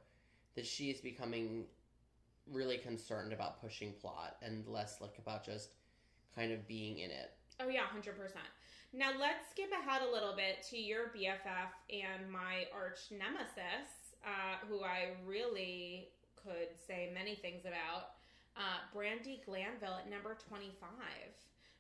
That 0.55 0.67
she 0.67 0.91
is 0.91 1.01
becoming 1.01 1.67
really 2.51 2.79
concerned 2.79 3.33
about 3.33 3.61
pushing 3.61 3.93
plot 3.93 4.37
and 4.43 4.67
less 4.67 5.01
like 5.01 5.19
about 5.19 5.45
just 5.45 5.71
kind 6.35 6.53
of 6.53 6.67
being 6.67 6.99
in 6.99 7.11
it. 7.11 7.33
Oh 7.61 7.69
yeah, 7.69 7.83
hundred 7.83 8.17
percent. 8.17 8.47
Now 8.93 9.11
let's 9.21 9.51
skip 9.51 9.71
ahead 9.71 10.01
a 10.03 10.11
little 10.11 10.35
bit 10.35 10.67
to 10.71 10.79
your 10.79 11.09
BFF 11.09 11.71
and 11.91 12.31
my 12.31 12.65
arch 12.75 13.01
nemesis, 13.11 14.17
uh, 14.25 14.67
who 14.67 14.83
I 14.83 15.11
really 15.27 16.09
could 16.49 16.73
say 16.87 17.11
many 17.13 17.35
things 17.35 17.65
about. 17.65 18.17
Uh, 18.57 18.81
Brandi 18.95 19.45
Glanville 19.45 20.01
at 20.01 20.11
number 20.11 20.37
twenty-five. 20.49 21.31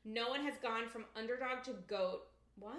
No 0.04 0.28
one 0.28 0.44
has 0.44 0.54
gone 0.62 0.88
from 0.88 1.04
underdog 1.16 1.64
to 1.64 1.74
goat. 1.88 2.28
What? 2.59 2.76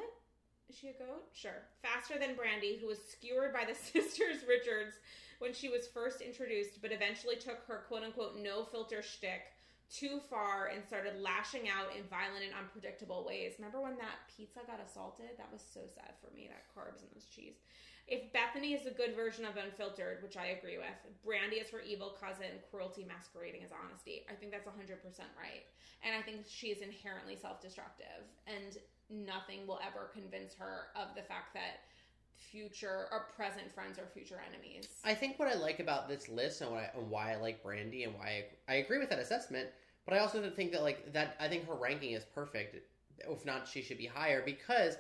Is 0.69 0.77
she 0.77 0.89
a 0.89 0.93
goat? 0.93 1.25
Sure. 1.33 1.65
Faster 1.81 2.19
than 2.19 2.37
Brandi, 2.37 2.79
who 2.79 2.87
was 2.87 2.99
skewered 3.11 3.53
by 3.53 3.65
the 3.65 3.75
sisters 3.91 4.45
Richards 4.47 4.95
when 5.39 5.53
she 5.53 5.67
was 5.69 5.87
first 5.87 6.21
introduced, 6.21 6.81
but 6.81 6.91
eventually 6.91 7.35
took 7.35 7.65
her 7.67 7.85
quote 7.87 8.03
unquote 8.03 8.37
no 8.37 8.63
filter 8.63 9.01
shtick 9.01 9.41
too 9.89 10.21
far 10.29 10.67
and 10.67 10.85
started 10.85 11.19
lashing 11.19 11.65
out 11.67 11.89
in 11.97 12.05
violent 12.05 12.45
and 12.45 12.53
unpredictable 12.53 13.25
ways. 13.25 13.57
Remember 13.57 13.81
when 13.81 13.97
that 13.97 14.21
pizza 14.29 14.59
got 14.67 14.79
assaulted? 14.85 15.33
That 15.37 15.51
was 15.51 15.65
so 15.65 15.81
sad 15.89 16.13
for 16.21 16.29
me, 16.35 16.47
that 16.47 16.69
carbs 16.77 17.01
and 17.01 17.09
those 17.15 17.25
cheese. 17.25 17.57
If 18.09 18.33
Bethany 18.33 18.73
is 18.73 18.87
a 18.87 18.91
good 18.91 19.15
version 19.15 19.45
of 19.45 19.55
unfiltered, 19.55 20.23
which 20.23 20.35
I 20.35 20.57
agree 20.57 20.77
with, 20.77 20.97
Brandi 21.21 21.61
is 21.61 21.69
her 21.69 21.79
evil 21.79 22.17
cousin, 22.19 22.57
cruelty 22.71 23.05
masquerading 23.07 23.63
as 23.63 23.69
honesty. 23.71 24.25
I 24.29 24.33
think 24.33 24.51
that's 24.51 24.67
100% 24.67 24.73
right. 25.37 25.63
And 26.03 26.15
I 26.17 26.21
think 26.21 26.45
she 26.47 26.67
is 26.67 26.81
inherently 26.81 27.37
self 27.37 27.61
destructive. 27.61 28.25
And 28.47 28.77
nothing 29.09 29.67
will 29.67 29.79
ever 29.85 30.09
convince 30.11 30.55
her 30.55 30.87
of 30.95 31.15
the 31.15 31.21
fact 31.21 31.53
that 31.53 31.85
future 32.35 33.07
or 33.11 33.27
present 33.35 33.71
friends 33.73 33.99
are 33.99 34.07
future 34.13 34.41
enemies. 34.47 34.87
I 35.03 35.13
think 35.13 35.37
what 35.37 35.47
I 35.47 35.55
like 35.55 35.79
about 35.79 36.07
this 36.07 36.29
list 36.29 36.61
and, 36.61 36.73
I, 36.73 36.89
and 36.95 37.09
why 37.09 37.33
I 37.33 37.35
like 37.35 37.63
Brandi 37.63 38.05
and 38.05 38.15
why 38.15 38.45
I, 38.67 38.73
I 38.73 38.75
agree 38.77 38.97
with 38.97 39.09
that 39.09 39.19
assessment, 39.19 39.69
but 40.05 40.15
I 40.15 40.19
also 40.19 40.49
think 40.49 40.71
that 40.71 40.81
like 40.81 41.13
that 41.13 41.35
I 41.39 41.47
think 41.47 41.67
her 41.67 41.75
ranking 41.75 42.13
is 42.13 42.23
perfect. 42.23 42.75
If 43.19 43.45
not, 43.45 43.67
she 43.67 43.81
should 43.81 43.97
be 43.97 44.05
higher 44.05 44.41
because 44.43 44.95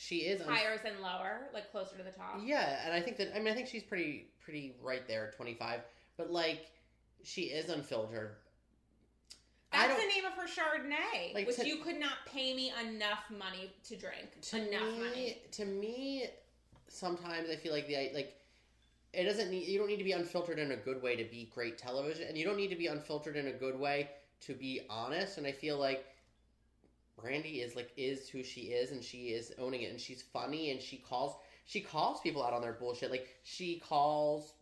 she 0.00 0.18
is 0.18 0.40
Higher 0.40 0.78
than 0.78 1.02
lower, 1.02 1.48
like 1.52 1.72
closer 1.72 1.96
to 1.96 2.04
the 2.04 2.12
top. 2.12 2.40
Yeah, 2.44 2.80
and 2.84 2.94
I 2.94 3.00
think 3.00 3.16
that 3.16 3.34
I 3.34 3.40
mean 3.40 3.48
I 3.48 3.54
think 3.54 3.66
she's 3.66 3.82
pretty 3.82 4.28
pretty 4.40 4.76
right 4.80 5.06
there, 5.08 5.32
twenty 5.36 5.54
five. 5.54 5.80
But 6.16 6.30
like 6.30 6.70
she 7.24 7.42
is 7.42 7.68
unfiltered. 7.68 8.36
That's 9.72 10.00
the 10.00 10.08
name 10.08 10.24
of 10.24 10.32
her 10.32 10.46
Chardonnay, 10.46 11.34
Like, 11.34 11.46
which 11.46 11.56
to- 11.56 11.66
you 11.66 11.78
could 11.78 11.98
not 11.98 12.12
pay 12.26 12.54
me 12.54 12.72
enough 12.80 13.24
money 13.30 13.70
to 13.88 13.96
drink. 13.96 14.40
to 14.40 14.56
enough 14.68 14.94
me, 14.94 14.98
money. 15.04 15.42
To 15.52 15.64
me, 15.64 16.26
sometimes 16.86 17.50
I 17.50 17.56
feel 17.56 17.72
like 17.72 17.88
the 17.88 18.10
like 18.14 18.34
it 19.12 19.24
doesn't 19.24 19.50
need 19.50 19.66
you 19.66 19.78
don't 19.80 19.88
need 19.88 19.98
to 19.98 20.04
be 20.04 20.12
unfiltered 20.12 20.60
in 20.60 20.70
a 20.70 20.76
good 20.76 21.02
way 21.02 21.16
to 21.16 21.24
be 21.24 21.50
great 21.52 21.76
television, 21.76 22.28
and 22.28 22.38
you 22.38 22.44
don't 22.44 22.56
need 22.56 22.70
to 22.70 22.76
be 22.76 22.86
unfiltered 22.86 23.34
in 23.36 23.48
a 23.48 23.52
good 23.52 23.78
way 23.78 24.10
to 24.42 24.54
be 24.54 24.82
honest. 24.88 25.38
And 25.38 25.46
I 25.46 25.52
feel 25.52 25.76
like 25.76 26.06
Brandi 27.22 27.64
is 27.64 27.76
like 27.76 27.90
is 27.96 28.28
who 28.28 28.42
she 28.42 28.62
is, 28.62 28.92
and 28.92 29.02
she 29.02 29.28
is 29.28 29.52
owning 29.58 29.82
it, 29.82 29.90
and 29.90 30.00
she's 30.00 30.22
funny, 30.22 30.70
and 30.70 30.80
she 30.80 30.98
calls 30.98 31.36
she 31.66 31.80
calls 31.80 32.20
people 32.20 32.44
out 32.44 32.52
on 32.52 32.62
their 32.62 32.72
bullshit. 32.72 33.10
Like 33.10 33.28
she 33.42 33.80
calls. 33.80 34.54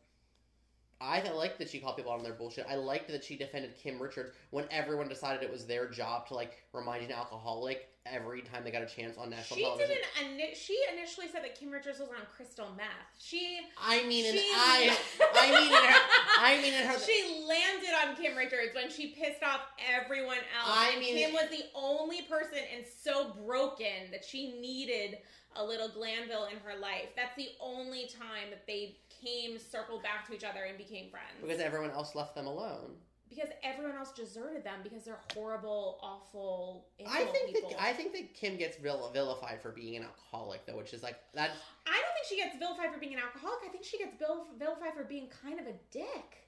I 1.01 1.21
liked 1.31 1.59
that 1.59 1.69
she 1.69 1.79
called 1.79 1.97
people 1.97 2.13
out 2.13 2.19
on 2.19 2.25
their 2.25 2.33
bullshit. 2.33 2.67
I 2.69 2.77
liked 2.77 3.09
that 3.09 3.23
she 3.23 3.37
defended 3.37 3.77
Kim 3.77 4.01
Richards 4.01 4.33
when 4.51 4.65
everyone 4.71 5.09
decided 5.09 5.43
it 5.43 5.51
was 5.53 5.67
their 5.67 5.89
job 5.91 6.27
to 6.29 6.35
like 6.35 6.53
remind 6.73 7.05
an 7.05 7.13
alcoholic 7.13 7.89
every 8.07 8.41
time 8.41 8.65
they 8.65 8.71
got 8.71 8.83
a 8.83 8.87
chance 8.87 9.19
on 9.19 9.29
national 9.29 9.59
She 9.59 9.65
television. 9.65 9.97
didn't. 10.19 10.39
Ini- 10.39 10.55
she 10.55 10.79
initially 10.97 11.27
said 11.29 11.43
that 11.43 11.59
Kim 11.59 11.71
Richards 11.71 11.99
was 11.99 12.09
on 12.09 12.25
crystal 12.35 12.69
meth. 12.77 12.87
She. 13.19 13.61
I 13.83 14.07
mean, 14.07 14.33
she 14.33 14.39
I, 14.55 14.97
I 15.35 15.51
mean, 15.51 15.69
in 15.69 15.73
her, 15.75 16.01
I 16.41 16.63
mean, 16.63 16.73
in 16.75 16.87
her, 16.87 16.99
she 16.99 17.45
landed 17.47 17.91
on 18.07 18.17
Kim 18.17 18.37
Richards 18.37 18.75
when 18.75 18.91
she 18.91 19.09
pissed 19.09 19.43
off 19.43 19.61
everyone 19.93 20.39
else. 20.39 20.67
I 20.71 20.99
mean- 20.99 21.17
Kim 21.17 21.33
was 21.35 21.51
the 21.51 21.65
only 21.75 22.23
person 22.23 22.59
and 22.75 22.85
so 23.03 23.35
broken 23.47 24.11
that 24.13 24.25
she 24.25 24.53
needed 24.61 25.19
a 25.57 25.65
little 25.65 25.89
Glanville 25.89 26.47
in 26.53 26.59
her 26.65 26.79
life. 26.79 27.09
That's 27.17 27.35
the 27.37 27.49
only 27.61 28.09
time 28.19 28.51
that 28.51 28.67
they 28.67 28.99
came, 29.25 29.59
circled 29.59 30.03
back 30.03 30.27
to 30.29 30.35
each 30.35 30.45
other, 30.45 30.65
and 30.65 30.77
became 30.79 31.11
friends. 31.11 31.37
because 31.41 31.61
everyone 31.61 31.91
else 31.91 32.15
left 32.15 32.35
them 32.35 32.47
alone. 32.47 32.97
because 33.29 33.49
everyone 33.65 33.97
else 33.97 34.13
deserted 34.13 34.63
them 34.65 34.81
because 34.83 35.05
they're 35.05 35.21
horrible, 35.35 35.99
awful. 36.01 36.87
I 37.07 37.25
think 37.25 37.55
people. 37.55 37.71
that 37.71 37.83
I 37.83 37.93
think 37.93 38.13
that 38.13 38.35
Kim 38.35 38.57
gets 38.57 38.77
vil- 38.77 39.11
vilified 39.13 39.61
for 39.61 39.71
being 39.73 39.97
an 39.97 40.05
alcoholic, 40.05 40.65
though, 40.67 40.77
which 40.77 40.95
is 40.95 41.03
like 41.03 41.17
that. 41.35 41.51
I 41.87 41.93
don't 41.93 42.15
think 42.15 42.27
she 42.29 42.37
gets 42.37 42.57
vilified 42.57 42.93
for 42.95 43.01
being 43.01 43.15
an 43.15 43.21
alcoholic. 43.21 43.59
I 43.67 43.69
think 43.69 43.85
she 43.85 43.99
gets 43.99 44.17
vil- 44.19 44.47
vilified 44.59 44.95
for 44.95 45.05
being 45.05 45.29
kind 45.43 45.59
of 45.61 45.67
a 45.67 45.75
dick. 45.91 46.46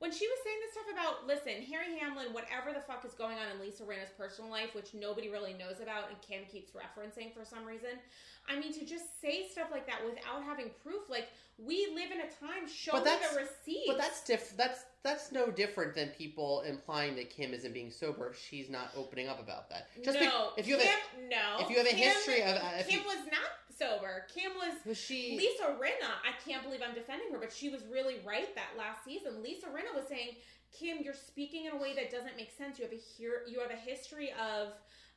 When 0.00 0.10
she 0.10 0.26
was 0.26 0.38
saying 0.42 0.56
this 0.64 0.72
stuff 0.72 0.88
about, 0.92 1.26
listen, 1.26 1.60
Harry 1.70 1.98
Hamlin, 1.98 2.32
whatever 2.32 2.72
the 2.72 2.80
fuck 2.80 3.04
is 3.04 3.12
going 3.12 3.36
on 3.36 3.52
in 3.54 3.60
Lisa 3.60 3.84
Rinna's 3.84 4.08
personal 4.16 4.50
life, 4.50 4.74
which 4.74 4.94
nobody 4.94 5.28
really 5.28 5.52
knows 5.52 5.80
about 5.82 6.08
and 6.08 6.16
Kim 6.22 6.44
keeps 6.50 6.72
referencing 6.72 7.34
for 7.34 7.44
some 7.44 7.66
reason. 7.66 8.00
I 8.48 8.58
mean, 8.58 8.72
to 8.72 8.86
just 8.86 9.20
say 9.20 9.46
stuff 9.52 9.68
like 9.70 9.86
that 9.86 10.00
without 10.02 10.42
having 10.42 10.70
proof, 10.82 11.02
like, 11.10 11.28
we 11.58 11.86
live 11.94 12.10
in 12.10 12.20
a 12.20 12.30
time, 12.40 12.66
show 12.66 12.92
But 12.92 13.04
me 13.04 13.10
the 13.30 13.36
receipts. 13.40 13.84
But 13.86 13.98
that's 13.98 14.24
diff- 14.24 14.56
That's 14.56 14.84
that's 15.02 15.32
no 15.32 15.50
different 15.50 15.94
than 15.94 16.08
people 16.16 16.62
implying 16.62 17.14
that 17.16 17.28
Kim 17.30 17.52
isn't 17.52 17.72
being 17.72 17.90
sober 17.90 18.34
she's 18.34 18.68
not 18.70 18.90
opening 18.96 19.28
up 19.28 19.38
about 19.40 19.68
that. 19.70 19.88
Just 20.02 20.18
be- 20.18 20.26
no, 20.26 20.50
if 20.56 20.66
you 20.66 20.78
have 20.78 20.84
Kim, 20.86 21.28
no. 21.28 21.58
if 21.60 21.68
you 21.70 21.76
have 21.76 21.86
a 21.86 21.90
Kim- 21.90 21.98
history 21.98 22.42
of- 22.42 22.56
uh, 22.56 22.70
if 22.78 22.88
Kim 22.88 23.00
you- 23.00 23.06
was 23.06 23.18
not 23.30 23.50
sober. 23.80 24.26
Kim 24.32 24.52
was 24.54 24.74
was 24.84 24.98
she? 24.98 25.36
Lisa 25.36 25.72
Rinna, 25.80 26.12
I 26.22 26.32
can't 26.46 26.62
believe 26.62 26.80
I'm 26.86 26.94
defending 26.94 27.32
her, 27.32 27.38
but 27.38 27.52
she 27.52 27.68
was 27.68 27.82
really 27.90 28.16
right 28.24 28.54
that 28.54 28.76
last 28.76 29.04
season. 29.04 29.42
Lisa 29.42 29.66
Rinna 29.66 29.94
was 29.94 30.06
saying, 30.08 30.36
"Kim, 30.72 30.98
you're 31.02 31.14
speaking 31.14 31.64
in 31.64 31.72
a 31.72 31.76
way 31.76 31.94
that 31.94 32.10
doesn't 32.10 32.36
make 32.36 32.50
sense. 32.56 32.78
You 32.78 32.84
have 32.84 32.92
a 32.92 32.96
here, 32.96 33.42
you 33.48 33.60
have 33.60 33.70
a 33.70 33.76
history 33.90 34.32
of 34.32 34.68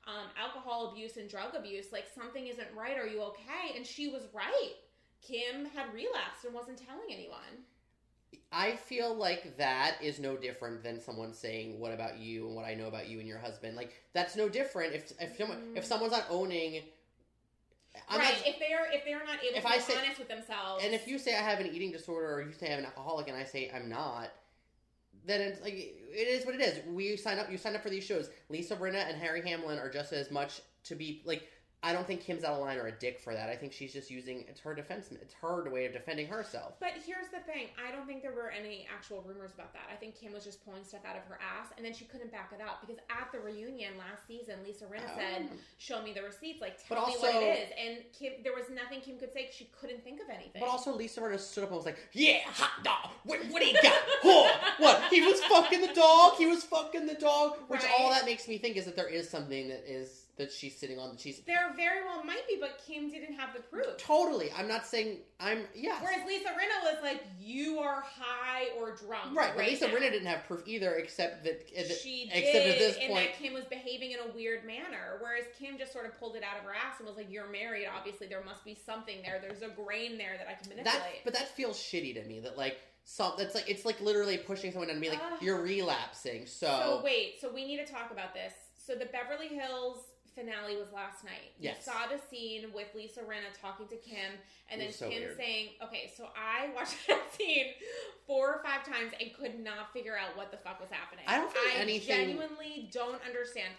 um, 0.08 0.28
alcohol 0.42 0.92
abuse 0.92 1.18
and 1.18 1.30
drug 1.30 1.56
abuse. 1.56 1.92
Like 1.92 2.06
something 2.16 2.48
isn't 2.48 2.68
right. 2.76 2.98
Are 2.98 3.08
you 3.08 3.22
okay?" 3.24 3.76
And 3.76 3.86
she 3.86 4.08
was 4.08 4.24
right. 4.34 4.74
Kim 5.22 5.66
had 5.66 5.94
relapsed 5.94 6.46
and 6.46 6.54
wasn't 6.54 6.78
telling 6.78 7.08
anyone. 7.12 7.64
I 8.52 8.76
feel 8.76 9.16
like 9.16 9.58
that 9.58 9.96
is 10.02 10.20
no 10.20 10.36
different 10.38 10.84
than 10.84 11.00
someone 11.02 11.34
saying, 11.34 11.80
"What 11.80 11.92
about 11.92 12.18
you?" 12.18 12.48
and 12.48 12.56
what 12.56 12.66
I 12.66 12.76
know 12.76 12.88
about 12.88 13.08
you 13.10 13.20
and 13.20 13.28
your 13.28 13.40
husband. 13.40 13.76
Like 13.76 13.92
that's 14.14 14.36
no 14.36 14.48
different 14.48 14.94
if 14.94 15.12
if 15.20 15.38
someone 15.38 15.74
if 15.76 15.86
someone's 15.86 16.14
not 16.14 16.26
owning. 16.30 16.84
I'm 18.10 18.20
right? 18.20 18.36
not- 18.38 18.48
if 18.48 18.60
they're 18.60 18.92
if 18.92 19.06
they're 19.06 19.24
not 19.26 19.44
able 19.44 19.58
If 19.58 19.64
to 19.64 19.70
I 19.70 19.76
be 19.78 19.82
say- 19.82 19.98
honest 19.98 20.20
with 20.20 20.28
themselves, 20.28 20.84
and 20.84 20.94
if 20.94 21.08
you 21.08 21.18
say 21.20 21.36
I 21.36 21.42
have 21.42 21.60
an 21.60 21.68
eating 21.68 21.92
disorder, 21.92 22.34
or 22.34 22.42
you 22.42 22.54
say 22.54 22.72
I'm 22.74 22.80
an 22.80 22.86
alcoholic, 22.86 23.28
and 23.28 23.38
I 23.38 23.44
say 23.44 23.72
I'm 23.74 23.90
not, 23.90 24.32
then 25.26 25.42
it's 25.42 25.62
like 25.62 25.74
it 25.74 26.28
is 26.28 26.46
what 26.46 26.56
it 26.56 26.62
is. 26.62 26.86
We 26.88 27.16
sign 27.18 27.40
up. 27.40 27.52
You 27.52 27.58
sign 27.58 27.76
up 27.76 27.84
for 27.84 27.90
these 27.90 28.04
shows. 28.04 28.30
Lisa 28.50 28.76
Rinna 28.76 29.08
and 29.10 29.18
Harry 29.22 29.42
Hamlin 29.42 29.78
are 29.80 29.90
just 29.90 30.12
as 30.14 30.32
much 30.32 30.62
to 30.86 30.96
be 30.96 31.22
like. 31.26 31.48
I 31.84 31.92
don't 31.92 32.08
think 32.08 32.22
Kim's 32.22 32.46
out 32.46 32.54
of 32.54 32.62
line 32.62 32.78
or 32.78 32.88
a 32.88 32.92
dick 32.94 33.20
for 33.20 33.34
that. 33.34 33.50
I 33.50 33.58
think 33.58 33.74
she's 33.74 33.92
just 33.92 34.10
using 34.10 34.46
it's 34.48 34.62
her 34.62 34.74
defense. 34.74 35.10
It's 35.12 35.34
her 35.42 35.70
way 35.70 35.86
of 35.86 35.92
defending 35.92 36.28
herself. 36.28 36.76
But 36.80 36.94
here's 37.06 37.28
the 37.28 37.40
thing: 37.52 37.68
I 37.78 37.92
don't 37.92 38.08
think 38.08 38.22
there 38.22 38.32
were 38.32 38.50
any 38.50 38.88
actual 38.94 39.22
rumors 39.28 39.52
about 39.54 39.74
that. 39.74 39.90
I 39.92 39.96
think 39.98 40.16
Kim 40.16 40.32
was 40.32 40.46
just 40.46 40.64
pulling 40.64 40.86
stuff 40.86 41.02
out 41.06 41.18
of 41.18 41.24
her 41.26 41.38
ass, 41.44 41.68
and 41.76 41.86
then 41.86 41.94
she 41.94 42.06
couldn't 42.06 42.32
back 42.32 42.54
it 42.58 42.62
up 42.62 42.80
because 42.80 43.02
at 43.10 43.32
the 43.34 43.40
reunion 43.40 43.98
last 43.98 44.26
season, 44.26 44.56
Lisa 44.66 44.86
Rinna 44.86 45.12
oh. 45.12 45.18
said, 45.18 45.50
Oh. 45.52 45.56
"Show 45.78 46.02
me 46.02 46.14
the 46.14 46.24
receipts. 46.24 46.62
Like, 46.62 46.80
But 46.88 46.96
tell 46.96 47.08
me 47.08 47.14
also- 47.16 47.28
what 47.28 47.44
it 47.44 47.60
is." 47.60 47.70
And 47.78 47.98
Kim, 48.18 48.34
there 48.44 48.56
was 48.56 48.70
nothing 48.72 49.02
Kim 49.02 49.20
could 49.20 49.34
say. 49.34 49.50
She 49.52 49.66
couldn't 49.78 50.06
think 50.06 50.22
of 50.22 50.30
anything. 50.30 50.62
But 50.62 50.70
also, 50.70 50.96
Lisa 50.96 51.20
Rinna 51.20 51.38
stood 51.38 51.66
up 51.66 51.70
and 51.70 51.78
was 51.78 51.86
like, 51.86 52.00
"Yeah, 52.14 52.40
hot 52.46 52.82
dog. 52.84 53.12
What, 53.26 53.40
what 53.52 53.62
do 53.62 53.68
you 53.68 53.78
got? 53.82 54.00
Oh, 54.24 54.50
what? 54.78 55.04
He 55.12 55.20
was 55.20 55.44
fucking 55.46 55.82
the 55.82 55.94
dog. 55.94 56.36
He 56.38 56.46
was 56.46 56.64
fucking 56.64 57.08
the 57.08 57.16
dog." 57.16 57.58
Which 57.68 57.84
all 58.00 58.10
that 58.12 58.24
makes 58.24 58.48
me 58.48 58.58
think 58.58 58.78
is 58.78 58.86
that 58.86 58.96
there 58.96 59.10
is 59.10 59.30
something 59.30 59.68
that 59.68 59.84
is 59.86 60.23
that 60.38 60.52
she's 60.52 60.76
sitting 60.76 60.98
on. 60.98 61.12
That 61.12 61.20
she's 61.20 61.40
there 61.42 61.74
very 61.76 62.04
well 62.04 62.24
might 62.24 62.48
be, 62.48 62.58
but 62.60 62.82
Kim 62.86 63.10
didn't 63.10 63.36
have 63.36 63.54
the 63.56 63.62
proof. 63.62 63.98
totally. 63.98 64.52
I'm 64.58 64.68
not 64.68 64.86
saying 64.88 65.18
I'm. 65.40 65.66
Yes. 65.76 66.02
Whereas 66.02 66.26
Lisa 66.28 66.50
Rinna 66.50 66.94
was 66.94 67.04
like, 67.04 67.24
"You 67.40 67.80
are 67.80 68.02
high 68.02 68.70
or 68.80 68.96
drunk." 68.96 69.36
Right, 69.38 69.54
but 69.56 69.66
Lisa 69.66 69.88
now." 69.88 69.94
Rinna 69.94 70.12
didn't 70.12 70.26
have 70.26 70.44
proof 70.46 70.64
either, 70.66 70.96
except 70.96 71.44
that, 71.44 71.70
uh, 71.78 71.84
She 71.94 72.30
except 72.34 72.54
did, 72.54 72.72
at 72.74 72.80
this 72.80 72.98
and 73.00 73.10
point, 73.10 73.30
that 73.32 73.40
Kim 73.40 73.54
was 73.54 73.66
behaving 73.66 74.12
in 74.12 74.20
a 74.20 74.34
weird 74.34 74.66
manner. 74.66 75.18
Whereas 75.20 75.46
Kim 75.58 75.78
just 75.78 75.94
sort 75.94 76.06
of 76.06 76.18
pulled 76.20 76.36
it 76.36 76.44
out 76.44 76.58
of 76.58 76.64
her 76.64 76.74
ass 76.74 76.96
and 77.00 77.08
was 77.08 77.18
like, 77.18 77.30
"You're 77.30 77.50
married. 77.50 77.88
Obviously, 77.88 78.28
there 78.28 78.44
must 78.44 78.66
be 78.66 78.76
something 78.86 79.18
there. 79.24 79.40
There's 79.40 79.62
a 79.62 79.70
grain 79.70 80.18
there 80.18 80.38
that 80.38 80.48
I 80.48 80.54
can 80.54 80.70
manipulate." 80.70 81.00
that 81.00 81.24
but 81.24 81.34
that 81.34 81.50
feels 81.56 81.78
shitty 81.78 82.16
to 82.16 82.24
me. 82.28 82.40
That 82.40 82.58
like 82.58 82.80
some 83.06 83.34
that's 83.38 83.54
like 83.54 83.70
it's 83.70 83.86
like 83.86 84.02
literally 84.02 84.38
pushing 84.38 84.72
someone 84.72 84.90
and 84.90 85.00
be 85.00 85.10
like 85.10 85.20
Ugh. 85.22 85.40
you're 85.42 85.62
relapsing. 85.62 86.46
So, 86.46 86.68
So 86.68 87.02
wait, 87.04 87.40
so 87.40 87.54
we 87.54 87.66
need 87.66 87.86
to 87.86 87.92
talk 87.92 88.12
about 88.12 88.34
this. 88.34 88.54
So 88.86 88.96
the 88.96 89.06
Beverly 89.06 89.48
Hills 89.48 89.98
finale 90.36 90.76
was 90.78 90.92
last 90.94 91.24
night. 91.24 91.52
Yes. 91.60 91.78
You 91.86 91.92
saw 91.94 92.08
the 92.08 92.20
scene 92.30 92.72
with 92.74 92.88
Lisa 92.96 93.22
Rinna 93.22 93.54
talking 93.62 93.88
to 93.88 93.96
Kim, 93.96 94.34
and 94.70 94.82
then 94.82 94.92
so 94.92 95.10
Kim 95.10 95.22
weird. 95.22 95.38
saying, 95.38 95.70
"Okay, 95.82 96.12
so 96.16 96.30
I 96.36 96.70
watched 96.76 96.96
that 97.08 97.22
scene 97.34 97.74
four 98.28 98.50
or 98.56 98.64
five 98.64 98.84
times 98.86 99.14
and 99.20 99.34
could 99.34 99.60
not 99.60 99.94
figure 99.94 100.18
out 100.18 100.36
what 100.38 100.52
the 100.52 100.58
fuck 100.58 100.80
was 100.80 100.90
happening. 100.90 101.26
I 101.28 101.38
don't 101.38 101.52
think 101.52 101.80
anything- 101.80 102.08
genuinely 102.08 102.90
don't 102.92 103.22
understand." 103.26 103.74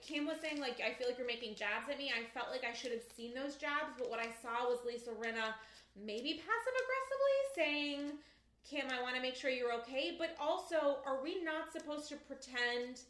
Kim 0.00 0.26
was 0.26 0.38
saying 0.40 0.60
like, 0.60 0.80
"I 0.80 0.94
feel 0.94 1.08
like 1.08 1.18
you're 1.18 1.26
making 1.26 1.54
jabs 1.56 1.88
at 1.90 1.98
me." 1.98 2.10
I 2.10 2.24
felt 2.34 2.50
like 2.50 2.64
I 2.64 2.72
should 2.72 2.92
have 2.92 3.02
seen 3.16 3.34
those 3.34 3.56
jabs, 3.56 3.94
but 3.98 4.08
what 4.10 4.20
I 4.20 4.30
saw 4.42 4.68
was 4.68 4.78
Lisa 4.86 5.10
Rinna 5.10 5.54
maybe 5.96 6.34
passive 6.34 6.74
aggressively 6.82 7.38
saying. 7.54 8.12
Kim, 8.64 8.86
I 8.92 9.02
want 9.02 9.16
to 9.16 9.20
make 9.20 9.34
sure 9.34 9.50
you're 9.50 9.72
okay, 9.74 10.14
but 10.16 10.36
also, 10.40 10.98
are 11.04 11.20
we 11.20 11.42
not 11.42 11.72
supposed 11.72 12.08
to 12.10 12.16
pretend? 12.16 13.00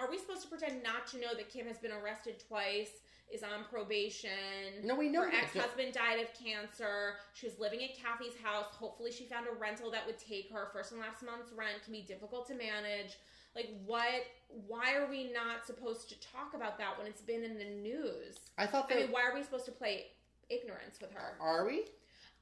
Are 0.00 0.10
we 0.10 0.18
supposed 0.18 0.42
to 0.42 0.48
pretend 0.48 0.82
not 0.82 1.06
to 1.08 1.20
know 1.20 1.34
that 1.36 1.50
Kim 1.50 1.66
has 1.66 1.78
been 1.78 1.92
arrested 1.92 2.42
twice, 2.46 2.90
is 3.32 3.42
on 3.42 3.64
probation? 3.70 4.84
no, 4.84 4.94
we 4.94 5.08
know 5.08 5.22
Her 5.22 5.32
ex 5.34 5.52
husband 5.52 5.92
died 5.92 6.20
of 6.20 6.28
cancer. 6.32 7.14
She 7.34 7.46
was 7.46 7.58
living 7.58 7.82
at 7.82 7.90
Kathy's 7.96 8.36
house. 8.42 8.66
Hopefully, 8.78 9.10
she 9.12 9.24
found 9.24 9.46
a 9.46 9.54
rental 9.58 9.90
that 9.90 10.06
would 10.06 10.18
take 10.18 10.50
her. 10.52 10.68
First 10.72 10.92
and 10.92 11.00
last 11.00 11.24
month's 11.24 11.52
rent 11.52 11.82
can 11.84 11.92
be 11.92 12.02
difficult 12.02 12.46
to 12.48 12.54
manage. 12.54 13.18
Like, 13.54 13.70
what? 13.84 14.26
Why 14.48 14.94
are 14.94 15.10
we 15.10 15.32
not 15.32 15.66
supposed 15.66 16.08
to 16.10 16.14
talk 16.20 16.54
about 16.54 16.78
that 16.78 16.96
when 16.96 17.06
it's 17.06 17.22
been 17.22 17.42
in 17.42 17.58
the 17.58 17.64
news? 17.64 18.38
I 18.56 18.66
thought 18.66 18.86
I 18.90 18.94
that 18.94 19.00
mean, 19.02 19.12
why 19.12 19.22
are 19.22 19.34
we 19.34 19.42
supposed 19.42 19.66
to 19.66 19.72
play 19.72 20.06
ignorance 20.50 20.98
with 21.00 21.12
her. 21.12 21.34
Are 21.40 21.66
we? 21.66 21.84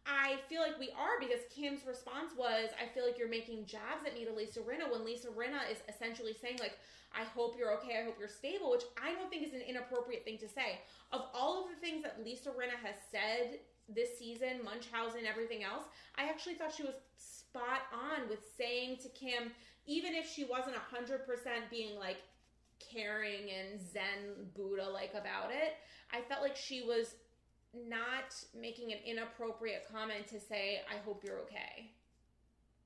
I 0.06 0.36
feel 0.48 0.60
like 0.60 0.78
we 0.78 0.90
are 0.90 1.18
because 1.18 1.40
Kim's 1.54 1.86
response 1.86 2.32
was, 2.36 2.68
I 2.76 2.92
feel 2.92 3.06
like 3.06 3.18
you're 3.18 3.28
making 3.28 3.64
jabs 3.64 4.04
at 4.06 4.14
me 4.14 4.24
to 4.26 4.32
Lisa 4.32 4.60
Rinna 4.60 4.90
when 4.90 5.04
Lisa 5.04 5.28
Rinna 5.28 5.64
is 5.70 5.78
essentially 5.88 6.36
saying, 6.40 6.58
like, 6.60 6.78
I 7.14 7.24
hope 7.24 7.56
you're 7.56 7.72
okay, 7.78 8.00
I 8.00 8.04
hope 8.04 8.16
you're 8.18 8.28
stable, 8.28 8.70
which 8.70 8.84
I 9.02 9.14
don't 9.14 9.30
think 9.30 9.46
is 9.46 9.54
an 9.54 9.62
inappropriate 9.62 10.24
thing 10.24 10.36
to 10.38 10.48
say. 10.48 10.80
Of 11.12 11.22
all 11.32 11.62
of 11.64 11.70
the 11.70 11.80
things 11.80 12.02
that 12.02 12.22
Lisa 12.22 12.50
Rinna 12.50 12.76
has 12.84 12.96
said 13.10 13.60
this 13.88 14.18
season, 14.18 14.60
Munchausen, 14.64 15.24
everything 15.26 15.62
else, 15.62 15.84
I 16.16 16.24
actually 16.24 16.54
thought 16.54 16.74
she 16.74 16.82
was 16.82 16.96
spot 17.16 17.82
on 17.92 18.28
with 18.28 18.40
saying 18.58 18.98
to 19.02 19.08
Kim, 19.10 19.52
even 19.86 20.14
if 20.14 20.28
she 20.28 20.44
wasn't 20.44 20.76
100% 20.76 21.24
being 21.70 21.98
like 21.98 22.18
caring 22.92 23.50
and 23.50 23.80
Zen 23.80 24.50
Buddha 24.54 24.88
like 24.88 25.12
about 25.12 25.50
it, 25.50 25.74
I 26.12 26.20
felt 26.22 26.42
like 26.42 26.56
she 26.56 26.82
was 26.82 27.14
not 27.88 28.34
making 28.58 28.92
an 28.92 28.98
inappropriate 29.04 29.86
comment 29.92 30.26
to 30.28 30.40
say, 30.40 30.80
I 30.90 30.98
hope 31.04 31.22
you're 31.24 31.38
okay. 31.40 31.90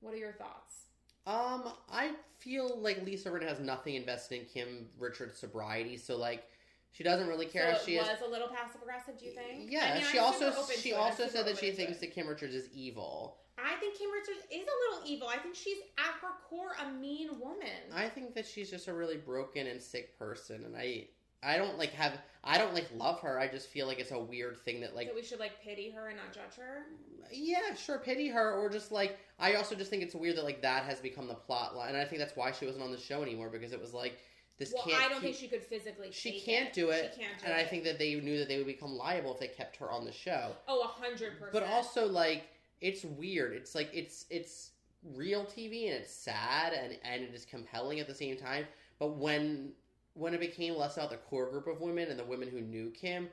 What 0.01 0.13
are 0.13 0.17
your 0.17 0.33
thoughts? 0.33 0.85
Um, 1.27 1.73
I 1.91 2.11
feel 2.39 2.79
like 2.79 3.05
Lisa 3.05 3.29
Rinna 3.29 3.47
has 3.47 3.59
nothing 3.59 3.95
invested 3.95 4.39
in 4.39 4.45
Kim 4.45 4.87
Richards' 4.97 5.37
sobriety, 5.37 5.97
so 5.97 6.17
like 6.17 6.45
she 6.91 7.03
doesn't 7.03 7.27
really 7.27 7.45
care. 7.45 7.75
so 7.75 7.85
she 7.85 7.97
was 7.97 8.07
has. 8.07 8.21
a 8.21 8.27
little 8.29 8.47
passive 8.47 8.81
aggressive, 8.81 9.19
do 9.19 9.25
you 9.25 9.33
think? 9.33 9.71
Yeah, 9.71 9.91
I 9.91 9.97
mean, 9.99 10.07
she 10.11 10.17
I'm 10.17 10.25
also 10.25 10.51
she 10.75 10.89
to 10.89 10.95
it. 10.95 10.97
I'm 10.97 11.01
also 11.01 11.27
said 11.27 11.45
that 11.45 11.57
she 11.57 11.71
thinks 11.71 11.99
that 11.99 12.13
Kim 12.13 12.27
Richards 12.27 12.55
is 12.55 12.69
evil. 12.73 13.37
I 13.63 13.75
think 13.79 13.97
Kim 13.97 14.09
Richards 14.11 14.45
is 14.49 14.61
a 14.61 14.91
little 14.91 15.07
evil. 15.07 15.27
I 15.27 15.37
think 15.37 15.55
she's 15.55 15.77
at 15.97 16.13
her 16.21 16.33
core 16.49 16.71
a 16.81 16.91
mean 16.91 17.39
woman. 17.39 17.93
I 17.93 18.07
think 18.07 18.33
that 18.35 18.47
she's 18.47 18.69
just 18.69 18.87
a 18.87 18.93
really 18.93 19.17
broken 19.17 19.67
and 19.67 19.81
sick 19.81 20.17
person, 20.17 20.63
and 20.65 20.75
I 20.75 21.07
I 21.43 21.57
don't 21.57 21.77
like 21.77 21.91
have 21.93 22.13
I 22.43 22.57
don't 22.57 22.73
like 22.73 22.87
love 22.95 23.19
her. 23.21 23.39
I 23.39 23.47
just 23.47 23.67
feel 23.69 23.85
like 23.87 23.99
it's 23.99 24.11
a 24.11 24.19
weird 24.19 24.57
thing 24.59 24.81
that 24.81 24.95
like 24.95 25.07
that 25.07 25.15
we 25.15 25.23
should 25.23 25.39
like 25.39 25.61
pity 25.63 25.89
her 25.91 26.07
and 26.07 26.17
not 26.17 26.33
judge 26.33 26.55
her. 26.57 26.83
yeah, 27.31 27.73
sure, 27.75 27.99
pity 27.99 28.27
her, 28.29 28.53
or 28.53 28.69
just 28.69 28.91
like 28.91 29.17
I 29.39 29.53
also 29.55 29.75
just 29.75 29.89
think 29.89 30.03
it's 30.03 30.15
weird 30.15 30.37
that 30.37 30.43
like 30.45 30.61
that 30.61 30.83
has 30.83 30.99
become 30.99 31.27
the 31.27 31.35
plot 31.35 31.75
line, 31.75 31.89
and 31.89 31.97
I 31.97 32.05
think 32.05 32.19
that's 32.19 32.35
why 32.35 32.51
she 32.51 32.65
wasn't 32.65 32.83
on 32.83 32.91
the 32.91 32.97
show 32.97 33.21
anymore 33.23 33.49
because 33.49 33.71
it 33.73 33.79
was 33.79 33.93
like 33.93 34.17
this 34.57 34.73
Well, 34.73 34.83
can't. 34.83 34.97
I 35.01 35.07
don't 35.09 35.21
keep- 35.21 35.23
think 35.23 35.35
she 35.37 35.47
could 35.47 35.63
physically. 35.63 36.09
she 36.11 36.41
can't 36.41 36.67
it. 36.69 36.73
do 36.73 36.89
it, 36.89 37.13
She 37.15 37.21
can't 37.21 37.39
do 37.39 37.45
and 37.45 37.53
it. 37.53 37.59
I 37.59 37.65
think 37.65 37.83
that 37.85 37.97
they 37.99 38.15
knew 38.15 38.37
that 38.39 38.47
they 38.49 38.57
would 38.57 38.67
become 38.67 38.91
liable 38.97 39.33
if 39.33 39.39
they 39.39 39.47
kept 39.47 39.77
her 39.77 39.89
on 39.91 40.03
the 40.05 40.11
show. 40.11 40.51
Oh, 40.67 40.81
a 40.81 40.87
hundred 40.87 41.33
percent. 41.39 41.53
But 41.53 41.63
also 41.63 42.05
like 42.07 42.43
it's 42.81 43.03
weird. 43.05 43.53
It's 43.53 43.75
like 43.75 43.89
it's 43.93 44.25
it's 44.29 44.71
real 45.15 45.45
TV 45.45 45.85
and 45.87 45.95
it's 45.95 46.11
sad 46.13 46.73
and 46.73 46.97
and 47.03 47.23
it 47.23 47.33
is 47.33 47.45
compelling 47.45 47.99
at 47.99 48.07
the 48.07 48.15
same 48.15 48.35
time. 48.37 48.65
But 48.97 49.15
when 49.17 49.71
when 50.13 50.33
it 50.33 50.39
became 50.39 50.75
less 50.75 50.97
about 50.97 51.09
the 51.11 51.17
core 51.17 51.49
group 51.49 51.67
of 51.67 51.81
women 51.81 52.09
and 52.09 52.19
the 52.19 52.25
women 52.25 52.49
who 52.49 52.61
knew 52.61 52.89
Kim, 52.91 53.29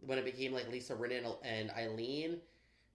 when 0.00 0.18
it 0.18 0.24
became 0.24 0.52
like 0.52 0.70
Lisa 0.70 0.94
Rinna 0.94 1.36
and- 1.42 1.70
Eileen, 1.72 2.40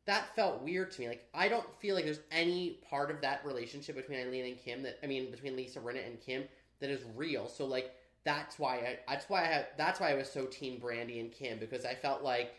that 0.06 0.36
felt 0.36 0.62
weird 0.62 0.92
to 0.92 1.02
me. 1.02 1.08
Like 1.08 1.28
I 1.34 1.48
don't 1.48 1.68
feel 1.80 1.96
like 1.96 2.06
there's 2.06 2.20
any 2.32 2.80
part 2.90 3.12
of 3.12 3.22
that 3.22 3.46
relationship 3.46 3.96
between 3.96 4.20
Eileen 4.20 4.46
and 4.46 4.58
Kim 4.58 4.84
that 4.84 5.00
I 5.04 5.08
mean 5.08 5.32
between 5.32 5.56
Lisa 5.56 5.80
Rinna 5.80 6.06
and 6.06 6.20
Kim 6.22 6.44
that 6.80 6.90
is 6.90 7.02
real. 7.16 7.48
So 7.48 7.66
like 7.66 7.92
that's 8.24 8.60
why 8.60 8.76
I 8.76 9.00
that's 9.08 9.30
why 9.30 9.44
I 9.46 9.66
that's 9.78 10.00
why 10.00 10.12
I 10.12 10.16
was 10.16 10.30
so 10.30 10.46
team 10.46 10.80
Brandi 10.80 11.20
and 11.20 11.32
Kim 11.32 11.60
because 11.60 11.86
I 11.86 11.96
felt 11.96 12.24
like 12.24 12.54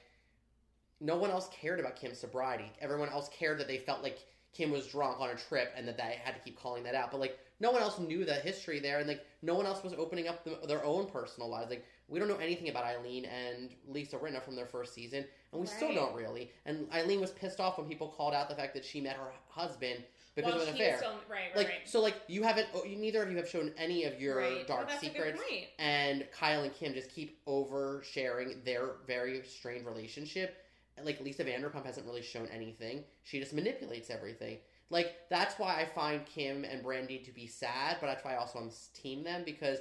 no 1.00 1.16
one 1.16 1.30
else 1.30 1.48
cared 1.52 1.78
about 1.78 1.96
Kim's 1.96 2.18
sobriety. 2.18 2.72
Everyone 2.80 3.10
else 3.10 3.28
cared 3.28 3.58
that 3.58 3.68
they 3.68 3.78
felt 3.78 4.02
like 4.02 4.18
Kim 4.52 4.70
was 4.70 4.86
drunk 4.86 5.20
on 5.20 5.30
a 5.30 5.34
trip 5.34 5.72
and 5.76 5.86
that 5.86 5.98
they 5.98 6.18
had 6.22 6.34
to 6.34 6.40
keep 6.40 6.58
calling 6.58 6.82
that 6.84 6.94
out. 6.94 7.10
But 7.10 7.20
like 7.20 7.38
no 7.60 7.70
one 7.70 7.82
else 7.82 7.98
knew 7.98 8.24
the 8.24 8.34
history 8.34 8.80
there, 8.80 8.98
and 8.98 9.08
like 9.08 9.24
no 9.42 9.54
one 9.54 9.66
else 9.66 9.82
was 9.82 9.94
opening 9.94 10.28
up 10.28 10.44
the, 10.44 10.66
their 10.66 10.84
own 10.84 11.06
personal 11.06 11.48
lives. 11.48 11.70
Like 11.70 11.84
we 12.08 12.18
don't 12.18 12.28
know 12.28 12.36
anything 12.36 12.68
about 12.68 12.84
Eileen 12.84 13.24
and 13.24 13.70
Lisa 13.88 14.16
Rinna 14.16 14.42
from 14.42 14.56
their 14.56 14.66
first 14.66 14.94
season, 14.94 15.24
and 15.52 15.60
we 15.60 15.66
still 15.66 15.94
don't 15.94 16.14
really. 16.14 16.50
And 16.66 16.86
Eileen 16.92 17.20
was 17.20 17.30
pissed 17.30 17.60
off 17.60 17.78
when 17.78 17.88
people 17.88 18.08
called 18.08 18.34
out 18.34 18.48
the 18.48 18.54
fact 18.54 18.74
that 18.74 18.84
she 18.84 19.00
met 19.00 19.16
her 19.16 19.30
husband 19.48 20.04
because 20.34 20.52
well, 20.52 20.62
of 20.62 20.68
an 20.68 20.74
affair. 20.74 20.98
still 20.98 21.12
right, 21.30 21.44
right, 21.48 21.56
like 21.56 21.68
right. 21.68 21.76
so, 21.88 22.00
like 22.00 22.14
you 22.28 22.42
haven't. 22.42 22.68
oh, 22.74 22.84
you- 22.84 22.96
Neither 22.96 23.22
of 23.22 23.30
you 23.30 23.38
have 23.38 23.48
shown 23.48 23.72
any 23.78 24.04
of 24.04 24.20
your 24.20 24.36
right. 24.36 24.66
dark 24.66 24.88
well, 24.88 24.98
secrets 24.98 25.40
A 25.40 25.42
good 25.42 25.48
point. 25.48 25.66
and 25.78 26.26
Kyle 26.30 26.62
and 26.62 26.74
Kim 26.74 26.92
just 26.92 27.10
keep 27.10 27.44
oversharing 27.46 28.62
their 28.64 28.90
very 29.06 29.42
strained 29.44 29.86
relationship. 29.86 30.62
Like 31.02 31.20
Lisa 31.20 31.44
Vanderpump 31.44 31.84
hasn't 31.84 32.06
really 32.06 32.22
shown 32.22 32.48
anything. 32.54 33.04
She 33.22 33.38
just 33.38 33.52
manipulates 33.52 34.10
everything. 34.10 34.58
Like 34.90 35.16
that's 35.30 35.58
why 35.58 35.80
I 35.80 35.84
find 35.84 36.24
Kim 36.26 36.64
and 36.64 36.84
Brandi 36.84 37.24
to 37.24 37.32
be 37.32 37.46
sad, 37.46 37.96
but 38.00 38.06
that's 38.06 38.24
why 38.24 38.34
I 38.34 38.36
also 38.36 38.60
am 38.60 38.70
team 38.94 39.24
them 39.24 39.42
because 39.44 39.78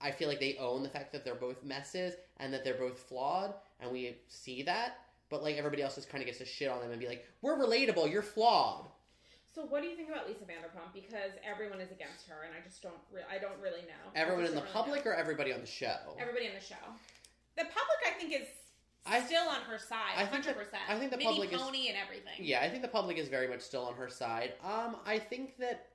I 0.00 0.10
feel 0.10 0.28
like 0.28 0.40
they 0.40 0.56
own 0.58 0.82
the 0.82 0.88
fact 0.88 1.12
that 1.12 1.24
they're 1.24 1.34
both 1.34 1.64
messes 1.64 2.14
and 2.38 2.52
that 2.54 2.64
they're 2.64 2.74
both 2.74 2.98
flawed, 2.98 3.54
and 3.80 3.90
we 3.90 4.16
see 4.28 4.62
that. 4.62 5.00
But 5.28 5.42
like 5.42 5.56
everybody 5.56 5.82
else 5.82 5.96
just 5.96 6.08
kind 6.08 6.22
of 6.22 6.26
gets 6.26 6.38
to 6.38 6.46
shit 6.46 6.70
on 6.70 6.80
them 6.80 6.90
and 6.90 7.00
be 7.00 7.08
like, 7.08 7.26
"We're 7.42 7.58
relatable. 7.58 8.10
You're 8.10 8.22
flawed." 8.22 8.86
So, 9.54 9.66
what 9.66 9.82
do 9.82 9.88
you 9.88 9.96
think 9.96 10.08
about 10.08 10.28
Lisa 10.28 10.44
Vanderpump? 10.44 10.94
Because 10.94 11.32
everyone 11.42 11.80
is 11.80 11.90
against 11.90 12.28
her, 12.28 12.46
and 12.46 12.54
I 12.54 12.64
just 12.64 12.80
don't. 12.80 12.94
Re- 13.12 13.28
I 13.28 13.38
don't 13.38 13.58
really 13.60 13.82
know. 13.82 14.12
Everyone 14.14 14.44
in 14.44 14.54
the 14.54 14.60
really 14.60 14.72
public 14.72 15.04
know. 15.04 15.10
or 15.10 15.14
everybody 15.14 15.52
on 15.52 15.60
the 15.60 15.66
show? 15.66 16.16
everybody 16.18 16.46
in 16.46 16.54
the 16.54 16.64
show. 16.64 16.80
The 17.56 17.64
public, 17.64 18.00
I 18.06 18.10
think, 18.16 18.32
is 18.32 18.46
I- 19.06 19.22
still 19.24 19.48
on 19.48 19.62
her 19.62 19.78
side. 19.78 20.12
I 20.16 20.20
think 20.26 20.44
Hundred 20.44 20.50
the- 20.60 20.64
percent. 20.64 20.82
I 20.88 20.98
think 20.98 21.10
the 21.10 21.16
Mini 21.16 21.30
public 21.30 21.52
is- 21.52 21.60
pony 21.60 21.88
and 21.88 21.96
everything. 21.96 22.32
Yeah, 22.38 22.60
I 22.60 22.68
think 22.68 22.82
the 22.82 22.88
public 22.88 23.16
is 23.18 23.28
very 23.28 23.48
much 23.48 23.60
still 23.60 23.84
on 23.84 23.94
her 23.94 24.08
side. 24.08 24.54
Um, 24.62 24.96
I 25.06 25.18
think 25.18 25.56
that 25.58 25.88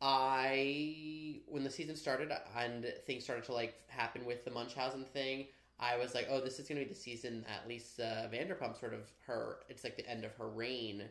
I, 0.00 1.40
when 1.46 1.62
the 1.64 1.70
season 1.70 1.96
started 1.96 2.32
and 2.56 2.92
things 3.06 3.24
started 3.24 3.44
to 3.46 3.52
like 3.52 3.74
happen 3.88 4.24
with 4.24 4.44
the 4.44 4.50
Munchausen 4.50 5.04
thing, 5.12 5.46
I 5.78 5.96
was 5.96 6.14
like, 6.14 6.26
oh, 6.30 6.40
this 6.40 6.58
is 6.58 6.68
going 6.68 6.80
to 6.80 6.84
be 6.86 6.92
the 6.92 6.98
season 6.98 7.44
at 7.48 7.68
least 7.68 8.00
uh, 8.00 8.28
Vanderpump 8.32 8.78
sort 8.78 8.94
of 8.94 9.10
her. 9.26 9.60
It's 9.68 9.84
like 9.84 9.96
the 9.96 10.08
end 10.08 10.24
of 10.24 10.34
her 10.34 10.48
reign. 10.48 11.04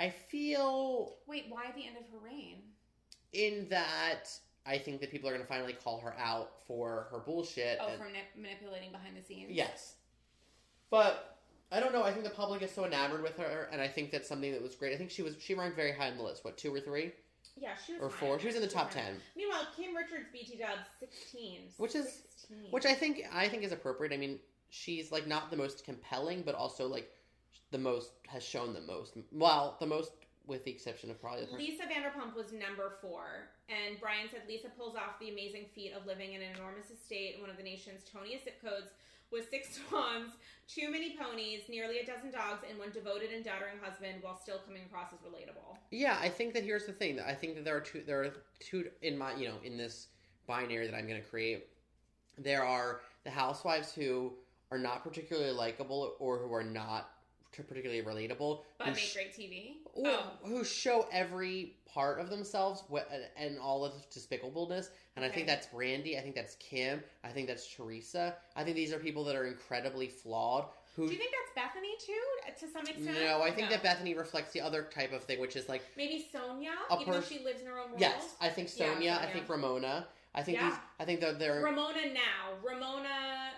I 0.00 0.08
feel 0.10 1.16
Wait, 1.26 1.46
why 1.48 1.70
the 1.76 1.86
end 1.86 1.96
of 1.96 2.04
her 2.10 2.18
reign? 2.24 2.62
in 3.32 3.68
that 3.68 4.30
I 4.66 4.78
think 4.78 5.00
that 5.00 5.10
people 5.10 5.28
are 5.28 5.32
going 5.32 5.42
to 5.44 5.48
finally 5.48 5.74
call 5.74 6.00
her 6.00 6.14
out 6.18 6.52
for 6.66 7.08
her 7.10 7.18
bullshit. 7.18 7.78
Oh, 7.80 7.88
and- 7.88 7.98
from 7.98 8.12
nip- 8.12 8.34
manipulating 8.36 8.92
behind 8.92 9.16
the 9.16 9.22
scenes. 9.22 9.50
Yes. 9.50 9.94
But 10.90 11.38
I 11.72 11.80
don't 11.80 11.92
know. 11.92 12.02
I 12.04 12.12
think 12.12 12.24
the 12.24 12.30
public 12.30 12.62
is 12.62 12.70
so 12.70 12.84
enamored 12.84 13.22
with 13.22 13.36
her, 13.38 13.68
and 13.72 13.80
I 13.80 13.88
think 13.88 14.10
that's 14.10 14.28
something 14.28 14.52
that 14.52 14.62
was 14.62 14.74
great. 14.74 14.94
I 14.94 14.96
think 14.96 15.10
she 15.10 15.22
was 15.22 15.36
she 15.40 15.54
ranked 15.54 15.76
very 15.76 15.92
high 15.92 16.10
on 16.10 16.16
the 16.16 16.22
list. 16.22 16.44
What 16.44 16.56
two 16.56 16.72
or 16.74 16.80
three 16.80 17.12
Yeah, 17.56 17.74
she 17.84 17.94
was. 17.94 18.02
or 18.02 18.10
four? 18.10 18.34
on 18.34 18.38
She 18.40 18.46
was 18.46 18.54
in 18.56 18.62
the 18.62 18.68
top 18.68 18.92
She 18.92 18.96
was 18.98 19.04
high. 19.04 19.10
ten, 19.12 19.20
Meanwhile, 19.36 19.66
Kim 19.76 19.94
Richards 19.96 20.26
BT 20.32 20.58
Dub 20.58 20.78
sixteen. 21.00 21.62
Which 21.78 21.94
is- 21.94 22.22
16. 22.46 22.70
which 22.70 22.86
I 22.86 22.94
think 22.94 23.22
I 23.32 23.48
think 23.48 23.64
is 23.64 23.72
appropriate. 23.72 24.12
I 24.12 24.18
mean, 24.18 24.38
she's 24.70 25.10
like 25.10 25.26
not 25.26 25.50
the 25.50 25.56
most 25.56 25.84
compelling, 25.84 26.42
but 26.42 26.54
also 26.54 26.86
like 26.86 27.10
the 27.70 27.78
most 27.78 28.12
has 28.28 28.44
shown 28.44 28.72
the 28.72 28.80
most. 28.82 29.16
Well, 29.32 29.76
the 29.80 29.86
most 29.86 30.12
with 30.46 30.62
the 30.64 30.70
exception 30.70 31.10
of 31.10 31.20
probably 31.20 31.40
the 31.40 31.46
person. 31.46 31.58
Lisa 31.66 31.84
Vanderpump 31.84 32.36
was 32.36 32.52
number 32.52 32.98
four, 33.00 33.48
and 33.68 33.98
Brian 34.00 34.28
said 34.30 34.42
Lisa 34.48 34.68
pulls 34.68 34.96
off 34.96 35.18
the 35.20 35.30
amazing 35.30 35.66
feat 35.74 35.92
of 35.92 36.06
living 36.06 36.34
in 36.34 36.42
an 36.42 36.54
enormous 36.56 36.90
estate 36.90 37.36
in 37.36 37.40
one 37.40 37.50
of 37.50 37.56
the 37.56 37.62
nation's 37.62 38.02
toniest 38.04 38.44
zip 38.44 38.60
codes 38.60 38.92
with 39.32 39.48
six 39.50 39.78
swans, 39.88 40.32
too 40.68 40.90
many 40.90 41.16
ponies, 41.16 41.62
nearly 41.68 41.98
a 41.98 42.06
dozen 42.06 42.30
dogs, 42.30 42.62
and 42.68 42.78
one 42.78 42.90
devoted 42.90 43.30
and 43.32 43.44
doddering 43.44 43.78
husband 43.82 44.22
while 44.22 44.36
still 44.36 44.58
coming 44.66 44.82
across 44.84 45.12
as 45.12 45.18
relatable. 45.20 45.76
Yeah, 45.90 46.18
I 46.20 46.28
think 46.28 46.54
that 46.54 46.62
here's 46.62 46.86
the 46.86 46.92
thing. 46.92 47.20
I 47.20 47.34
think 47.34 47.54
that 47.56 47.64
there 47.64 47.76
are 47.76 47.80
two. 47.80 48.02
There 48.06 48.22
are 48.22 48.32
two 48.60 48.90
in 49.02 49.18
my 49.18 49.34
you 49.34 49.48
know 49.48 49.56
in 49.64 49.76
this 49.76 50.08
binary 50.46 50.86
that 50.86 50.94
I'm 50.96 51.08
going 51.08 51.20
to 51.20 51.28
create. 51.28 51.66
There 52.38 52.64
are 52.64 53.00
the 53.24 53.30
housewives 53.30 53.92
who 53.92 54.32
are 54.70 54.78
not 54.78 55.02
particularly 55.02 55.52
likable 55.52 56.14
or 56.18 56.38
who 56.38 56.52
are 56.52 56.64
not 56.64 57.10
particularly 57.52 58.02
relatable, 58.02 58.62
But 58.78 58.88
make 58.88 58.96
sh- 58.96 59.14
great 59.14 59.32
TV. 59.32 59.74
Or 59.94 60.06
Oh, 60.08 60.32
who 60.44 60.64
show 60.64 61.06
every 61.12 61.76
part 61.86 62.18
of 62.20 62.28
themselves 62.28 62.82
and 63.36 63.58
all 63.60 63.84
of 63.84 63.92
despicableness. 64.10 64.88
And 65.16 65.24
I 65.24 65.28
think 65.28 65.46
that's 65.46 65.68
Brandi. 65.68 66.18
I 66.18 66.22
think 66.22 66.34
that's 66.34 66.56
Kim. 66.56 67.02
I 67.22 67.28
think 67.28 67.46
that's 67.46 67.66
Teresa. 67.72 68.34
I 68.56 68.64
think 68.64 68.74
these 68.76 68.92
are 68.92 68.98
people 68.98 69.22
that 69.24 69.36
are 69.36 69.46
incredibly 69.46 70.08
flawed. 70.08 70.66
Who 70.96 71.06
do 71.06 71.12
you 71.12 71.18
think 71.18 71.32
that's 71.32 71.68
Bethenny 71.68 71.98
too, 72.04 72.66
to 72.66 72.72
some 72.72 72.82
extent? 72.86 73.18
no, 73.24 73.42
I 73.42 73.50
think 73.50 73.70
No. 73.70 73.76
that 73.76 73.82
Bethenny 73.84 74.16
reflects 74.16 74.52
the 74.52 74.60
other 74.60 74.84
type 74.94 75.12
of 75.12 75.24
thing, 75.24 75.40
which 75.40 75.56
is 75.56 75.68
like 75.68 75.82
maybe 75.96 76.24
Sonja, 76.32 76.72
even 77.00 77.12
though 77.12 77.20
she 77.20 77.40
lives 77.44 77.60
in 77.60 77.66
her 77.66 77.78
own 77.78 77.90
world. 77.90 78.00
yes, 78.00 78.34
I 78.40 78.48
think 78.48 78.68
Yeah, 78.76 78.94
Sonja. 78.94 79.18
I 79.20 79.32
think 79.32 79.48
Ramona. 79.48 80.06
I 80.34 80.42
think 80.42 80.58
Yeah. 80.58 80.70
these. 80.70 80.78
I 81.00 81.04
think 81.04 81.20
that 81.20 81.38
they're 81.38 81.62
Ramona 81.62 82.12
now. 82.12 82.54
Ramona. 82.62 83.52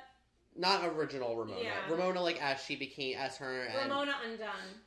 not 0.59 0.85
original 0.87 1.37
Ramona. 1.37 1.61
Yeah. 1.63 1.91
Ramona, 1.91 2.23
like 2.23 2.41
as 2.43 2.63
she 2.63 2.77
became 2.77 3.19
as 3.19 3.37
her 3.37 3.65
and 3.65 3.91
Ramona 3.91 4.17
undone. 4.25 4.81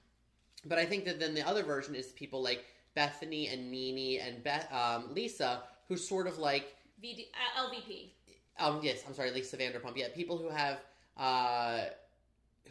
But 0.66 0.78
I 0.78 0.86
think 0.86 1.06
that 1.06 1.20
then 1.20 1.34
the 1.34 1.48
other 1.48 1.64
version 1.64 1.96
is 1.96 2.08
people 2.08 2.42
like 2.42 2.66
Bethenny 2.96 3.52
and 3.52 3.72
Nene 3.72 4.20
and 4.22 4.44
Beth, 4.44 4.72
um, 4.74 5.14
Lisa, 5.14 5.64
who 5.88 5.98
sort 5.98 6.28
of 6.28 6.38
like, 6.38 6.76
VD, 7.04 7.28
uh, 7.34 7.68
LVP. 7.68 8.10
um, 8.60 8.80
yes, 8.84 9.04
I'm 9.08 9.14
sorry, 9.14 9.32
Lisa 9.32 9.58
Vanderpump. 9.58 9.96
Yeah, 9.96 10.08
people 10.14 10.38
who 10.38 10.50
have, 10.50 10.80
uh, 11.18 11.86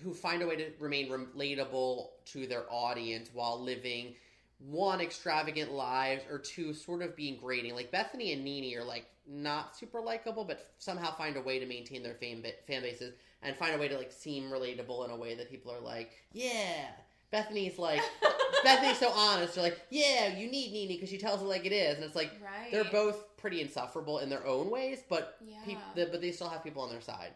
who 0.02 0.12
find 0.12 0.42
a 0.42 0.46
way 0.46 0.56
to 0.56 0.70
remain 0.78 1.08
relatable 1.08 2.08
to 2.26 2.46
their 2.46 2.64
audience 2.70 3.30
while 3.32 3.60
living 3.60 4.14
one 4.58 5.00
extravagant 5.00 5.72
lives 5.72 6.24
or 6.30 6.38
two 6.38 6.74
sort 6.74 7.02
of 7.02 7.16
being 7.16 7.36
grating. 7.36 7.74
Like 7.74 7.90
Bethenny 7.92 8.32
and 8.32 8.44
Nene 8.44 8.76
are 8.78 8.84
like 8.84 9.06
not 9.26 9.76
super 9.76 10.00
likable, 10.00 10.44
but 10.44 10.72
somehow 10.78 11.14
find 11.14 11.36
a 11.36 11.40
way 11.40 11.58
to 11.58 11.66
maintain 11.66 12.02
their 12.02 12.14
fan 12.14 12.42
ba- 12.42 12.52
fan 12.66 12.82
bases. 12.82 13.14
and 13.42 13.56
find 13.56 13.74
a 13.74 13.78
way 13.78 13.86
to 13.88 13.96
like 13.96 14.10
seem 14.10 14.50
relatable 14.50 15.04
in 15.04 15.10
a 15.12 15.16
way 15.16 15.34
that 15.36 15.48
people 15.48 15.72
are 15.72 15.80
like, 15.80 16.10
yeah. 16.32 16.86
Bethenny's 17.32 17.78
like, 17.78 18.00
Bethenny's 18.64 18.98
so 18.98 19.10
honest. 19.10 19.54
They're 19.54 19.64
like, 19.64 19.80
yeah, 19.90 20.36
you 20.36 20.50
need 20.50 20.72
Nene 20.72 20.88
because 20.88 21.08
she 21.10 21.18
tells 21.18 21.40
it 21.42 21.44
like 21.44 21.64
it 21.66 21.72
is, 21.72 21.96
and 21.96 22.04
it's 22.04 22.16
like 22.16 22.32
right. 22.42 22.70
they're 22.72 22.84
both 22.84 23.36
pretty 23.36 23.60
insufferable 23.60 24.18
in 24.18 24.28
their 24.28 24.46
own 24.46 24.70
ways, 24.70 25.00
but 25.08 25.36
Yeah. 25.46 25.56
peop 25.64 25.78
the, 25.94 26.06
but 26.06 26.20
they 26.20 26.32
still 26.32 26.48
have 26.48 26.64
people 26.64 26.82
on 26.82 26.90
their 26.90 27.00
side. 27.00 27.32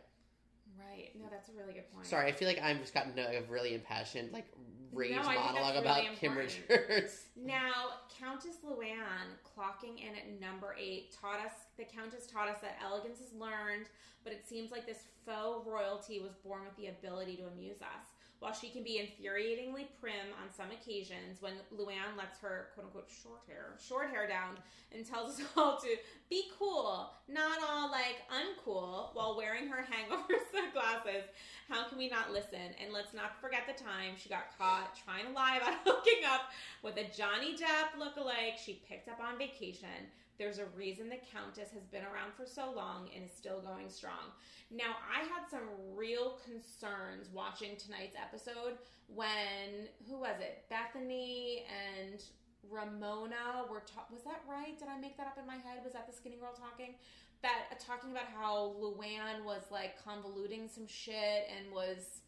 right. 0.79 1.11
No, 1.15 1.27
that's 1.31 1.49
a 1.49 1.53
really 1.53 1.75
good 1.75 1.91
point. 1.93 2.07
Sorry, 2.07 2.27
I 2.29 2.33
feel 2.33 2.49
like 2.49 2.61
I'm 2.63 2.79
just 2.81 2.95
gotten 2.95 3.19
a 3.19 3.43
really 3.49 3.75
impassioned 3.75 4.33
like 4.33 4.47
rage 4.93 5.17
No, 5.17 5.23
monologue 5.23 5.77
about 5.77 6.03
really 6.03 6.17
Kim. 6.17 6.37
Richards. 6.37 7.25
Now, 7.37 7.73
Countess 8.21 8.57
Luann 8.65 9.35
clocking 9.43 9.99
in 9.99 10.15
at 10.15 10.41
number 10.41 10.77
eight 10.79 11.15
taught 11.19 11.41
us 11.45 11.53
the 11.77 11.85
Countess 11.85 12.27
taught 12.27 12.49
us 12.49 12.59
that 12.63 12.79
elegance 12.85 13.21
is 13.21 13.33
learned, 13.33 13.87
but 14.25 14.33
it 14.33 14.47
seems 14.47 14.71
like 14.71 14.87
this 14.87 15.05
faux 15.27 15.67
royalty 15.67 16.21
was 16.21 16.33
born 16.45 16.63
with 16.65 16.77
the 16.77 16.89
ability 16.89 17.37
to 17.37 17.45
amuse 17.47 17.81
us. 17.81 18.09
While 18.43 18.55
she 18.55 18.71
can 18.71 18.83
be 18.83 18.99
infuriatingly 18.99 19.87
prim 20.01 20.35
on 20.43 20.51
some 20.53 20.73
occasions, 20.73 21.41
when 21.41 21.53
Luann 21.73 22.19
lets 22.19 22.41
her 22.41 22.71
quote 22.75 22.87
unquote 22.87 23.09
short 23.23 23.39
hair 23.47 23.79
short 23.79 24.11
hair 24.11 24.27
down 24.27 24.59
and 24.91 25.07
tells 25.07 25.39
us 25.39 25.47
all 25.57 25.79
to 25.79 25.97
be 26.29 26.51
cool, 26.59 27.13
not 27.29 27.61
all 27.71 27.89
like 27.89 28.17
uncool, 28.35 29.15
while 29.15 29.37
wearing 29.37 29.69
her 29.69 29.83
hangover 29.91 30.35
sunglasses, 30.53 31.23
how 31.69 31.85
can 31.85 31.99
we 31.99 32.09
not 32.09 32.33
listen? 32.33 32.75
And 32.83 32.93
let's 32.93 33.15
not 33.15 33.41
forget 33.41 33.63
the 33.69 33.81
time 33.81 34.15
she 34.19 34.29
got 34.29 34.59
caught 34.59 34.99
trying 35.05 35.27
to 35.27 35.33
lie 35.33 35.59
about 35.59 35.79
hooking 35.85 36.25
up 36.29 36.51
with 36.83 36.97
a 36.97 37.05
Johnny 37.17 37.55
Depp 37.55 37.95
lookalike 37.97 38.59
she 38.59 38.83
picked 38.89 39.07
up 39.07 39.21
on 39.21 39.39
vacation. 39.39 40.11
There's 40.43 40.59
a 40.59 40.67
reason 40.77 41.09
the 41.09 41.23
Countess 41.33 41.71
has 41.71 41.87
been 41.87 42.03
around 42.03 42.35
for 42.37 42.45
so 42.45 42.73
long 42.75 43.09
and 43.15 43.25
is 43.25 43.31
still 43.31 43.61
going 43.61 43.89
strong. 43.89 44.35
Now, 44.73 44.99
I 45.07 45.21
had 45.23 45.47
some 45.49 45.71
real 45.95 46.41
concerns 46.43 47.31
watching 47.33 47.77
tonight's 47.77 48.17
episode 48.19 48.79
when, 49.07 49.87
who 50.11 50.19
was 50.19 50.35
it? 50.41 50.65
Bethenny 50.67 51.63
and 51.71 52.25
Ramona 52.69 53.71
were 53.71 53.85
ta- 53.87 54.11
was 54.13 54.25
that 54.25 54.43
right? 54.51 54.77
Did 54.77 54.89
I 54.89 54.99
make 54.99 55.17
that 55.17 55.29
up 55.29 55.39
in 55.39 55.47
my 55.47 55.63
head? 55.63 55.79
Was 55.85 55.93
that 55.93 56.09
the 56.11 56.13
skinny 56.13 56.39
girl 56.39 56.53
talking? 56.59 56.95
That 57.43 57.71
uh, 57.71 57.77
talking 57.79 58.11
about 58.11 58.27
how 58.37 58.75
Luann 58.83 59.45
was 59.45 59.63
like 59.71 59.95
convoluting 60.03 60.69
some 60.69 60.89
shit 60.89 61.47
and 61.57 61.73
was 61.73 62.19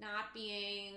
not 0.00 0.34
being 0.34 0.94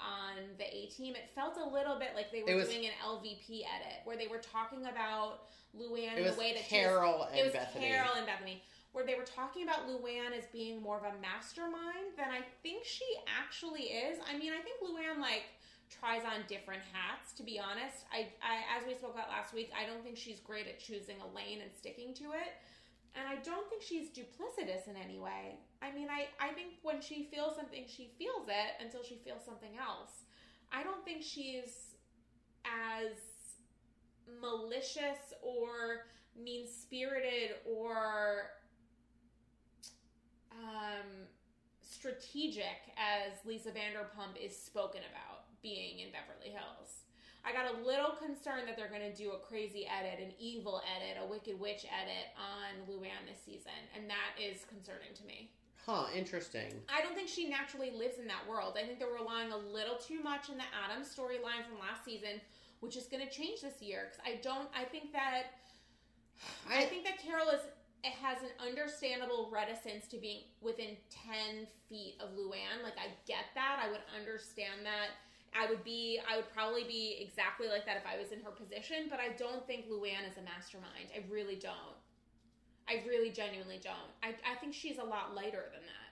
on 0.00 0.42
the 0.58 0.64
A 0.64 0.86
team. 0.86 1.14
It 1.14 1.30
felt 1.36 1.56
a 1.56 1.68
little 1.68 2.00
bit 2.00 2.10
like 2.16 2.32
they 2.32 2.42
were 2.42 2.58
was- 2.58 2.68
doing 2.68 2.86
an 2.86 2.92
LVP 3.04 3.62
edit 3.62 4.02
where 4.04 4.16
they 4.16 4.26
were 4.26 4.38
talking 4.38 4.86
about 4.86 5.42
Luann 5.78 6.16
in 6.16 6.24
the 6.24 6.32
way 6.38 6.54
that 6.54 6.64
she 6.64 6.76
was- 6.76 6.84
Carole 6.86 7.22
and 7.24 7.38
it 7.38 7.44
was 7.44 7.54
Bethenny. 7.54 7.88
Carole 7.88 8.14
and 8.16 8.26
Bethenny, 8.26 8.60
where 8.92 9.04
they 9.04 9.14
were 9.14 9.24
talking 9.24 9.62
about 9.62 9.86
Luann 9.88 10.32
as 10.36 10.46
being 10.52 10.80
more 10.82 10.96
of 10.98 11.04
a 11.04 11.18
mastermind 11.20 12.16
than 12.16 12.30
I 12.30 12.42
think 12.62 12.84
she 12.84 13.04
actually 13.26 13.82
is. 13.92 14.18
I 14.28 14.36
mean, 14.38 14.52
I 14.52 14.60
think 14.60 14.80
Luann 14.80 15.20
like 15.20 15.44
tries 15.88 16.24
on 16.24 16.42
different 16.48 16.82
hats. 16.92 17.32
To 17.34 17.42
be 17.42 17.58
honest, 17.58 18.04
I, 18.12 18.28
I 18.42 18.78
as 18.78 18.86
we 18.86 18.94
spoke 18.94 19.14
about 19.14 19.28
last 19.28 19.52
week, 19.54 19.70
I 19.76 19.86
don't 19.86 20.02
think 20.02 20.16
she's 20.16 20.40
great 20.40 20.66
at 20.66 20.80
choosing 20.80 21.16
a 21.20 21.26
lane 21.34 21.60
and 21.60 21.70
sticking 21.74 22.12
to 22.14 22.32
it. 22.32 22.52
And 23.14 23.26
I 23.26 23.36
don't 23.36 23.68
think 23.70 23.82
she's 23.82 24.10
duplicitous 24.10 24.88
in 24.88 24.96
any 24.96 25.18
way. 25.18 25.56
I 25.80 25.90
mean, 25.90 26.08
I, 26.10 26.26
I 26.38 26.52
think 26.52 26.74
when 26.82 27.00
she 27.00 27.28
feels 27.32 27.56
something, 27.56 27.84
she 27.86 28.10
feels 28.18 28.46
it 28.48 28.84
until 28.84 29.02
she 29.02 29.16
feels 29.24 29.42
something 29.42 29.78
else. 29.80 30.24
I 30.70 30.82
don't 30.82 31.02
think 31.04 31.22
she's 31.22 31.94
as 32.66 33.12
malicious 34.40 35.34
or 35.42 36.06
mean 36.38 36.66
spirited 36.66 37.56
or 37.64 38.50
um, 40.52 41.26
strategic 41.80 42.92
as 42.96 43.44
Lisa 43.44 43.70
Vanderpump 43.70 44.36
is 44.40 44.56
spoken 44.56 45.00
about 45.10 45.44
being 45.62 46.00
in 46.00 46.08
Beverly 46.12 46.50
Hills. 46.50 47.04
I 47.44 47.52
got 47.52 47.70
a 47.72 47.86
little 47.86 48.10
concerned 48.18 48.66
that 48.66 48.76
they're 48.76 48.90
going 48.90 49.06
to 49.06 49.14
do 49.14 49.30
a 49.30 49.38
crazy 49.38 49.86
edit, 49.86 50.18
an 50.18 50.34
evil 50.38 50.82
edit, 50.82 51.22
a 51.22 51.26
Wicked 51.26 51.58
Witch 51.60 51.86
edit 51.86 52.34
on 52.34 52.82
Luann 52.90 53.22
this 53.22 53.38
season, 53.38 53.78
and 53.94 54.10
that 54.10 54.34
is 54.34 54.66
concerning 54.66 55.14
to 55.14 55.24
me. 55.24 55.50
Huh, 55.86 56.06
interesting. 56.12 56.74
I 56.90 57.00
don't 57.00 57.14
think 57.14 57.28
she 57.28 57.48
naturally 57.48 57.92
lives 57.94 58.18
in 58.18 58.26
that 58.26 58.42
world. 58.50 58.74
I 58.74 58.82
think 58.82 58.98
they're 58.98 59.14
relying 59.14 59.52
a 59.52 59.56
little 59.56 59.94
too 59.94 60.20
much 60.20 60.48
in 60.48 60.58
the 60.58 60.66
Adams 60.74 61.06
storyline 61.06 61.62
from 61.62 61.78
last 61.78 62.04
season, 62.04 62.42
which 62.86 62.96
is 62.96 63.06
going 63.06 63.26
to 63.26 63.32
change 63.32 63.60
this 63.60 63.82
year. 63.82 64.08
Because 64.08 64.22
I 64.24 64.40
don't. 64.40 64.68
I 64.70 64.84
think 64.84 65.12
that 65.12 65.58
I, 66.70 66.82
I, 66.82 66.86
think 66.86 67.04
that 67.04 67.18
Carole 67.18 67.50
is 67.50 67.60
it 68.04 68.14
has 68.22 68.38
an 68.42 68.54
understandable 68.62 69.50
reticence 69.52 70.06
to 70.08 70.16
being 70.18 70.46
within 70.62 70.96
ten 71.10 71.66
feet 71.90 72.14
of 72.20 72.30
Luann. 72.38 72.86
Like 72.86 72.94
I 72.94 73.10
get 73.26 73.50
that. 73.54 73.82
I 73.82 73.90
would 73.90 74.06
understand 74.14 74.86
that. 74.86 75.18
I 75.58 75.68
would 75.68 75.82
be. 75.82 76.20
I 76.30 76.36
would 76.36 76.50
probably 76.54 76.84
be 76.84 77.18
exactly 77.20 77.66
like 77.66 77.84
that 77.86 77.96
if 77.96 78.06
I 78.06 78.16
was 78.16 78.30
in 78.30 78.40
her 78.46 78.54
position. 78.54 79.10
But 79.10 79.18
I 79.18 79.34
don't 79.36 79.66
think 79.66 79.90
Luann 79.90 80.22
is 80.30 80.38
a 80.38 80.46
mastermind. 80.46 81.10
I 81.10 81.26
really 81.28 81.56
don't. 81.56 81.98
I 82.88 83.02
really 83.08 83.30
genuinely 83.30 83.80
don't. 83.82 84.14
I, 84.22 84.36
I 84.48 84.54
think 84.60 84.72
she's 84.72 84.98
a 84.98 85.04
lot 85.04 85.34
lighter 85.34 85.66
than 85.74 85.82
that. 85.82 86.10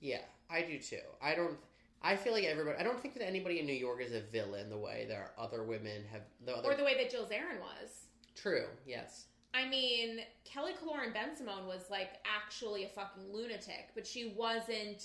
yeah, 0.00 0.24
I 0.48 0.62
do 0.62 0.78
too. 0.78 1.04
I 1.20 1.34
don't. 1.34 1.58
I 2.04 2.16
feel 2.16 2.32
like 2.34 2.44
everybody. 2.44 2.76
I 2.78 2.82
don't 2.82 3.00
think 3.00 3.14
that 3.14 3.26
anybody 3.26 3.58
in 3.60 3.66
New 3.66 3.72
York 3.72 4.00
is 4.02 4.12
a 4.12 4.20
villain 4.20 4.68
the 4.68 4.76
way 4.76 5.06
there 5.08 5.32
are 5.38 5.44
other 5.44 5.64
women 5.64 6.04
have. 6.12 6.20
The 6.44 6.54
other, 6.54 6.70
Or 6.72 6.74
the 6.76 6.84
way 6.84 6.96
that 6.98 7.10
Jill 7.10 7.24
Zarin 7.24 7.58
was. 7.60 8.04
true. 8.36 8.66
Yes. 8.86 9.26
I 9.54 9.68
mean, 9.68 10.18
Kelly 10.44 10.72
Killoren 10.72 11.14
Bensimon 11.14 11.66
was 11.66 11.88
like 11.88 12.10
actually 12.26 12.84
a 12.84 12.88
fucking 12.88 13.32
lunatic, 13.32 13.90
but 13.94 14.04
she 14.06 14.34
wasn't 14.36 15.04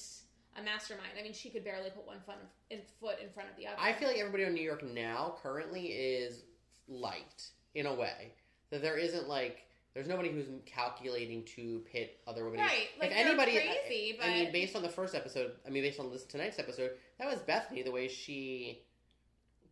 a 0.58 0.64
mastermind. 0.64 1.12
I 1.18 1.24
mean, 1.24 1.34
she 1.34 1.50
could 1.52 1.64
barely 1.64 1.92
put 1.92 2.06
one 2.08 2.20
foot 2.26 2.36
in, 2.72 2.80
foot 3.00 3.18
in 3.24 3.30
front 3.30 3.50
of 3.50 3.56
the 3.56 3.68
other. 3.68 3.78
I 3.80 3.94
feel 3.94 4.08
like 4.08 4.18
everybody 4.18 4.44
in 4.44 4.54
New 4.56 4.64
York 4.64 4.84
now 4.84 5.36
currently 5.42 5.86
is 5.88 6.42
light 6.88 7.46
in 7.76 7.86
a 7.86 7.94
way 7.94 8.34
that 8.72 8.82
there 8.82 8.98
isn't 8.98 9.28
like 9.30 9.68
there's 9.94 10.08
nobody 10.08 10.30
who's 10.30 10.46
calculating 10.66 11.44
to 11.56 11.84
pit 11.92 12.20
other 12.28 12.46
women. 12.46 12.60
right. 12.60 12.88
Like 13.00 13.12
if 13.12 13.18
anybody, 13.18 13.54
crazy, 13.54 14.16
but 14.20 14.28
I 14.28 14.34
mean, 14.34 14.52
based 14.52 14.76
on 14.76 14.82
the 14.82 14.90
first 14.90 15.16
episode, 15.16 15.54
I 15.66 15.70
mean, 15.70 15.84
based 15.84 16.00
on 16.00 16.12
this 16.12 16.24
tonight's 16.24 16.60
episode, 16.60 16.92
that 17.18 17.28
was 17.28 17.40
Bethenny 17.40 17.84
the 17.84 17.92
way 17.92 18.08
she 18.08 18.84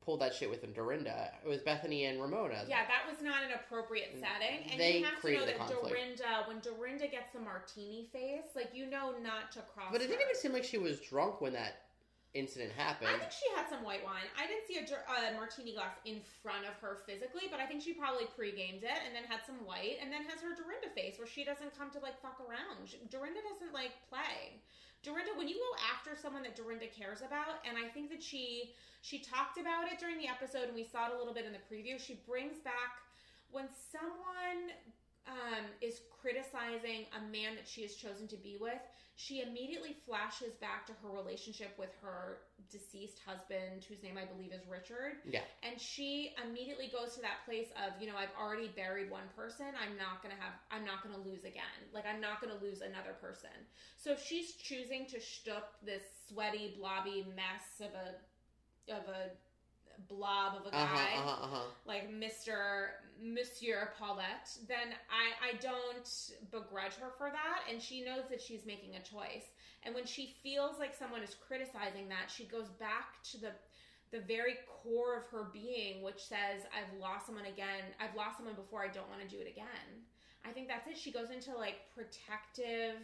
pulled 0.07 0.21
that 0.21 0.33
shit 0.33 0.49
with 0.49 0.73
Dorinda. 0.73 1.31
It 1.45 1.49
was 1.49 1.61
Bethenny 1.61 2.09
and 2.09 2.21
Ramona. 2.21 2.63
yeah, 2.67 2.85
that 2.87 3.11
was 3.11 3.21
not 3.21 3.43
an 3.43 3.51
appropriate 3.53 4.15
mm, 4.15 4.21
setting. 4.21 4.71
And 4.71 4.79
They 4.79 4.99
you 4.99 5.05
have 5.05 5.21
to 5.21 5.33
know 5.33 5.45
that 5.45 5.57
conflict. 5.57 5.89
Dorinda, 5.89 6.45
when 6.47 6.59
Dorinda 6.61 7.07
gets 7.07 7.33
the 7.33 7.39
martini 7.39 8.07
face, 8.11 8.55
like 8.55 8.69
you 8.73 8.89
know 8.89 9.13
not 9.21 9.51
to 9.51 9.59
cross. 9.73 9.89
But 9.91 10.01
it 10.01 10.07
didn't 10.07 10.21
even 10.21 10.35
seem 10.35 10.53
like 10.53 10.63
she 10.63 10.77
was 10.77 11.01
drunk 11.01 11.41
when 11.41 11.53
that 11.53 11.86
incident 12.33 12.71
happened. 12.75 13.09
I 13.13 13.17
think 13.17 13.31
she 13.31 13.47
had 13.55 13.69
some 13.69 13.83
white 13.83 14.03
wine. 14.03 14.27
I 14.35 14.45
didn't 14.45 14.67
see 14.67 14.77
a 14.77 14.83
uh, 14.83 15.33
martini 15.33 15.73
glass 15.73 15.95
in 16.05 16.19
front 16.43 16.67
of 16.67 16.75
her 16.83 17.03
physically, 17.07 17.47
but 17.49 17.59
I 17.59 17.65
think 17.65 17.81
she 17.81 17.93
probably 17.93 18.27
pre-gamed 18.35 18.83
it 18.83 18.99
and 19.05 19.15
then 19.15 19.23
had 19.23 19.41
some 19.47 19.63
white, 19.63 19.97
and 20.01 20.11
then 20.11 20.27
has 20.27 20.43
her 20.43 20.53
Dorinda 20.53 20.91
face 20.93 21.17
where 21.17 21.27
she 21.27 21.43
doesn't 21.47 21.77
come 21.77 21.89
to 21.95 21.99
like 21.99 22.19
fuck 22.21 22.37
around. 22.43 22.93
Dorinda 23.09 23.39
doesn't 23.41 23.73
like 23.73 23.95
play. 24.11 24.59
Dorinda, 25.03 25.31
when 25.37 25.47
you 25.47 25.55
go 25.55 25.71
after 25.93 26.19
someone 26.19 26.43
that 26.43 26.55
Dorinda 26.55 26.87
cares 26.87 27.21
about, 27.21 27.63
and 27.63 27.77
I 27.77 27.87
think 27.87 28.09
that 28.11 28.21
she 28.21 28.73
she 29.01 29.19
talked 29.19 29.57
about 29.57 29.87
it 29.87 29.99
during 29.99 30.17
the 30.17 30.27
episode, 30.27 30.67
and 30.67 30.75
we 30.75 30.83
saw 30.83 31.07
it 31.07 31.15
a 31.15 31.17
little 31.17 31.33
bit 31.33 31.45
in 31.45 31.53
the 31.53 31.63
preview. 31.63 31.95
She 31.95 32.19
brings 32.27 32.57
back 32.59 32.99
when 33.51 33.69
someone 33.71 34.75
um, 35.27 35.65
is 35.81 36.01
criticizing 36.09 37.05
a 37.15 37.21
man 37.31 37.55
that 37.55 37.67
she 37.67 37.81
has 37.83 37.95
chosen 37.95 38.27
to 38.27 38.37
be 38.37 38.57
with, 38.59 38.81
she 39.17 39.41
immediately 39.41 39.97
flashes 40.05 40.53
back 40.61 40.85
to 40.85 40.93
her 41.01 41.09
relationship 41.09 41.73
with 41.79 41.89
her 42.03 42.37
deceased 42.71 43.17
husband, 43.25 43.83
whose 43.89 44.03
name 44.03 44.13
I 44.15 44.25
believe 44.25 44.53
is 44.53 44.61
Richard. 44.69 45.25
Yeah. 45.25 45.41
And 45.63 45.81
she 45.81 46.35
immediately 46.45 46.93
goes 46.93 47.15
to 47.15 47.21
that 47.21 47.41
place 47.43 47.69
of, 47.81 47.99
you 47.99 48.05
know, 48.05 48.13
I've 48.15 48.29
already 48.39 48.67
buried 48.67 49.09
one 49.09 49.25
person. 49.35 49.65
I'm 49.73 49.97
not 49.97 50.21
going 50.21 50.35
to 50.35 50.39
have, 50.39 50.53
I'm 50.69 50.85
not 50.85 51.01
going 51.01 51.15
to 51.17 51.21
lose 51.27 51.45
again. 51.45 51.81
Like, 51.91 52.05
I'm 52.05 52.21
not 52.21 52.41
going 52.41 52.53
to 52.53 52.63
lose 52.63 52.81
another 52.81 53.17
person. 53.19 53.57
So 53.97 54.11
if 54.11 54.21
she's 54.21 54.53
choosing 54.53 55.07
to 55.07 55.17
shtup 55.17 55.81
this 55.83 56.03
sweaty, 56.29 56.75
blobby 56.77 57.25
mess 57.35 57.81
of 57.81 57.97
a, 57.97 58.93
of 58.93 59.01
a 59.09 59.33
blob 60.07 60.55
of 60.61 60.67
a 60.67 60.71
guy 60.71 60.77
Uh 60.77 60.87
huh. 60.87 61.19
Uh 61.19 61.21
huh. 61.21 61.43
Uh 61.43 61.47
huh. 61.55 61.63
like 61.85 62.09
Mr. 62.11 62.89
Monsieur 63.21 63.89
Paulette, 63.97 64.49
then 64.67 64.93
I, 65.09 65.49
I 65.49 65.57
don't 65.61 66.07
begrudge 66.51 66.93
her 67.01 67.11
for 67.17 67.29
that. 67.31 67.61
And 67.71 67.81
she 67.81 68.03
knows 68.03 68.23
that 68.29 68.41
she's 68.41 68.65
making 68.65 68.95
a 68.95 68.99
choice. 68.99 69.45
And 69.83 69.95
when 69.95 70.05
she 70.05 70.35
feels 70.43 70.79
like 70.79 70.93
someone 70.93 71.23
is 71.23 71.35
criticizing 71.47 72.07
that, 72.09 72.29
she 72.29 72.45
goes 72.45 72.69
back 72.79 73.21
to 73.31 73.37
the 73.39 73.51
the 74.11 74.21
very 74.21 74.55
core 74.83 75.17
of 75.17 75.25
her 75.31 75.49
being, 75.51 76.01
which 76.01 76.19
says, 76.23 76.63
I've 76.71 76.97
lost 76.97 77.25
someone 77.25 77.45
again. 77.45 77.83
I've 77.99 78.15
lost 78.15 78.37
someone 78.37 78.55
before. 78.55 78.81
I 78.81 78.87
don't 78.87 79.09
want 79.09 79.19
to 79.21 79.27
do 79.27 79.41
it 79.41 79.49
again. 79.51 80.07
I 80.45 80.51
think 80.53 80.69
that's 80.69 80.87
it. 80.87 80.97
She 80.97 81.11
goes 81.11 81.29
into 81.29 81.51
like 81.53 81.75
protective 81.93 82.95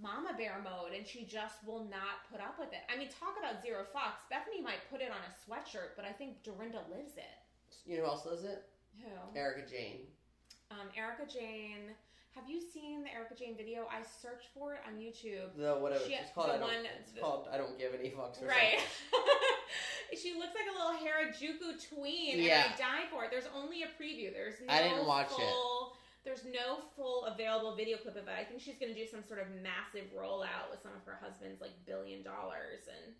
mama 0.00 0.32
bear 0.36 0.56
mode 0.64 0.96
and 0.96 1.06
she 1.06 1.24
just 1.24 1.56
will 1.66 1.84
not 1.84 2.24
put 2.30 2.40
up 2.40 2.58
with 2.58 2.72
it. 2.72 2.80
I 2.92 2.96
mean, 2.98 3.08
talk 3.20 3.36
about 3.38 3.62
zero 3.62 3.84
fucks. 3.94 4.24
Bethenny 4.32 4.62
might 4.64 4.80
put 4.90 5.00
it 5.00 5.10
on 5.10 5.20
a 5.20 5.32
sweatshirt, 5.44 5.92
but 5.96 6.04
I 6.04 6.12
think 6.12 6.42
Dorinda 6.42 6.80
lives 6.90 7.16
it. 7.16 7.36
You 7.84 7.98
know 7.98 8.04
who 8.04 8.08
else 8.10 8.24
does 8.24 8.44
it? 8.44 8.64
Who? 9.02 9.10
Erika 9.38 9.68
Jayne. 9.68 10.00
Um, 10.70 10.88
Erika 10.96 11.24
Jayne 11.30 11.92
Have 12.34 12.48
you 12.48 12.60
seen 12.60 13.04
the 13.04 13.12
Erika 13.12 13.34
Jayne 13.34 13.56
video? 13.56 13.84
I 13.92 14.00
searched 14.02 14.48
for 14.56 14.72
it 14.74 14.80
on 14.88 14.96
YouTube. 14.96 15.52
The 15.56 15.74
whatever 15.76 16.04
She- 16.06 16.14
it's 16.14 16.32
called. 16.32 16.48
the 16.48 16.54
I 16.54 16.58
don't, 16.58 16.68
one- 16.68 16.86
it's 16.98 17.12
called. 17.20 17.48
I 17.52 17.58
don't 17.58 17.76
give 17.78 17.92
any 17.92 18.08
fucks. 18.10 18.40
Or 18.42 18.46
Right. 18.48 18.80
she 20.16 20.32
looks 20.34 20.52
like 20.56 20.68
a 20.68 20.72
little 20.72 20.96
Harajuku 21.04 21.76
tween, 21.92 22.40
Yeah. 22.40 22.64
and 22.64 22.74
I 22.74 22.76
died 22.78 23.08
for 23.12 23.24
it. 23.24 23.30
There's 23.30 23.48
only 23.54 23.82
a 23.82 23.86
preview. 24.00 24.32
There's 24.32 24.54
no 24.66 24.72
I 24.72 24.82
didn't 24.82 25.06
watch 25.06 25.30
it. 25.36 25.54
There's 26.24 26.44
no 26.46 26.78
full 26.94 27.24
available 27.26 27.74
video 27.74 27.98
clip 27.98 28.16
of 28.16 28.28
it. 28.28 28.34
I 28.38 28.44
think 28.44 28.60
she's 28.60 28.78
going 28.78 28.94
to 28.94 28.98
do 28.98 29.06
some 29.10 29.26
sort 29.26 29.40
of 29.42 29.50
massive 29.58 30.06
rollout 30.14 30.70
with 30.70 30.82
some 30.82 30.92
of 30.94 31.02
her 31.04 31.18
husband's 31.18 31.60
like 31.60 31.74
billion 31.84 32.22
dollars 32.22 32.86
and 32.86 33.14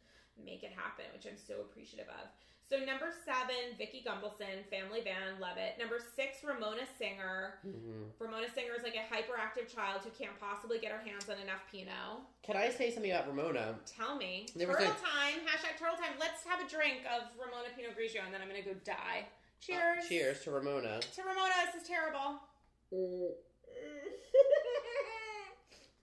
make 0.46 0.62
it 0.62 0.70
happen, 0.70 1.04
which 1.12 1.26
I'm 1.26 1.36
so 1.38 1.60
appreciative 1.66 2.08
of. 2.08 2.30
So 2.70 2.78
number 2.80 3.12
seven, 3.26 3.76
Vicki 3.76 4.00
Gunvalson, 4.00 4.64
Family 4.72 5.02
Band, 5.04 5.36
love 5.44 5.58
it. 5.58 5.76
Number 5.76 5.98
six, 6.00 6.40
Ramona 6.40 6.88
Singer. 6.96 7.60
hmm 7.60 8.08
Ramona 8.16 8.48
Singer 8.48 8.72
is 8.72 8.82
like 8.86 8.96
a 8.96 9.04
hyperactive 9.12 9.68
child 9.68 10.00
who 10.06 10.10
can't 10.16 10.32
possibly 10.40 10.78
get 10.78 10.88
her 10.88 11.02
hands 11.04 11.28
on 11.28 11.36
enough 11.36 11.60
Pinot. 11.68 12.24
Can 12.42 12.56
I 12.56 12.70
say 12.70 12.88
something 12.88 13.10
about 13.10 13.28
Ramona? 13.28 13.76
Tell 13.84 14.16
me. 14.16 14.46
There 14.56 14.68
turtle 14.68 14.94
time. 15.04 15.44
Hashtag 15.44 15.76
turtle 15.76 15.98
time. 15.98 16.16
Let's 16.18 16.46
have 16.48 16.64
a 16.64 16.68
drink 16.70 17.04
of 17.04 17.28
Ramona 17.36 17.68
Pinot 17.76 17.92
Grigio 17.92 18.24
and 18.24 18.32
then 18.32 18.40
I'm 18.40 18.48
going 18.48 18.62
to 18.62 18.68
go 18.70 18.78
die. 18.86 19.28
Cheers. 19.60 20.06
Uh, 20.06 20.08
cheers 20.08 20.40
to 20.44 20.50
Ramona. 20.50 21.00
To 21.02 21.20
Ramona. 21.22 21.52
This 21.66 21.82
is 21.82 21.86
terrible. 21.86 22.40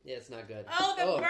Yeah, 0.06 0.16
it's 0.16 0.30
not 0.30 0.48
good. 0.48 0.66
oh, 0.80 0.96
the 0.98 1.04
burn. 1.22 1.26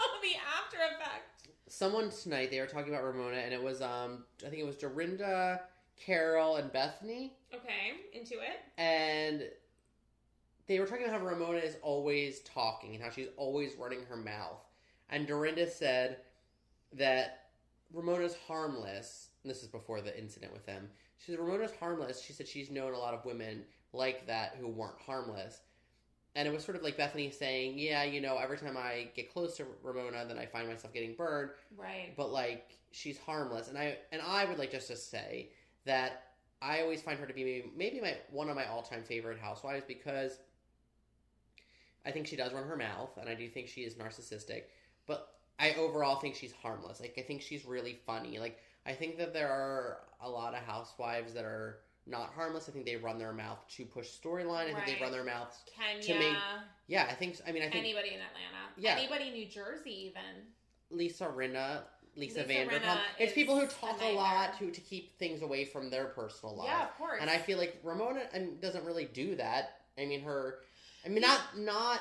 Oh, 0.00 0.18
the 0.22 0.36
after 0.58 0.76
effect. 0.94 1.48
Someone 1.68 2.08
tonight 2.10 2.50
they 2.50 2.60
were 2.60 2.66
talking 2.66 2.92
about 2.94 3.04
Ramona, 3.04 3.36
and 3.36 3.52
it 3.52 3.62
was 3.62 3.82
um 3.82 4.24
I 4.44 4.48
think 4.48 4.62
it 4.62 4.66
was 4.66 4.76
Dorinda, 4.76 5.60
Carole, 6.00 6.56
and 6.56 6.70
Bethenny, 6.72 7.32
Okay, 7.52 7.92
into 8.12 8.34
it. 8.34 8.60
and 8.78 9.42
they 10.66 10.78
were 10.80 10.86
talking 10.86 11.04
about 11.04 11.20
how 11.20 11.26
Ramona 11.26 11.58
is 11.58 11.76
always 11.82 12.40
talking 12.40 12.94
and 12.94 13.02
how 13.04 13.10
she's 13.10 13.28
always 13.36 13.74
running 13.78 14.02
her 14.08 14.16
mouth. 14.16 14.62
And 15.10 15.26
Dorinda 15.26 15.68
said 15.68 16.18
that 16.94 17.48
Ramona's 17.92 18.36
harmless. 18.46 19.28
And 19.42 19.50
this 19.50 19.62
is 19.62 19.68
before 19.68 20.00
the 20.00 20.18
incident 20.18 20.52
with 20.54 20.64
them. 20.64 20.88
She 21.18 21.32
said 21.32 21.40
Ramona's 21.40 21.74
harmless. 21.78 22.22
She 22.22 22.32
said 22.32 22.48
she's 22.48 22.70
known 22.70 22.94
a 22.94 22.98
lot 22.98 23.12
of 23.14 23.24
women 23.26 23.64
like 23.94 24.26
that 24.26 24.56
who 24.60 24.68
weren't 24.68 24.98
harmless. 25.06 25.60
And 26.36 26.48
it 26.48 26.52
was 26.52 26.64
sort 26.64 26.76
of 26.76 26.82
like 26.82 26.96
Bethenny 26.98 27.32
saying, 27.32 27.78
"Yeah, 27.78 28.02
you 28.02 28.20
know, 28.20 28.36
every 28.38 28.58
time 28.58 28.76
I 28.76 29.08
get 29.14 29.32
close 29.32 29.56
to 29.58 29.66
Ramona, 29.82 30.24
then 30.26 30.36
I 30.38 30.46
find 30.46 30.68
myself 30.68 30.92
getting 30.92 31.14
burned." 31.14 31.50
Right. 31.76 32.12
but 32.16 32.30
like 32.32 32.78
she's 32.94 33.18
harmless 33.18 33.68
and 33.68 33.76
i 33.76 33.98
and 34.12 34.22
i 34.22 34.44
would 34.44 34.56
like 34.56 34.70
just 34.70 34.86
to 34.86 34.96
say 34.96 35.48
that 35.84 36.22
i 36.62 36.80
always 36.80 37.02
find 37.02 37.18
her 37.18 37.26
to 37.26 37.34
be 37.34 37.42
maybe, 37.44 37.72
maybe 37.76 38.00
my 38.00 38.16
one 38.30 38.48
of 38.48 38.54
my 38.54 38.64
all-time 38.66 39.02
favorite 39.02 39.38
housewives 39.38 39.84
because 39.86 40.38
i 42.06 42.10
think 42.12 42.26
she 42.26 42.36
does 42.36 42.52
run 42.52 42.62
her 42.62 42.76
mouth 42.76 43.10
and 43.20 43.28
i 43.28 43.34
do 43.34 43.48
think 43.48 43.66
she 43.66 43.80
is 43.80 43.94
narcissistic 43.94 44.62
but 45.06 45.34
i 45.58 45.72
overall 45.74 46.16
think 46.20 46.36
she's 46.36 46.52
harmless 46.52 47.00
like 47.00 47.14
i 47.18 47.20
think 47.20 47.42
she's 47.42 47.64
really 47.64 47.98
funny 48.06 48.38
like 48.38 48.60
i 48.86 48.92
think 48.92 49.18
that 49.18 49.32
there 49.34 49.50
are 49.50 49.98
a 50.22 50.28
lot 50.30 50.54
of 50.54 50.60
housewives 50.60 51.34
that 51.34 51.44
are 51.44 51.80
not 52.06 52.32
harmless 52.34 52.68
i 52.68 52.72
think 52.72 52.84
they 52.84 52.96
run 52.96 53.18
their 53.18 53.32
mouth 53.32 53.58
to 53.68 53.84
push 53.84 54.08
storyline 54.08 54.70
i 54.70 54.74
think 54.74 54.98
they 54.98 55.02
run 55.02 55.12
their 55.12 55.24
mouths 55.24 55.56
Kenya. 55.76 56.18
make- 56.18 56.36
yeah 56.86 57.06
i 57.10 57.14
think 57.14 57.38
i 57.46 57.52
mean 57.52 57.62
i 57.62 57.66
think 57.66 57.76
anybody 57.76 58.08
in 58.08 58.14
Atlanta. 58.20 58.64
Yeah. 58.76 58.96
Anybody 58.98 59.28
in 59.28 59.34
New 59.34 59.46
Jersey, 59.46 60.06
even. 60.08 60.46
Lisa 60.90 61.26
Rinna, 61.26 61.82
Lisa, 62.16 62.40
Lisa 62.40 62.44
Vanderpump. 62.44 62.98
It's 63.18 63.32
people 63.32 63.58
who 63.58 63.66
talk 63.66 64.00
a, 64.02 64.12
lot 64.14 64.58
to 64.58 64.70
to 64.70 64.80
keep 64.80 65.18
things 65.18 65.42
away 65.42 65.64
from 65.64 65.90
their 65.90 66.06
personal 66.06 66.56
life. 66.56 66.68
Yeah, 66.68 66.84
of 66.84 66.96
course. 66.96 67.18
And 67.20 67.30
I 67.30 67.38
feel 67.38 67.58
like 67.58 67.78
Ramona 67.82 68.22
doesn't 68.60 68.84
really 68.84 69.06
do 69.06 69.36
that. 69.36 69.78
I 69.98 70.06
mean, 70.06 70.22
her. 70.22 70.58
I 71.04 71.08
mean, 71.08 71.22
not 71.22 71.40
not 71.56 72.00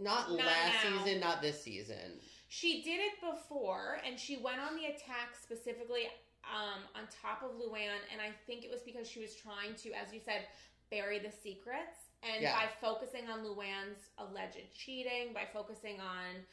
not, 0.00 0.30
Not 0.30 0.38
last 0.38 0.84
now. 0.84 1.04
season, 1.04 1.20
not 1.20 1.40
this 1.40 1.62
season. 1.62 2.18
She 2.48 2.82
did 2.82 3.00
it 3.00 3.12
before, 3.20 3.98
and 4.06 4.18
she 4.18 4.36
went 4.36 4.60
on 4.60 4.76
the 4.76 4.86
attack 4.86 5.36
specifically 5.40 6.08
um, 6.52 6.82
on 6.94 7.08
top 7.22 7.42
of 7.42 7.52
Luann, 7.56 8.00
and 8.12 8.20
I 8.20 8.32
think 8.46 8.64
it 8.64 8.70
was 8.70 8.80
because 8.82 9.08
she 9.08 9.20
was 9.20 9.34
trying 9.34 9.74
to, 9.76 9.92
as 9.92 10.12
you 10.12 10.20
said, 10.24 10.46
bury 10.90 11.18
the 11.18 11.30
secrets. 11.30 12.10
And 12.22 12.42
Yeah. 12.42 12.54
by 12.54 12.68
focusing 12.80 13.28
on 13.28 13.44
Luann's 13.44 14.08
alleged 14.18 14.72
cheating, 14.74 15.32
by 15.34 15.46
focusing 15.52 16.00
on 16.00 16.46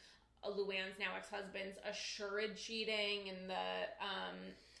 Luann's 0.44 0.98
now 0.98 1.14
ex 1.16 1.30
husband's 1.30 1.78
assured 1.84 2.56
cheating 2.56 3.30
and 3.30 3.48
the 3.48 3.88
um, 4.00 4.36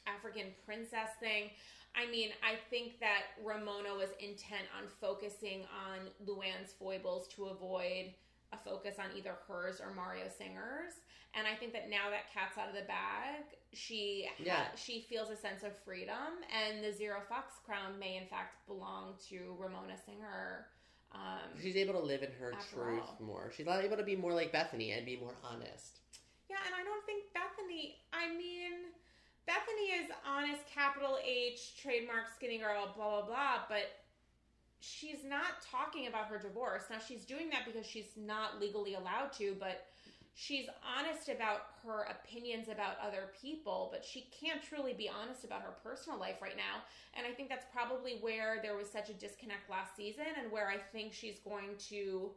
African 0.06 0.54
princess 0.66 1.10
thing, 1.20 1.50
I 1.94 2.06
mean, 2.06 2.30
I 2.42 2.56
think 2.70 2.98
that 3.00 3.22
Ramona 3.42 3.94
was 3.94 4.10
intent 4.18 4.66
on 4.76 4.88
focusing 5.00 5.64
on 5.86 6.08
Luann's 6.26 6.72
foibles 6.72 7.28
to 7.28 7.46
avoid 7.46 8.14
a 8.52 8.56
focus 8.58 8.96
on 8.98 9.16
either 9.16 9.34
hers 9.48 9.80
or 9.80 9.94
Mario 9.94 10.24
Singer's. 10.28 10.94
And 11.34 11.46
I 11.46 11.54
think 11.56 11.72
that 11.72 11.88
now 11.88 12.10
that 12.10 12.28
cat's 12.32 12.58
out 12.58 12.68
of 12.68 12.74
the 12.74 12.84
bag, 12.86 13.44
she 13.72 14.28
ha- 14.46 14.68
she 14.76 15.06
feels 15.08 15.30
a 15.30 15.36
sense 15.36 15.62
of 15.62 15.72
freedom, 15.82 16.44
and 16.52 16.84
the 16.84 16.92
Zero 16.92 17.20
Fox 17.26 17.54
crown 17.64 17.98
may 17.98 18.18
in 18.18 18.26
fact 18.26 18.66
belong 18.66 19.14
to 19.30 19.56
Ramona 19.58 19.96
Singer. 20.04 20.66
Um, 21.12 21.56
She's 21.60 21.76
able 21.76 21.94
to 21.94 22.04
live 22.04 22.22
in 22.22 22.32
her 22.38 22.52
truth 22.72 23.00
all. 23.00 23.16
more. 23.24 23.50
She's 23.56 23.64
not 23.66 23.82
able 23.82 23.96
to 23.96 24.02
be 24.04 24.14
more 24.16 24.32
like 24.34 24.52
Bethenny 24.52 24.96
and 24.96 25.04
be 25.06 25.16
more 25.16 25.32
honest. 25.42 26.00
yeah, 26.50 26.56
and 26.66 26.74
I 26.74 26.84
don't 26.84 27.04
think 27.06 27.24
Bethenny. 27.32 27.96
I 28.12 28.28
mean, 28.36 28.92
Bethenny 29.48 30.04
is 30.04 30.10
honest, 30.28 30.60
capital 30.72 31.16
H, 31.24 31.80
trademark 31.80 32.28
skinny 32.36 32.58
girl, 32.58 32.92
blah 32.94 33.20
blah 33.20 33.26
blah, 33.26 33.56
but 33.70 33.88
she's 34.82 35.24
not 35.24 35.62
talking 35.70 36.08
about 36.08 36.26
her 36.26 36.38
divorce. 36.38 36.82
Now 36.90 36.98
she's 36.98 37.24
doing 37.24 37.48
that 37.50 37.64
because 37.64 37.86
she's 37.86 38.10
not 38.16 38.60
legally 38.60 38.94
allowed 38.94 39.32
to, 39.38 39.56
but 39.58 39.86
she's 40.34 40.66
honest 40.82 41.28
about 41.28 41.60
her 41.84 42.08
opinions 42.10 42.68
about 42.68 42.96
other 43.00 43.30
people, 43.40 43.88
but 43.92 44.04
she 44.04 44.28
can't 44.38 44.62
truly 44.62 44.92
be 44.92 45.08
honest 45.08 45.44
about 45.44 45.62
her 45.62 45.74
personal 45.84 46.18
life 46.18 46.42
right 46.42 46.56
now. 46.56 46.82
And 47.14 47.26
I 47.26 47.30
think 47.30 47.48
that's 47.48 47.66
probably 47.72 48.18
where 48.20 48.58
there 48.62 48.76
was 48.76 48.90
such 48.90 49.08
a 49.08 49.14
disconnect 49.14 49.70
last 49.70 49.94
season 49.96 50.24
and 50.40 50.50
where 50.50 50.68
I 50.68 50.78
think 50.78 51.12
she's 51.12 51.38
going 51.38 51.76
to 51.90 52.30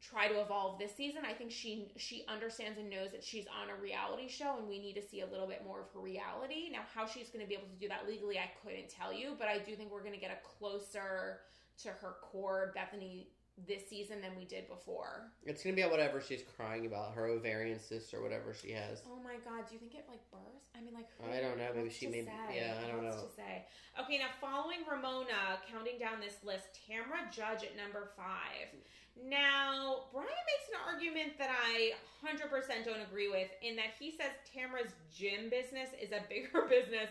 try 0.00 0.28
to 0.28 0.40
evolve 0.40 0.78
this 0.78 0.94
season. 0.94 1.22
I 1.26 1.32
think 1.32 1.50
she 1.50 1.88
she 1.96 2.24
understands 2.28 2.78
and 2.78 2.90
knows 2.90 3.10
that 3.12 3.24
she's 3.24 3.46
on 3.46 3.70
a 3.70 3.80
reality 3.80 4.28
show 4.28 4.56
and 4.58 4.68
we 4.68 4.78
need 4.78 4.94
to 4.94 5.02
see 5.02 5.22
a 5.22 5.26
little 5.26 5.46
bit 5.46 5.62
more 5.66 5.80
of 5.80 5.86
her 5.94 6.00
reality. 6.00 6.68
Now 6.70 6.80
how 6.94 7.06
she's 7.06 7.30
going 7.30 7.42
to 7.42 7.48
be 7.48 7.54
able 7.54 7.68
to 7.68 7.80
do 7.80 7.88
that 7.88 8.06
legally 8.06 8.38
I 8.38 8.50
couldn't 8.62 8.90
tell 8.90 9.12
you, 9.14 9.34
but 9.38 9.48
I 9.48 9.58
do 9.58 9.74
think 9.74 9.90
we're 9.90 10.02
going 10.02 10.12
to 10.12 10.20
get 10.20 10.30
a 10.30 10.58
closer 10.58 11.40
to 11.82 11.88
her 11.88 12.16
core 12.22 12.74
Bethenny 12.76 13.26
this 13.68 13.88
season 13.88 14.20
than 14.20 14.34
we 14.36 14.44
did 14.44 14.66
before. 14.68 15.30
It's 15.44 15.62
gonna 15.62 15.76
be 15.76 15.82
about 15.82 15.92
whatever 15.92 16.20
she's 16.20 16.42
crying 16.56 16.86
about, 16.86 17.14
her 17.14 17.26
ovarian 17.26 17.78
cyst 17.78 18.12
or 18.12 18.20
whatever 18.20 18.52
she 18.52 18.72
has. 18.72 19.02
Oh 19.06 19.22
my 19.22 19.34
god, 19.48 19.68
do 19.68 19.74
you 19.74 19.78
think 19.78 19.94
it 19.94 20.06
like 20.08 20.18
burst? 20.32 20.74
I 20.76 20.80
mean 20.80 20.92
like 20.94 21.06
who- 21.18 21.30
I 21.30 21.40
don't 21.40 21.56
know, 21.58 21.70
maybe 21.74 21.90
she 21.90 22.10
say? 22.10 22.26
yeah, 22.52 22.74
I 22.82 22.90
don't 22.90 23.04
What's 23.04 23.16
know. 23.18 23.28
to 23.28 23.34
say. 23.34 23.64
Okay, 24.00 24.18
now 24.18 24.26
following 24.40 24.78
Ramona, 24.90 25.62
counting 25.70 25.98
down 26.00 26.18
this 26.20 26.42
list, 26.42 26.66
Tamra 26.90 27.30
Judge 27.30 27.62
at 27.62 27.76
number 27.76 28.10
five. 28.16 28.74
Now, 29.22 30.06
Brian 30.12 30.26
makes 30.26 30.66
an 30.74 30.80
argument 30.92 31.38
that 31.38 31.50
I 31.50 31.92
100% 32.26 32.84
don't 32.84 33.00
agree 33.06 33.28
with 33.30 33.46
in 33.62 33.76
that 33.76 33.94
he 33.98 34.10
says 34.10 34.32
Tamra's 34.42 34.90
gym 35.14 35.48
business 35.50 35.90
is 36.02 36.10
a 36.10 36.24
bigger 36.28 36.62
business 36.68 37.10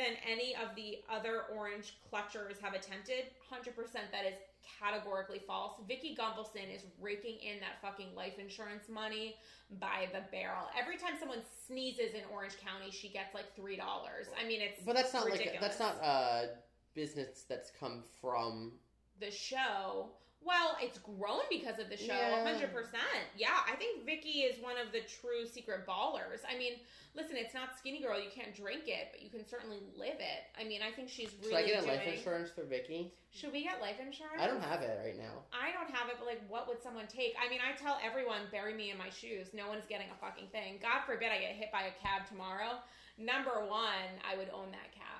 than 0.00 0.16
any 0.24 0.56
of 0.56 0.74
the 0.74 1.04
other 1.12 1.42
orange 1.54 1.98
clutchers 2.10 2.58
have 2.62 2.72
attempted. 2.72 3.24
100% 3.52 3.76
that 3.92 4.24
is 4.24 4.34
categorically 4.80 5.42
false. 5.46 5.74
Vicki 5.86 6.16
Gunvalson 6.18 6.74
is 6.74 6.84
raking 7.00 7.36
in 7.42 7.60
that 7.60 7.80
fucking 7.82 8.14
life 8.16 8.38
insurance 8.38 8.88
money 8.88 9.36
by 9.78 10.08
the 10.14 10.20
barrel. 10.32 10.64
Every 10.80 10.96
time 10.96 11.12
someone 11.18 11.42
sneezes 11.66 12.14
in 12.14 12.22
Orange 12.32 12.54
County, 12.58 12.90
she 12.90 13.08
gets 13.10 13.34
like 13.34 13.54
$3. 13.56 13.78
I 13.78 14.46
mean, 14.48 14.62
it's 14.62 14.82
But 14.84 14.96
that's 14.96 15.12
not 15.12 15.26
ridiculous. 15.26 15.52
like 15.52 15.60
that's 15.60 15.80
not 15.80 15.96
a 16.02 16.48
business 16.94 17.44
that's 17.46 17.70
come 17.78 18.02
from 18.22 18.72
the 19.20 19.30
show. 19.30 20.08
Well, 20.42 20.76
it's 20.80 20.98
grown 20.98 21.44
because 21.50 21.78
of 21.78 21.90
the 21.90 21.96
show, 21.96 22.14
Yeah. 22.14 22.44
100%. 22.44 22.96
Yeah, 23.36 23.60
I 23.68 23.76
think 23.76 24.06
Vicki 24.06 24.42
is 24.48 24.60
one 24.62 24.78
of 24.78 24.90
the 24.90 25.00
true 25.00 25.46
secret 25.46 25.86
ballers. 25.86 26.40
I 26.48 26.56
mean, 26.56 26.80
listen, 27.14 27.36
it's 27.36 27.52
not 27.52 27.76
Skinny 27.76 28.00
Girl, 28.00 28.18
you 28.18 28.30
can't 28.30 28.54
drink 28.54 28.88
it, 28.88 29.08
but 29.12 29.20
you 29.22 29.28
can 29.28 29.46
certainly 29.46 29.80
live 29.96 30.16
it. 30.18 30.42
I 30.58 30.64
mean, 30.64 30.80
I 30.80 30.90
think 30.92 31.10
she's 31.10 31.34
really. 31.42 31.50
Should 31.50 31.64
I 31.64 31.66
get 31.66 31.82
a 31.82 31.86
doing... 31.86 31.98
life 31.98 32.08
insurance 32.08 32.50
for 32.50 32.64
Vicki? 32.64 33.12
Should 33.32 33.52
we 33.52 33.62
get 33.62 33.80
life 33.80 34.00
insurance? 34.00 34.40
I 34.40 34.46
don't 34.46 34.62
have 34.62 34.80
it 34.80 34.98
right 35.04 35.16
now. 35.18 35.44
I 35.52 35.72
don't 35.72 35.90
have 35.94 36.08
it, 36.08 36.16
but 36.18 36.26
like, 36.26 36.42
what 36.48 36.66
would 36.68 36.82
someone 36.82 37.06
take? 37.06 37.34
I 37.36 37.48
mean, 37.48 37.60
I 37.60 37.76
tell 37.76 37.98
everyone, 38.02 38.48
bury 38.50 38.74
me 38.74 38.90
in 38.90 38.98
my 38.98 39.10
shoes. 39.10 39.52
No 39.52 39.68
one's 39.68 39.84
getting 39.86 40.08
a 40.08 40.18
fucking 40.24 40.48
thing. 40.48 40.80
God 40.80 41.04
forbid 41.06 41.28
I 41.30 41.38
get 41.38 41.52
hit 41.52 41.70
by 41.70 41.82
a 41.82 41.94
cab 42.00 42.26
tomorrow. 42.26 42.80
Number 43.18 43.60
one, 43.68 44.08
I 44.24 44.36
would 44.36 44.48
own 44.48 44.72
that 44.72 44.88
cab 44.96 45.04
if 45.04 45.04
I 45.04 45.10
lived. 45.12 45.19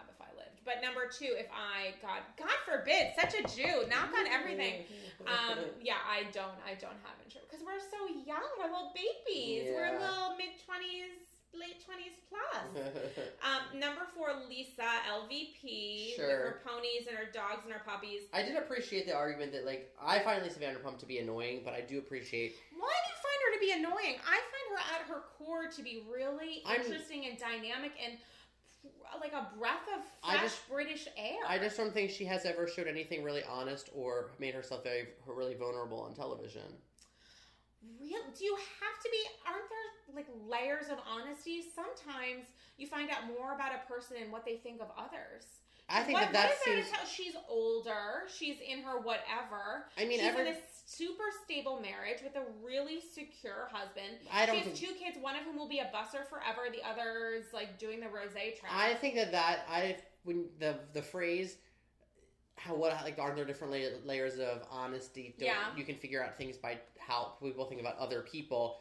But 0.65 0.83
number 0.85 1.09
two, 1.09 1.33
if 1.41 1.49
I, 1.49 1.97
God, 2.05 2.21
God 2.37 2.53
forbid, 2.69 3.17
such 3.17 3.33
a 3.33 3.43
Jew, 3.49 3.89
knock 3.89 4.13
on 4.13 4.27
everything. 4.29 4.85
Um, 5.27 5.59
yeah, 5.81 6.01
I 6.05 6.25
don't, 6.37 6.53
I 6.69 6.77
don't 6.77 7.01
have 7.01 7.17
insurance 7.25 7.49
because 7.49 7.65
we're 7.65 7.81
so 7.81 8.01
young. 8.29 8.45
We're 8.61 8.69
little 8.69 8.93
babies. 8.93 9.73
We're 9.73 9.89
Yeah. 9.89 10.05
little 10.05 10.37
mid 10.37 10.61
twenties 10.69 11.17
late 11.57 11.83
twenties 11.85 12.15
plus. 12.29 12.77
Um, 13.41 13.81
number 13.81 14.03
four, 14.15 14.29
Lisa, 14.49 14.85
LVP, 15.09 16.15
Sure. 16.15 16.29
with 16.29 16.37
her 16.37 16.61
ponies 16.65 17.09
and 17.09 17.17
her 17.17 17.33
dogs 17.33 17.65
and 17.65 17.73
her 17.73 17.81
puppies. 17.85 18.29
I 18.33 18.43
did 18.43 18.57
appreciate 18.57 19.07
the 19.07 19.15
argument 19.17 19.53
that 19.53 19.65
like 19.65 19.91
I 20.01 20.21
find 20.21 20.43
Lisa 20.45 20.61
Vanderpump 20.61 20.99
to 21.01 21.07
be 21.07 21.19
annoying, 21.19 21.63
but 21.65 21.73
I 21.73 21.81
do 21.81 21.99
appreciate 21.99 22.55
Why 22.79 22.93
do 22.93 23.07
you 23.09 23.19
find 23.25 23.39
her 23.49 23.51
to 23.57 23.61
be 23.61 23.73
annoying? 23.81 24.17
I 24.29 24.37
find 24.53 24.67
her 24.77 24.81
at 24.95 25.09
her 25.09 25.23
core 25.39 25.67
to 25.73 25.83
be 25.83 26.05
really 26.13 26.63
I'm- 26.67 26.83
interesting 26.83 27.27
and 27.27 27.39
dynamic 27.39 27.93
and 28.05 28.19
like 29.21 29.33
a 29.33 29.49
breath 29.59 29.87
of 29.97 30.03
I 30.23 30.33
fresh 30.39 30.43
just- 30.43 30.69
British 30.69 31.09
air. 31.17 31.39
I 31.47 31.59
just 31.59 31.77
don't 31.77 31.93
think 31.93 32.11
she 32.11 32.25
has 32.27 32.45
ever 32.45 32.67
showed 32.69 32.87
anything 32.87 33.23
really 33.25 33.43
honest 33.45 33.91
or 33.95 34.31
made 34.39 34.55
herself 34.55 34.85
very 34.85 35.09
really 35.27 35.55
vulnerable 35.55 36.01
on 36.01 36.15
television. 36.15 36.63
Real? 37.99 38.21
Do 38.37 38.45
you 38.45 38.55
have 38.57 39.03
to 39.03 39.09
be? 39.11 39.19
Aren't 39.47 39.65
there 39.69 40.15
like 40.15 40.27
layers 40.47 40.91
of 40.91 40.99
honesty? 41.09 41.63
Sometimes 41.63 42.45
you 42.77 42.87
find 42.87 43.11
out 43.11 43.27
more 43.27 43.55
about 43.55 43.73
a 43.75 43.91
person 43.91 44.19
and 44.23 44.31
what 44.31 44.45
they 44.45 44.57
think 44.57 44.81
of 44.83 44.89
others. 44.99 45.63
I 45.91 46.03
think 46.03 46.19
what, 46.19 46.33
that 46.33 46.33
that 46.33 46.53
what 46.67 46.79
is 46.79 46.91
to? 46.91 46.97
She's 47.13 47.35
older. 47.49 48.23
She's 48.33 48.57
in 48.61 48.83
her 48.83 49.01
whatever. 49.01 49.87
I 49.99 50.05
mean, 50.05 50.21
she's 50.21 50.29
every. 50.29 50.49
in 50.49 50.55
a 50.55 50.59
super 50.87 51.25
stable 51.45 51.81
marriage 51.81 52.23
with 52.23 52.37
a 52.37 52.45
really 52.65 53.01
secure 53.01 53.69
husband. 53.73 54.19
I 54.33 54.47
don't 54.47 54.57
she 54.57 54.63
has 54.63 54.79
think. 54.79 54.89
two 54.89 55.05
kids. 55.05 55.19
One 55.21 55.37
of 55.37 55.43
whom 55.43 55.57
will 55.57 55.69
be 55.69 55.81
a 55.81 55.87
busser 55.87 56.25
forever. 56.29 56.69
The 56.73 56.89
other 56.89 57.35
is 57.37 57.53
like 57.53 57.79
doing 57.79 58.01
the 58.01 58.09
rose 58.09 58.33
track. 58.33 58.73
I 58.73 58.95
think 58.95 59.17
that 59.17 59.33
that 59.33 59.67
I 59.69 59.97
when 60.25 60.47
the 60.59 60.77
the 60.93 61.03
phrase 61.03 61.57
how 62.57 62.75
what 62.75 62.93
like 63.03 63.19
are 63.19 63.35
there 63.35 63.45
different 63.45 63.73
la- 63.73 64.07
layers 64.07 64.39
of 64.39 64.63
honesty? 64.71 65.35
Don't, 65.39 65.47
Yeah. 65.47 65.77
you 65.77 65.85
can 65.85 65.97
figure 65.97 66.23
out 66.23 66.37
things 66.37 66.57
by 66.57 66.79
how 66.99 67.33
people 67.43 67.65
think 67.65 67.81
about 67.81 67.99
other 67.99 68.21
people. 68.21 68.79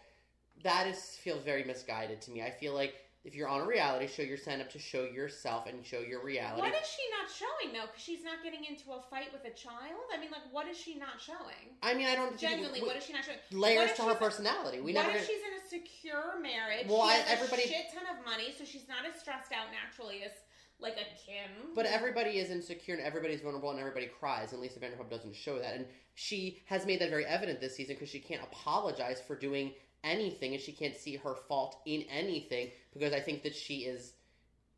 That 0.64 0.88
is 0.88 1.18
feels 1.24 1.44
very 1.44 1.64
misguided 1.64 2.22
to 2.24 2.32
me. 2.32 2.44
I 2.44 2.52
feel 2.52 2.74
like 2.74 2.96
if 3.26 3.36
you're 3.36 3.50
on 3.50 3.62
a 3.62 3.66
reality 3.66 4.08
show, 4.08 4.22
you're 4.22 4.38
signed 4.38 4.62
up 4.62 4.70
to 4.72 4.80
show 4.80 5.04
yourself 5.04 5.68
and 5.68 5.86
show 5.86 6.00
your 6.00 6.24
reality. 6.24 6.62
What 6.62 6.74
is 6.74 6.88
she 6.88 7.04
not 7.12 7.30
showing 7.30 7.74
though? 7.74 7.88
Because 7.88 8.02
she's 8.02 8.24
not 8.24 8.44
getting 8.44 8.64
into 8.64 8.92
a 8.92 9.02
fight 9.10 9.28
with 9.34 9.44
a 9.44 9.54
child. 9.56 10.00
I 10.14 10.20
mean, 10.20 10.32
like, 10.32 10.48
what 10.52 10.68
is 10.68 10.78
she 10.78 10.96
not 10.96 11.20
showing? 11.20 11.76
I 11.84 11.94
mean, 11.94 12.08
I 12.08 12.16
don't 12.16 12.38
Genuinely, 12.38 12.82
we- 12.82 12.88
what 12.88 12.96
is 12.96 13.06
she 13.06 13.14
not 13.14 13.26
showing? 13.26 13.40
layers 13.52 13.94
to 13.94 14.04
her 14.04 14.16
personality. 14.16 14.80
We 14.80 14.94
what 14.94 15.06
never. 15.08 15.18
if 15.18 15.28
she's 15.28 15.42
in 15.42 15.54
a 15.60 15.68
secure 15.68 16.40
marriage? 16.40 16.88
Well, 16.88 17.08
she 17.08 17.14
I- 17.14 17.18
has 17.18 17.40
everybody- 17.40 17.64
a 17.64 17.68
shit 17.68 17.86
ton 17.94 18.18
of 18.18 18.26
money, 18.26 18.54
so 18.58 18.64
she's 18.64 18.88
not 18.88 19.06
as 19.06 19.20
stressed 19.20 19.52
out 19.52 19.68
naturally 19.72 20.24
as 20.24 20.32
like 20.80 20.94
a 20.96 21.04
Kim. 21.26 21.74
But 21.76 21.86
everybody 21.88 22.40
is 22.40 22.52
insecure 22.52 22.96
and 22.96 23.04
everybody's 23.04 23.42
vulnerable 23.42 23.70
and 23.72 23.80
everybody 23.82 24.08
cries, 24.08 24.54
and 24.54 24.62
Lisa 24.62 24.80
Vanderpump 24.80 25.10
doesn't 25.10 25.36
show 25.36 25.60
that. 25.60 25.76
And 25.76 25.86
she 26.16 26.62
has 26.68 26.86
made 26.86 27.02
that 27.02 27.10
very 27.10 27.26
evident 27.26 27.60
this 27.60 27.76
season 27.76 27.96
because 27.96 28.08
she 28.08 28.20
can't 28.20 28.42
apologize 28.44 29.22
for 29.22 29.36
doing 29.36 29.74
anything 30.04 30.54
and 30.54 30.62
she 30.62 30.72
can't 30.72 30.96
see 30.96 31.16
her 31.18 31.36
fault 31.48 31.82
in 31.86 32.04
anything 32.04 32.70
because 32.94 33.14
I 33.14 33.20
think 33.20 33.44
that 33.44 33.56
she 33.56 33.80
is 33.80 34.14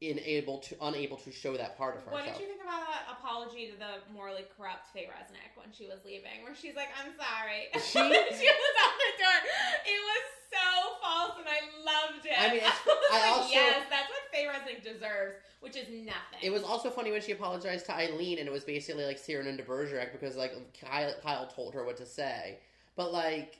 unable 0.02 0.58
to 0.58 0.76
unable 0.82 1.18
to 1.18 1.32
show 1.32 1.56
that 1.58 1.78
part 1.78 1.96
of 1.96 2.02
herself. 2.04 2.26
what 2.26 2.34
did 2.34 2.42
you 2.42 2.48
think 2.48 2.62
about 2.64 2.82
that 2.88 3.06
apology 3.12 3.70
to 3.70 3.78
the 3.78 4.02
morally 4.14 4.46
corrupt 4.58 4.88
Faye 4.94 5.06
Resnick 5.06 5.54
when 5.56 5.72
she 5.72 5.86
was 5.86 6.00
leaving, 6.04 6.42
where 6.44 6.56
she's 6.56 6.76
like, 6.76 6.90
"I'm 6.98 7.12
sorry." 7.14 7.70
She- 7.76 8.00
she 8.02 8.50
was 8.50 8.76
out 8.82 8.96
the 8.98 9.12
door. 9.22 9.38
It 9.86 10.02
was 10.02 10.24
so 10.50 10.96
false, 11.04 11.34
and 11.38 11.48
I 11.48 11.60
loved 11.86 12.26
it. 12.26 12.34
I 12.36 12.52
mean, 12.52 12.62
I 13.12 13.20
like, 13.20 13.38
also- 13.38 13.50
yes, 13.52 13.84
that's 13.92 14.10
what 14.10 14.22
Faye 14.34 14.48
Resnick 14.48 14.84
deserves, 14.84 15.36
which 15.60 15.76
is 15.78 15.88
nothing. 15.90 16.40
It 16.42 16.50
was 16.52 16.64
also 16.64 16.90
funny 16.90 17.12
when 17.12 17.22
she 17.22 17.32
apologized 17.34 17.86
to 17.86 17.94
Eileen, 17.96 18.40
and 18.40 18.48
it 18.48 18.52
was 18.52 18.64
basically 18.64 19.06
like 19.06 19.20
Cyrano 19.20 19.56
de 19.56 19.62
Bergerac 19.64 20.14
because 20.14 20.36
like 20.36 20.54
Kyle, 20.82 21.14
Kyle 21.22 21.46
told 21.46 21.76
her 21.76 21.86
what 21.86 21.98
to 21.98 22.08
say. 22.08 22.58
But 22.96 23.14
like, 23.14 23.60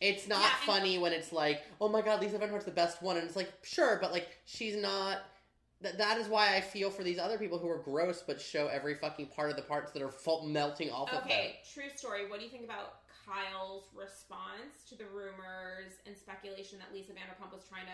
it's 0.00 0.28
not 0.28 0.40
Yeah, 0.40 0.46
and- 0.46 0.66
funny 0.66 0.98
when 0.98 1.12
it's 1.12 1.32
like, 1.32 1.62
oh 1.80 1.88
my 1.88 2.02
god, 2.02 2.20
Lisa 2.20 2.38
Vanderpump's 2.38 2.64
the 2.64 2.70
best 2.70 3.02
one, 3.02 3.16
and 3.16 3.26
it's 3.26 3.36
like, 3.36 3.52
sure, 3.62 3.98
but 4.00 4.12
like 4.12 4.28
she's 4.44 4.76
not. 4.76 5.18
That 5.80 5.96
that 5.98 6.18
is 6.18 6.26
why 6.26 6.56
I 6.56 6.60
feel 6.60 6.90
for 6.90 7.04
these 7.04 7.20
other 7.20 7.38
people 7.38 7.56
who 7.58 7.68
are 7.68 7.78
gross 7.78 8.24
but 8.26 8.40
show 8.40 8.66
every 8.66 8.96
fucking 8.96 9.26
part 9.26 9.50
of 9.50 9.56
the 9.56 9.62
parts 9.62 9.92
that 9.92 10.02
are 10.02 10.10
full, 10.10 10.42
melting 10.44 10.90
off 10.90 11.08
of 11.12 11.18
them. 11.22 11.26
Okay, 11.26 11.60
true 11.72 11.84
story. 11.94 12.28
What 12.28 12.40
do 12.40 12.44
you 12.44 12.50
think 12.50 12.64
about 12.64 12.94
Kyle's 13.24 13.84
response 13.94 14.82
to 14.88 14.96
the 14.96 15.04
rumors 15.06 15.92
and 16.06 16.16
speculation 16.16 16.78
that 16.80 16.92
Lisa 16.92 17.12
Vanderpump 17.12 17.52
was 17.54 17.62
trying 17.68 17.86
to 17.86 17.92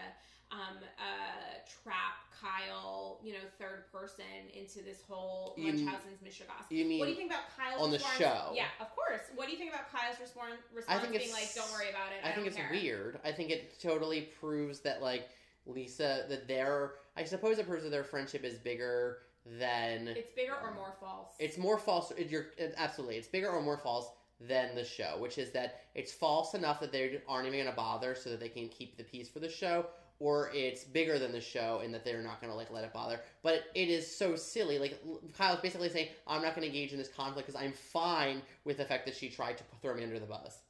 um, 0.55 0.77
uh, 0.99 1.59
trap 1.83 2.23
Kyle, 2.41 3.19
you 3.25 3.33
know, 3.33 3.39
third 3.59 3.85
person 3.93 4.25
into 4.55 4.83
this 4.85 5.03
whole 5.09 5.55
You- 5.57 5.73
Munchausen's 5.73 6.21
Michigas? 6.23 6.71
You 6.71 6.85
mean 6.85 6.99
What 7.01 7.07
do 7.07 7.11
you 7.13 7.17
think 7.17 7.31
about 7.31 7.45
Kyle's 7.57 7.83
on 7.83 7.91
the 7.91 7.97
response? 7.97 8.19
show? 8.19 8.53
Yeah, 8.55 8.67
of 8.81 8.95
course. 8.95 9.23
What 9.35 9.47
do 9.47 9.53
you 9.53 9.59
think 9.59 9.73
about 9.73 9.91
Kyle's 9.91 10.21
response? 10.21 10.55
Response 10.75 11.01
think 11.03 11.17
being 11.17 11.33
like, 11.33 11.53
"Don't 11.55 11.71
worry 11.73 11.91
about 11.91 12.13
it." 12.13 12.25
I, 12.25 12.31
I 12.31 12.33
think 12.33 12.47
it's 12.47 12.57
care. 12.57 12.69
weird. 12.71 13.19
I 13.25 13.33
think 13.33 13.51
it 13.51 13.81
totally 13.81 14.23
proves 14.41 14.81
that 14.81 15.03
like 15.03 15.29
Lisa 15.67 16.27
that 16.29 16.47
their 16.47 16.93
I 17.17 17.25
suppose 17.25 17.59
it 17.59 17.67
proves 17.67 17.85
that 17.85 17.91
their 17.91 18.05
friendship 18.05 18.45
is 18.45 18.59
bigger 18.59 19.19
than 19.59 20.09
It's 20.09 20.33
bigger 20.35 20.55
or 20.63 20.73
more 20.75 20.95
false. 21.01 21.35
It's 21.39 21.59
more 21.59 21.79
false. 21.79 22.11
it- 22.13 22.29
You're 22.31 22.47
it- 22.57 22.75
absolutely. 22.77 23.17
It's 23.17 23.29
bigger 23.29 23.49
or 23.51 23.61
more 23.63 23.79
false 23.79 24.09
than 24.41 24.75
the 24.75 24.85
show, 24.85 25.17
which 25.19 25.39
is 25.39 25.51
that 25.53 25.83
it's 25.95 26.13
false 26.13 26.55
enough 26.55 26.81
that 26.81 26.91
they 26.93 27.21
aren't 27.29 27.47
even 27.47 27.59
going 27.61 27.71
to 27.71 27.77
bother, 27.77 28.15
so 28.15 28.31
that 28.31 28.41
they 28.41 28.49
can 28.49 28.69
keep 28.69 28.97
the 28.97 29.05
peace 29.05 29.29
for 29.29 29.39
the 29.39 29.49
show, 29.49 29.87
or 30.25 30.49
it's 30.55 30.85
bigger 30.85 31.19
than 31.19 31.33
the 31.33 31.41
show 31.41 31.83
and 31.85 31.93
that 31.93 32.03
they're 32.03 32.23
not 32.23 32.41
going 32.41 32.51
to 32.51 32.57
like 32.57 32.73
let 32.73 32.83
it 32.83 32.95
bother. 32.95 33.21
But 33.43 33.65
it 33.75 33.91
is 33.91 34.09
so 34.09 34.37
silly. 34.37 34.79
Like 34.79 34.97
Kyle's 35.37 35.61
basically 35.61 35.91
saying, 35.91 36.09
"I'm 36.27 36.41
not 36.41 36.57
going 36.57 36.65
to 36.65 36.73
engage 36.73 36.93
in 36.93 36.99
this 36.99 37.13
conflict 37.13 37.47
because 37.47 37.61
I'm 37.61 37.75
fine 37.75 38.41
with 38.65 38.79
the 38.79 38.87
fact 38.87 39.05
that 39.05 39.15
she 39.15 39.29
tried 39.29 39.59
to 39.59 39.65
throw 39.83 39.95
me 39.95 40.03
under 40.03 40.19
the 40.19 40.25
bus." 40.25 40.65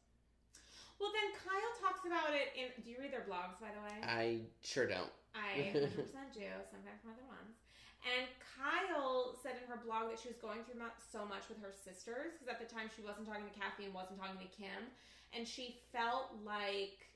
well, 0.99 1.11
then 1.15 1.31
Kyle 1.39 1.75
talks 1.79 2.03
about 2.03 2.35
it 2.35 2.51
in. 2.59 2.67
Do 2.83 2.91
you 2.91 2.99
read 2.99 3.15
their 3.15 3.23
blogs, 3.23 3.63
by 3.63 3.71
the 3.71 3.83
way? 3.87 3.95
I 4.03 4.43
sure 4.67 4.91
don't. 4.91 5.13
I 5.39 5.71
100% 5.71 5.87
do, 6.35 6.51
sometimes 6.67 6.99
more 7.07 7.15
than 7.15 7.31
once. 7.31 7.55
And 8.03 8.27
Kyle 8.59 9.39
said 9.39 9.55
in 9.63 9.71
her 9.71 9.79
blog 9.87 10.11
that 10.11 10.19
she 10.19 10.29
was 10.29 10.37
going 10.37 10.67
through 10.67 10.83
so 10.99 11.25
much 11.25 11.47
with 11.49 11.63
her 11.63 11.73
sisters 11.73 12.35
because 12.35 12.51
at 12.51 12.59
the 12.59 12.67
time 12.67 12.91
she 12.91 13.07
wasn't 13.07 13.31
talking 13.31 13.47
to 13.47 13.55
Kathy 13.55 13.87
and 13.87 13.95
wasn't 13.95 14.19
talking 14.19 14.43
to 14.43 14.51
Kim, 14.51 14.91
and 15.31 15.47
she 15.47 15.79
felt 15.95 16.35
like 16.43 17.14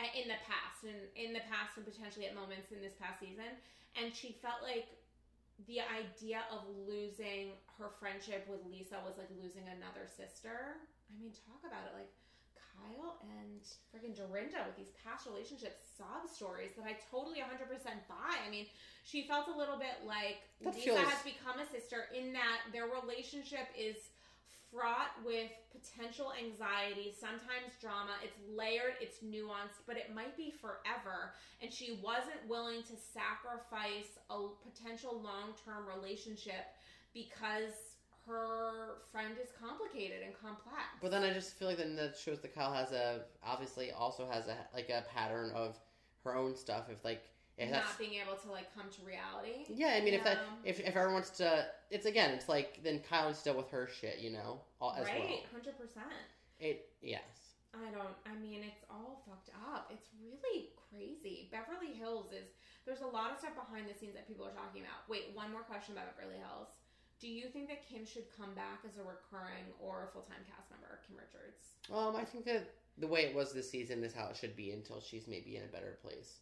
Uh, 0.00 0.08
in 0.16 0.32
the 0.32 0.40
past 0.48 0.80
and 0.88 0.96
in 1.12 1.36
the 1.36 1.44
past 1.52 1.76
and 1.76 1.84
potentially 1.84 2.24
at 2.24 2.32
moments 2.32 2.72
in 2.72 2.80
this 2.80 2.96
past 2.96 3.20
season, 3.20 3.52
and 4.00 4.08
she 4.16 4.32
felt 4.40 4.64
like 4.64 4.88
the 5.68 5.76
idea 5.92 6.40
of 6.48 6.64
losing 6.88 7.52
her 7.76 7.92
friendship 8.00 8.48
with 8.48 8.64
Lisa 8.72 8.96
was 9.04 9.20
like 9.20 9.28
losing 9.44 9.68
another 9.68 10.08
sister. 10.08 10.80
I 10.80 11.12
mean, 11.20 11.36
talk 11.44 11.60
about 11.68 11.84
it 11.84 11.92
like 11.92 12.08
Kyle 12.56 13.20
and 13.28 13.60
friggin' 13.92 14.16
Dorinda 14.16 14.64
with 14.64 14.80
these 14.80 14.96
past 15.04 15.28
relationships 15.28 15.84
sob 15.84 16.24
stories 16.32 16.72
that 16.80 16.88
I 16.88 16.96
totally 17.12 17.44
100% 17.44 17.68
buy. 18.08 18.40
I 18.40 18.48
mean, 18.48 18.72
she 19.04 19.28
felt 19.28 19.52
a 19.52 19.56
little 19.56 19.76
bit 19.76 20.00
like 20.08 20.48
That 20.64 20.72
Lisa 20.80 20.96
feels- 20.96 21.04
has 21.12 21.20
become 21.28 21.60
a 21.60 21.68
sister 21.68 22.08
in 22.16 22.32
that 22.32 22.72
their 22.72 22.88
relationship 22.88 23.68
is 23.76 24.09
fraught 24.72 25.12
with 25.24 25.50
potential 25.70 26.32
anxiety, 26.38 27.14
sometimes 27.18 27.74
drama. 27.80 28.14
It's 28.22 28.38
layered, 28.48 28.94
it's 29.00 29.18
nuanced, 29.18 29.82
but 29.86 29.96
it 29.96 30.14
might 30.14 30.36
be 30.36 30.50
forever. 30.50 31.34
And 31.62 31.72
she 31.72 31.98
wasn't 32.02 32.40
willing 32.48 32.82
to 32.82 32.94
sacrifice 32.96 34.18
a 34.30 34.48
potential 34.62 35.20
long 35.22 35.54
term 35.64 35.84
relationship 35.86 36.74
because 37.12 37.74
her 38.26 38.98
friend 39.10 39.34
is 39.42 39.50
complicated 39.60 40.18
and 40.24 40.34
complex. 40.34 40.86
But 41.02 41.10
then 41.10 41.22
I 41.22 41.32
just 41.32 41.54
feel 41.54 41.68
like 41.68 41.78
then 41.78 41.96
that 41.96 42.16
shows 42.16 42.40
that 42.40 42.54
Kyle 42.54 42.72
has 42.72 42.92
a 42.92 43.22
obviously 43.44 43.90
also 43.90 44.28
has 44.30 44.46
a 44.46 44.56
like 44.74 44.88
a 44.88 45.04
pattern 45.12 45.50
of 45.54 45.78
her 46.24 46.36
own 46.36 46.54
stuff. 46.54 46.84
If 46.90 47.04
like 47.04 47.22
that's 47.68 47.86
not 47.86 47.98
being 47.98 48.16
able 48.24 48.36
to 48.40 48.50
like 48.50 48.72
come 48.74 48.86
to 48.88 49.00
reality. 49.04 49.68
yeah, 49.68 49.98
I 49.98 50.00
mean 50.00 50.14
if 50.14 50.24
that 50.24 50.38
if 50.64 50.80
if 50.80 50.96
everyone 50.96 51.14
wants 51.14 51.30
to, 51.44 51.66
it's 51.90 52.06
again, 52.06 52.30
it's 52.30 52.48
like 52.48 52.80
then 52.82 53.00
Kyle 53.00 53.26
needs 53.28 53.42
to 53.42 53.50
deal 53.50 53.56
with 53.56 53.68
her 53.70 53.88
shit, 53.88 54.18
you 54.18 54.30
know, 54.30 54.60
all, 54.80 54.94
as 54.96 55.04
right, 55.06 55.20
well. 55.20 55.38
hundred 55.52 55.76
percent. 55.78 56.06
It 56.58 56.88
yes. 57.02 57.20
I 57.70 57.90
don't. 57.94 58.16
I 58.26 58.34
mean, 58.40 58.66
it's 58.66 58.82
all 58.90 59.22
fucked 59.28 59.50
up. 59.70 59.92
It's 59.94 60.08
really 60.18 60.70
crazy. 60.90 61.48
Beverly 61.52 61.94
Hills 61.94 62.32
is. 62.32 62.50
There's 62.86 63.04
a 63.04 63.12
lot 63.12 63.30
of 63.30 63.38
stuff 63.38 63.54
behind 63.54 63.86
the 63.86 63.94
scenes 63.94 64.16
that 64.16 64.26
people 64.26 64.42
are 64.42 64.56
talking 64.56 64.82
about. 64.82 65.06
Wait, 65.06 65.30
one 65.34 65.52
more 65.52 65.62
question 65.62 65.94
about 65.94 66.10
Beverly 66.16 66.40
Hills. 66.40 66.72
Do 67.20 67.28
you 67.28 67.52
think 67.52 67.68
that 67.68 67.86
Kim 67.86 68.06
should 68.08 68.24
come 68.34 68.56
back 68.56 68.80
as 68.88 68.96
a 68.96 69.04
recurring 69.04 69.68
or 69.78 70.08
a 70.08 70.12
full 70.12 70.24
time 70.24 70.40
cast 70.48 70.72
member, 70.72 70.98
Kim 71.06 71.20
Richards? 71.20 71.76
Um, 71.92 72.16
I 72.16 72.24
think 72.24 72.44
that 72.46 72.72
the 72.98 73.06
way 73.06 73.28
it 73.28 73.34
was 73.36 73.52
this 73.52 73.70
season 73.70 74.02
is 74.02 74.12
how 74.12 74.28
it 74.28 74.36
should 74.36 74.56
be 74.56 74.72
until 74.72 75.00
she's 75.00 75.28
maybe 75.28 75.56
in 75.56 75.62
a 75.62 75.70
better 75.70 75.98
place. 76.02 76.40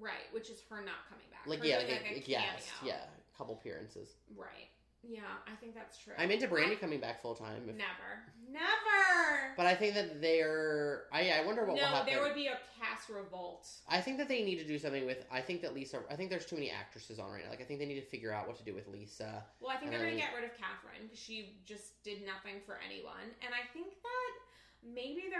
Right, 0.00 0.26
which 0.32 0.50
is 0.50 0.62
her 0.70 0.76
not 0.76 1.06
coming 1.08 1.26
back. 1.30 1.46
Like 1.46 1.60
Her 1.60 1.66
yeah, 1.66 1.78
like, 1.78 1.88
like, 1.88 2.26
a 2.26 2.30
yes, 2.30 2.70
yeah, 2.84 2.94
a 2.94 3.38
couple 3.38 3.54
appearances. 3.54 4.16
Right. 4.36 4.68
Yeah, 5.08 5.20
I 5.46 5.54
think 5.60 5.74
that's 5.74 5.98
true. 5.98 6.14
I'm 6.18 6.30
into 6.32 6.48
Brandi 6.48 6.72
I- 6.72 6.76
coming 6.76 6.98
back 6.98 7.22
full 7.22 7.34
time. 7.36 7.62
if- 7.68 7.76
Never. 7.76 8.24
Never. 8.50 9.54
But 9.56 9.66
I 9.66 9.74
think 9.74 9.94
that 9.94 10.20
they're. 10.20 11.04
I 11.12 11.30
I 11.30 11.46
wonder 11.46 11.64
what 11.64 11.76
will 11.76 11.84
happen. 11.84 12.06
no, 12.06 12.18
there 12.18 12.22
would 12.26 12.34
be 12.34 12.46
a 12.48 12.58
cast 12.78 13.08
revolt. 13.08 13.68
I 13.88 14.00
think 14.00 14.18
that 14.18 14.28
they 14.28 14.42
need 14.42 14.58
to 14.58 14.66
do 14.66 14.78
something 14.78 15.06
with. 15.06 15.24
I 15.30 15.40
think 15.40 15.62
that 15.62 15.74
Lisa. 15.74 16.02
I 16.10 16.16
think 16.16 16.30
there's 16.30 16.46
too 16.46 16.56
many 16.56 16.70
actresses 16.70 17.18
on 17.18 17.30
right 17.30 17.44
now. 17.44 17.50
Like 17.50 17.60
I 17.60 17.64
think 17.64 17.78
they 17.78 17.86
need 17.86 18.00
to 18.00 18.06
figure 18.06 18.32
out 18.32 18.46
what 18.48 18.56
to 18.56 18.64
do 18.64 18.74
with 18.74 18.88
Lisa. 18.88 19.44
Well, 19.60 19.70
I 19.70 19.76
think 19.76 19.90
they're 19.90 20.00
going 20.00 20.14
to 20.14 20.20
get 20.20 20.34
rid 20.34 20.44
of 20.44 20.56
Catherine 20.56 21.04
because 21.04 21.18
she 21.18 21.58
just 21.64 22.02
did 22.02 22.26
nothing 22.26 22.60
for 22.66 22.78
anyone. 22.84 23.30
And 23.42 23.54
I 23.54 23.66
think 23.72 23.86
that 24.02 24.32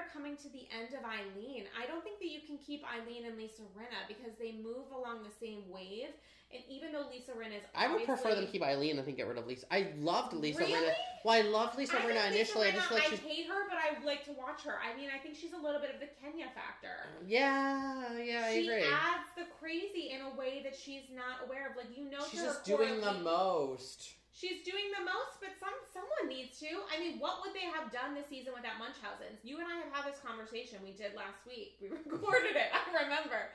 they're 0.07 0.23
coming 0.23 0.37
to 0.37 0.49
the 0.49 0.67
end 0.75 0.95
of 0.95 1.05
Eileen. 1.05 1.65
I 1.81 1.87
don't 1.87 2.03
think 2.03 2.19
that 2.19 2.29
you 2.29 2.41
can 2.47 2.59
keep 2.59 2.83
Eileen 2.85 3.27
and 3.27 3.37
Lisa 3.37 3.63
Rinna 3.77 4.07
because 4.09 4.33
they 4.39 4.53
move 4.53 4.91
along 4.95 5.23
the 5.23 5.35
same 5.41 5.63
wave. 5.71 6.15
And 6.55 6.63
even 6.71 6.93
though 6.93 7.07
Lisa 7.11 7.33
Rinna 7.33 7.57
is, 7.59 7.65
I 7.75 7.93
would 7.93 8.05
prefer 8.05 8.35
them 8.35 8.47
keep 8.47 8.63
Eileen. 8.63 8.99
I 8.99 9.03
think 9.03 9.17
get 9.17 9.27
rid 9.27 9.37
of 9.37 9.47
Lisa. 9.47 9.67
I 9.73 9.89
loved 9.99 10.33
Lisa 10.33 10.61
Really? 10.61 10.75
Rinna. 10.75 10.93
Well, 11.25 11.35
I 11.35 11.49
loved 11.49 11.77
Lisa 11.77 11.99
I 11.99 12.03
Rinna 12.03 12.31
Lisa 12.31 12.35
initially. 12.35 12.69
I 12.69 12.71
just 12.71 12.93
like 12.93 13.13
I 13.13 13.17
hate 13.17 13.47
her, 13.49 13.69
but 13.69 13.79
I 13.79 14.05
like 14.05 14.25
to 14.27 14.33
watch 14.33 14.63
her. 14.63 14.77
I 14.79 14.97
mean, 14.97 15.09
I 15.13 15.19
think 15.19 15.35
she's 15.35 15.53
a 15.53 15.61
little 15.61 15.81
bit 15.81 15.93
of 15.93 15.99
the 15.99 16.07
Kenya 16.23 16.47
factor. 16.55 17.09
yeah, 17.27 18.17
yeah, 18.23 18.45
I 18.47 18.53
she 18.55 18.71
adds 18.71 19.29
the 19.37 19.45
crazy 19.59 20.13
in 20.15 20.21
a 20.21 20.39
way 20.39 20.61
that 20.63 20.77
she's 20.77 21.11
not 21.15 21.47
aware 21.47 21.69
of. 21.69 21.77
Like 21.77 21.97
you 21.97 22.09
know, 22.09 22.25
She's 22.31 22.43
just 22.43 22.65
doing 22.65 23.01
the 23.01 23.15
most. 23.15 24.13
She's 24.37 24.61
doing 24.69 24.93
the 24.93 25.01
most, 25.01 25.41
but 25.41 25.57
some 25.57 25.73
someone 25.89 26.29
needs 26.29 26.61
to. 26.61 26.69
I 26.93 27.01
mean, 27.01 27.17
what 27.17 27.41
would 27.41 27.57
they 27.57 27.65
have 27.73 27.89
done 27.89 28.13
this 28.13 28.29
season 28.29 28.53
without 28.53 28.77
Munchausen's? 28.77 29.41
You 29.41 29.57
and 29.57 29.65
I 29.65 29.81
have 29.81 29.89
had 29.89 30.05
this 30.05 30.21
conversation. 30.21 30.85
We 30.85 30.93
did 30.93 31.17
last 31.17 31.41
week. 31.49 31.81
We 31.81 31.89
recorded 32.05 32.53
it. 32.53 32.69
I 32.69 32.85
remember. 33.09 33.49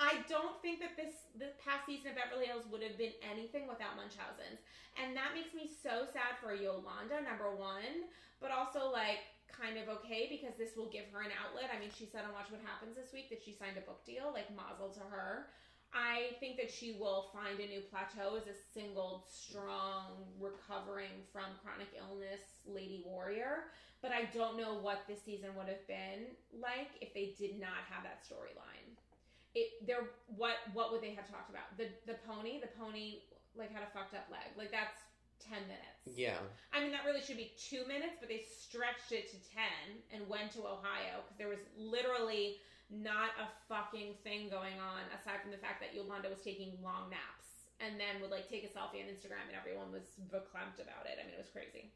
I 0.00 0.24
don't 0.32 0.56
think 0.64 0.80
that 0.80 0.96
this 0.96 1.28
the 1.36 1.52
past 1.60 1.84
season 1.84 2.16
of 2.16 2.18
Beverly 2.18 2.48
Hills 2.48 2.64
would 2.72 2.80
have 2.80 2.96
been 2.96 3.12
anything 3.20 3.68
without 3.68 3.92
Munchausen's, 4.00 4.64
and 4.96 5.12
that 5.12 5.36
makes 5.36 5.52
me 5.52 5.68
so 5.68 6.08
sad 6.08 6.40
for 6.40 6.56
Yolanda. 6.56 7.20
Number 7.20 7.52
one, 7.52 8.08
but 8.40 8.48
also 8.48 8.88
like 8.88 9.28
kind 9.52 9.76
of 9.76 9.92
okay 10.00 10.32
because 10.32 10.56
this 10.56 10.80
will 10.80 10.88
give 10.88 11.12
her 11.12 11.20
an 11.20 11.36
outlet. 11.36 11.68
I 11.68 11.76
mean, 11.76 11.92
she 11.92 12.08
said 12.08 12.24
on 12.24 12.32
Watch 12.32 12.48
What 12.48 12.64
Happens 12.64 12.96
this 12.96 13.12
week 13.12 13.28
that 13.28 13.44
she 13.44 13.52
signed 13.52 13.76
a 13.76 13.84
book 13.84 14.00
deal. 14.08 14.32
Like 14.32 14.48
mazel 14.56 14.88
to 14.96 15.04
her. 15.12 15.52
I 15.94 16.36
think 16.40 16.56
that 16.56 16.70
she 16.70 16.96
will 16.98 17.30
find 17.32 17.60
a 17.60 17.66
new 17.66 17.80
plateau 17.80 18.36
as 18.36 18.46
a 18.48 18.56
single, 18.72 19.26
strong, 19.28 20.24
recovering 20.40 21.20
from 21.32 21.44
chronic 21.62 21.88
illness 21.96 22.40
lady 22.66 23.04
warrior. 23.06 23.64
But 24.00 24.10
I 24.12 24.24
don't 24.34 24.56
know 24.56 24.74
what 24.74 25.04
this 25.06 25.22
season 25.22 25.50
would 25.56 25.68
have 25.68 25.86
been 25.86 26.32
like 26.58 26.90
if 27.00 27.14
they 27.14 27.34
did 27.38 27.60
not 27.60 27.86
have 27.88 28.02
that 28.02 28.24
storyline. 28.24 28.96
It 29.54 29.86
there 29.86 30.08
what 30.34 30.56
what 30.72 30.90
would 30.92 31.02
they 31.02 31.14
have 31.14 31.28
talked 31.30 31.50
about? 31.50 31.76
The 31.76 31.88
the 32.06 32.18
pony, 32.26 32.58
the 32.58 32.72
pony 32.78 33.20
like 33.54 33.70
had 33.70 33.82
a 33.82 33.90
fucked 33.92 34.14
up 34.14 34.26
leg. 34.32 34.48
Like 34.56 34.72
that's 34.72 34.96
ten 35.38 35.62
minutes. 35.68 36.16
Yeah. 36.16 36.38
I 36.72 36.80
mean, 36.80 36.90
that 36.92 37.04
really 37.04 37.20
should 37.20 37.36
be 37.36 37.52
two 37.58 37.86
minutes, 37.86 38.16
but 38.18 38.28
they 38.28 38.42
stretched 38.42 39.12
it 39.12 39.30
to 39.30 39.36
10 39.54 39.62
and 40.12 40.28
went 40.28 40.52
to 40.52 40.60
Ohio 40.60 41.22
because 41.22 41.38
there 41.38 41.48
was 41.48 41.62
literally 41.76 42.58
not 42.92 43.32
a 43.40 43.48
fucking 43.72 44.20
thing 44.20 44.52
going 44.52 44.76
on 44.76 45.08
aside 45.16 45.40
from 45.40 45.50
the 45.50 45.60
fact 45.60 45.80
that 45.80 45.96
Yolanda 45.96 46.28
was 46.28 46.44
taking 46.44 46.76
long 46.84 47.08
naps 47.08 47.72
and 47.80 47.96
then 47.96 48.20
would 48.20 48.30
like 48.30 48.46
take 48.52 48.68
a 48.68 48.70
selfie 48.70 49.00
on 49.00 49.08
Instagram 49.08 49.48
and 49.48 49.56
everyone 49.56 49.88
was 49.88 50.20
verklempt 50.28 50.78
about 50.78 51.08
it. 51.08 51.16
I 51.16 51.24
mean, 51.24 51.34
it 51.34 51.40
was 51.40 51.50
crazy. 51.50 51.90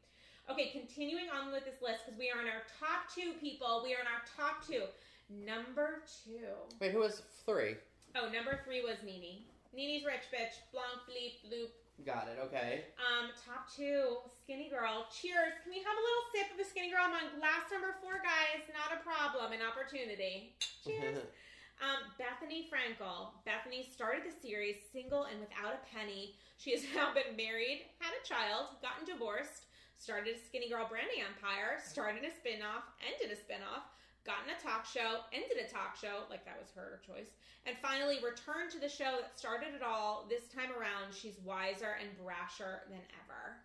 Okay, 0.49 0.71
continuing 0.73 1.29
on 1.29 1.51
with 1.51 1.67
this 1.67 1.83
list 1.83 2.07
because 2.07 2.17
we 2.17 2.31
are 2.31 2.39
in 2.41 2.47
our 2.47 2.63
top 2.79 3.11
two 3.13 3.35
people. 3.39 3.83
We 3.83 3.93
are 3.93 4.01
in 4.01 4.09
our 4.09 4.23
top 4.25 4.65
two. 4.65 4.87
Number 5.29 6.07
two. 6.23 6.55
Wait, 6.79 6.95
who 6.95 7.03
was 7.03 7.21
three? 7.45 7.75
Oh, 8.15 8.31
number 8.31 8.59
three 8.63 8.81
was 8.81 9.03
Nene. 9.03 9.43
Nene's 9.75 10.07
rich 10.07 10.25
bitch. 10.31 10.55
Blanc, 10.71 11.03
bleep, 11.03 11.43
bloop. 11.43 11.71
Got 12.05 12.29
it. 12.29 12.37
Okay. 12.37 12.93
Um, 13.01 13.33
top 13.41 13.65
two, 13.73 14.21
Skinny 14.43 14.69
Girl. 14.69 15.09
Cheers. 15.09 15.57
Can 15.65 15.73
we 15.73 15.81
have 15.81 15.97
a 15.97 16.03
little 16.05 16.25
sip 16.29 16.47
of 16.53 16.57
the 16.61 16.67
Skinny 16.69 16.93
Girl? 16.93 17.01
I'm 17.01 17.17
on 17.17 17.33
glass 17.41 17.65
number 17.73 17.97
four, 18.05 18.21
guys. 18.21 18.61
Not 18.69 18.93
a 18.93 19.01
problem, 19.01 19.49
an 19.49 19.65
opportunity. 19.65 20.53
Cheers. 20.85 21.25
um, 21.81 22.05
Bethenny 22.21 22.69
Frankel. 22.69 23.33
Bethenny 23.49 23.81
started 23.81 24.29
the 24.29 24.35
series 24.35 24.77
single 24.93 25.25
and 25.25 25.41
without 25.41 25.73
a 25.73 25.81
penny. 25.89 26.37
She 26.61 26.77
has 26.77 26.85
now 26.95 27.17
been 27.17 27.33
married, 27.33 27.89
had 27.97 28.13
a 28.13 28.21
child, 28.21 28.77
gotten 28.85 29.09
divorced, 29.09 29.65
started 29.97 30.37
a 30.37 30.37
Skinny 30.37 30.69
Girl 30.69 30.85
branding 30.85 31.25
empire, 31.25 31.81
started 31.81 32.21
a 32.21 32.29
spin-off, 32.29 32.85
ended 33.01 33.33
a 33.33 33.37
spin-off, 33.41 33.89
gotten 34.27 34.51
a 34.51 34.59
talk 34.59 34.83
show, 34.83 35.23
ended 35.31 35.55
a 35.55 35.71
talk 35.71 35.95
show, 35.95 36.27
like 36.29 36.43
that 36.43 36.59
was 36.59 36.69
her 36.75 36.99
choice, 36.99 37.31
and 37.65 37.79
finally 37.81 38.19
returned 38.19 38.69
to 38.75 38.79
the 38.79 38.91
show 38.91 39.23
that 39.23 39.39
started 39.39 39.71
it 39.71 39.81
all. 39.81 40.27
This 40.27 40.51
time 40.51 40.75
around, 40.75 41.15
she's 41.15 41.39
wiser 41.47 41.95
and 41.95 42.11
brasher 42.19 42.83
than 42.91 43.01
ever. 43.23 43.63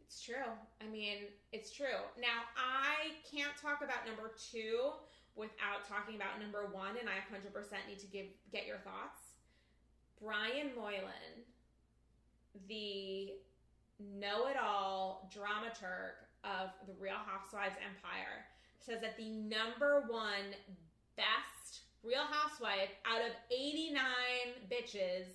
It's 0.00 0.24
true. 0.24 0.50
I 0.80 0.88
mean, 0.90 1.28
it's 1.52 1.70
true. 1.70 2.00
Now, 2.18 2.48
I 2.56 3.14
can't 3.28 3.54
talk 3.60 3.84
about 3.84 4.08
number 4.08 4.32
two 4.50 4.96
without 5.36 5.86
talking 5.86 6.16
about 6.16 6.40
number 6.40 6.66
one, 6.72 6.96
and 6.98 7.06
I 7.06 7.20
100% 7.28 7.52
need 7.86 8.00
to 8.00 8.08
give 8.08 8.26
get 8.50 8.66
your 8.66 8.80
thoughts. 8.82 9.36
Brian 10.20 10.72
Moylan, 10.74 11.44
the 12.68 13.36
know-it-all 14.00 15.30
dramaturg 15.32 16.16
of 16.44 16.72
the 16.86 16.94
Real 16.98 17.20
Housewives 17.24 17.76
Empire, 17.78 18.48
says 18.84 19.00
that 19.00 19.16
the 19.16 19.30
number 19.30 20.04
one 20.08 20.56
best 21.16 21.82
Real 22.02 22.24
Housewife 22.30 22.90
out 23.04 23.20
of 23.20 23.32
89 23.50 24.00
bitches 24.70 25.26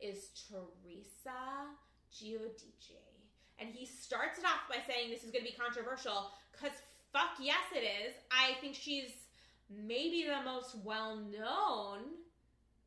is 0.00 0.30
Teresa 0.48 1.76
Giudice. 2.12 2.96
And 3.58 3.68
he 3.70 3.86
starts 3.86 4.38
it 4.38 4.44
off 4.44 4.68
by 4.68 4.76
saying 4.86 5.10
this 5.10 5.24
is 5.24 5.30
going 5.30 5.44
to 5.44 5.50
be 5.50 5.56
controversial 5.56 6.32
because 6.52 6.76
fuck 7.12 7.36
yes, 7.40 7.64
it 7.74 7.84
is. 7.84 8.14
I 8.30 8.60
think 8.60 8.74
she's 8.74 9.12
maybe 9.70 10.24
the 10.28 10.44
most 10.44 10.76
well 10.84 11.16
known, 11.16 12.20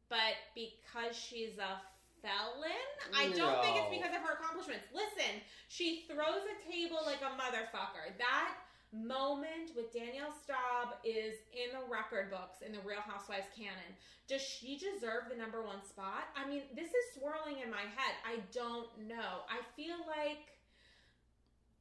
but 0.10 0.38
because 0.53 1.16
she's 1.16 1.57
a 1.57 1.82
felon, 2.22 2.86
I 3.16 3.30
don't 3.36 3.62
think 3.64 3.78
it's 3.78 3.89
because 3.89 4.14
of 4.16 4.22
her 4.22 4.34
accomplishments. 4.38 4.86
Listen, 4.93 5.41
she 5.68 6.05
throws 6.07 6.45
a 6.45 6.57
table 6.70 6.99
like 7.05 7.22
a 7.22 7.34
motherfucker. 7.38 8.14
That 8.18 8.53
moment 8.92 9.76
with 9.76 9.94
Danielle 9.94 10.34
Staub 10.34 10.98
is 11.06 11.38
in 11.54 11.74
the 11.74 11.86
record 11.86 12.30
books 12.30 12.66
in 12.66 12.72
the 12.74 12.82
Real 12.82 13.06
Housewives 13.06 13.50
canon. 13.54 13.94
Does 14.28 14.42
she 14.42 14.78
deserve 14.78 15.30
the 15.30 15.38
number 15.38 15.62
one 15.62 15.82
spot? 15.86 16.30
I 16.34 16.50
mean, 16.50 16.70
this 16.74 16.90
is 16.90 17.06
swirling 17.18 17.62
in 17.62 17.70
my 17.70 17.86
head. 17.86 18.14
I 18.26 18.42
don't 18.54 18.90
know. 19.06 19.46
I 19.50 19.62
feel 19.78 19.98
like 20.06 20.54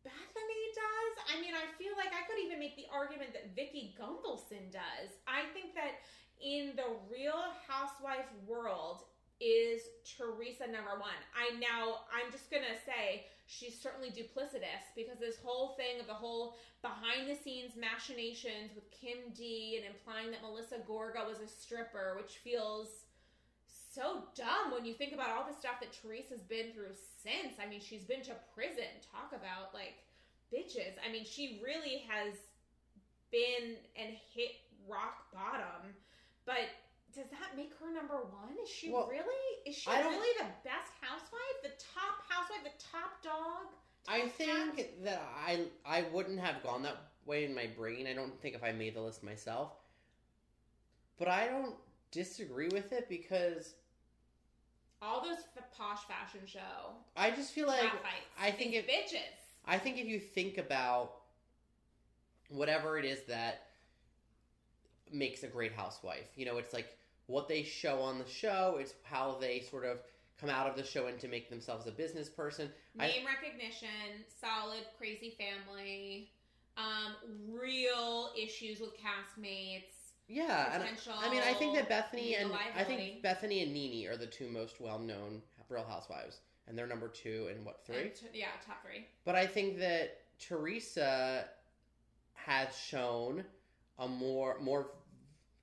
Bethenny 0.05 0.65
does. 0.77 1.15
I 1.33 1.41
mean, 1.41 1.53
I 1.57 1.65
feel 1.77 1.97
like 1.97 2.13
I 2.13 2.25
could 2.29 2.41
even 2.41 2.61
make 2.61 2.77
the 2.77 2.89
argument 2.93 3.33
that 3.33 3.57
Vicki 3.57 3.97
Gunvalson 3.97 4.73
does. 4.73 5.17
I 5.29 5.49
think 5.53 5.75
that 5.77 6.01
in 6.41 6.73
the 6.77 6.97
Real 7.11 7.53
Housewife 7.67 8.29
world, 8.47 9.05
is 9.41 9.83
Teresa 10.03 10.67
number 10.67 10.99
one. 10.99 11.19
I 11.31 11.55
now 11.59 12.03
I'm 12.11 12.31
just 12.33 12.51
gonna 12.51 12.75
say 12.83 13.27
she's 13.49 13.81
certainly 13.81 14.11
duplicitous 14.11 14.93
because 14.95 15.19
this 15.19 15.39
whole 15.43 15.75
thing 15.75 15.99
of 15.99 16.07
the 16.07 16.13
whole 16.15 16.57
behind 16.83 17.29
the 17.29 17.35
scenes 17.35 17.73
machinations 17.75 18.75
with 18.75 18.85
Kim 18.93 19.33
D 19.35 19.81
and 19.81 19.89
implying 19.89 20.31
that 20.31 20.43
Melissa 20.43 20.77
Gorga 20.87 21.27
was 21.27 21.41
a 21.41 21.49
stripper, 21.49 22.15
which 22.21 22.39
feels 22.45 22.89
so 23.67 24.29
dumb 24.37 24.71
when 24.71 24.85
you 24.85 24.93
think 24.93 25.15
about 25.15 25.31
all 25.31 25.49
the 25.49 25.59
stuff 25.59 25.81
that 25.81 25.97
Teresa's 25.97 26.43
been 26.43 26.73
through 26.73 26.93
since. 26.93 27.57
I 27.59 27.67
mean, 27.67 27.81
she's 27.81 28.05
been 28.05 28.23
to 28.29 28.37
prison. 28.55 28.93
Talk 29.11 29.33
about 29.33 29.73
like 29.73 29.97
bitches. 30.53 31.01
I 31.03 31.11
mean, 31.11 31.25
she 31.25 31.61
really 31.65 32.05
has 32.07 32.35
been 33.33 33.77
and 33.97 34.15
hit 34.35 34.53
rock 34.87 35.33
bottom. 35.33 35.97
But 36.45 36.69
does 37.19 37.31
that 37.31 37.57
make 37.57 37.73
her 37.81 37.93
number 37.93 38.15
one? 38.15 38.55
Is 38.63 38.71
she 38.71 38.93
Well, 38.93 39.09
really? 39.09 39.25
Is 39.67 39.75
she 39.75 39.91
really 39.91 40.39
the 40.39 40.47
best 40.63 40.93
housewife? 41.01 41.59
The 41.65 41.71
top 41.95 42.23
housewife? 42.29 42.63
The 42.63 42.85
top 42.93 43.23
dog? 43.23 43.67
I 44.07 44.29
think 44.29 44.77
cat? 44.77 45.05
that 45.05 45.23
I 45.47 45.67
I 45.85 46.05
wouldn't 46.13 46.39
have 46.39 46.63
gone 46.63 46.83
that 46.85 46.97
way 47.27 47.45
in 47.45 47.55
my 47.55 47.67
brain. 47.77 48.07
I 48.07 48.15
don't 48.15 48.41
think 48.41 48.55
if 48.55 48.63
I 48.63 48.71
made 48.71 48.95
the 48.95 49.01
list 49.01 49.25
myself. 49.25 49.73
But 51.19 51.27
I 51.27 51.49
don't 51.49 51.75
disagree 52.13 52.69
with 52.69 52.93
it 52.93 53.09
because 53.09 53.75
all 55.03 55.23
those 55.23 55.39
f- 55.57 55.65
posh 55.77 56.05
fashion 56.05 56.41
show 56.47 56.95
I 57.17 57.31
just 57.31 57.53
feel 57.53 57.67
like 57.67 57.81
fights. 57.81 58.29
I 58.41 58.53
think 58.53 58.75
if 58.75 58.87
bitches. 58.87 59.19
I 59.67 59.77
think 59.79 59.99
if 59.99 60.07
you 60.07 60.21
think 60.21 60.57
about 60.57 61.15
whatever 62.49 62.97
it 62.97 63.05
is 63.05 63.23
that 63.25 63.67
makes 65.13 65.43
a 65.43 65.49
great 65.49 65.73
housewife, 65.73 66.29
you 66.37 66.47
know, 66.47 66.57
it's 66.59 66.73
like 66.73 66.98
what 67.29 67.47
they 67.47 67.63
show 67.63 68.01
on 68.01 68.19
the 68.19 68.27
show, 68.29 68.79
it's 68.81 68.95
how 69.05 69.37
they 69.41 69.61
sort 69.61 69.85
of 69.85 70.01
come 70.41 70.51
out 70.51 70.67
of 70.69 70.77
the 70.77 70.83
show 70.85 71.07
and 71.07 71.19
to 71.21 71.29
make 71.29 71.49
themselves 71.51 71.87
a 71.87 71.91
business 71.93 72.29
person. 72.29 72.71
I- 72.99 73.09
Name 73.09 73.27
recognition, 73.27 74.25
solid, 74.41 74.85
crazy 74.97 75.37
family, 75.39 76.33
um, 76.77 77.15
real 77.49 78.33
issues 78.37 78.81
with 78.81 78.91
castmates. 78.97 80.13
Yeah, 80.27 80.73
and 80.75 80.83
Potential 80.83 81.15
I 81.19 81.31
mean, 81.31 81.43
I 81.43 81.55
think 81.55 81.75
that 81.75 81.89
Bethenny 81.89 82.41
and 82.41 82.53
I 82.53 82.85
think 82.85 83.23
Bethenny 83.23 83.63
and 83.63 83.73
Nene 83.73 84.09
are 84.09 84.17
the 84.17 84.27
two 84.27 84.49
most 84.49 84.79
well-known 84.81 85.43
Real 85.71 85.85
Housewives, 85.85 86.41
and 86.67 86.77
they're 86.79 86.87
number 86.87 87.09
two 87.09 87.49
and 87.51 87.65
what 87.65 87.85
three? 87.85 87.97
And 87.97 88.15
t- 88.15 88.27
yeah, 88.35 88.49
top 88.67 88.83
three. 88.83 89.07
But 89.25 89.37
I 89.37 89.47
think 89.47 89.79
that 89.79 90.21
Teresa 90.39 91.49
has 92.35 92.77
shown 92.77 93.45
a 93.99 94.07
more 94.07 94.59
more 94.61 94.91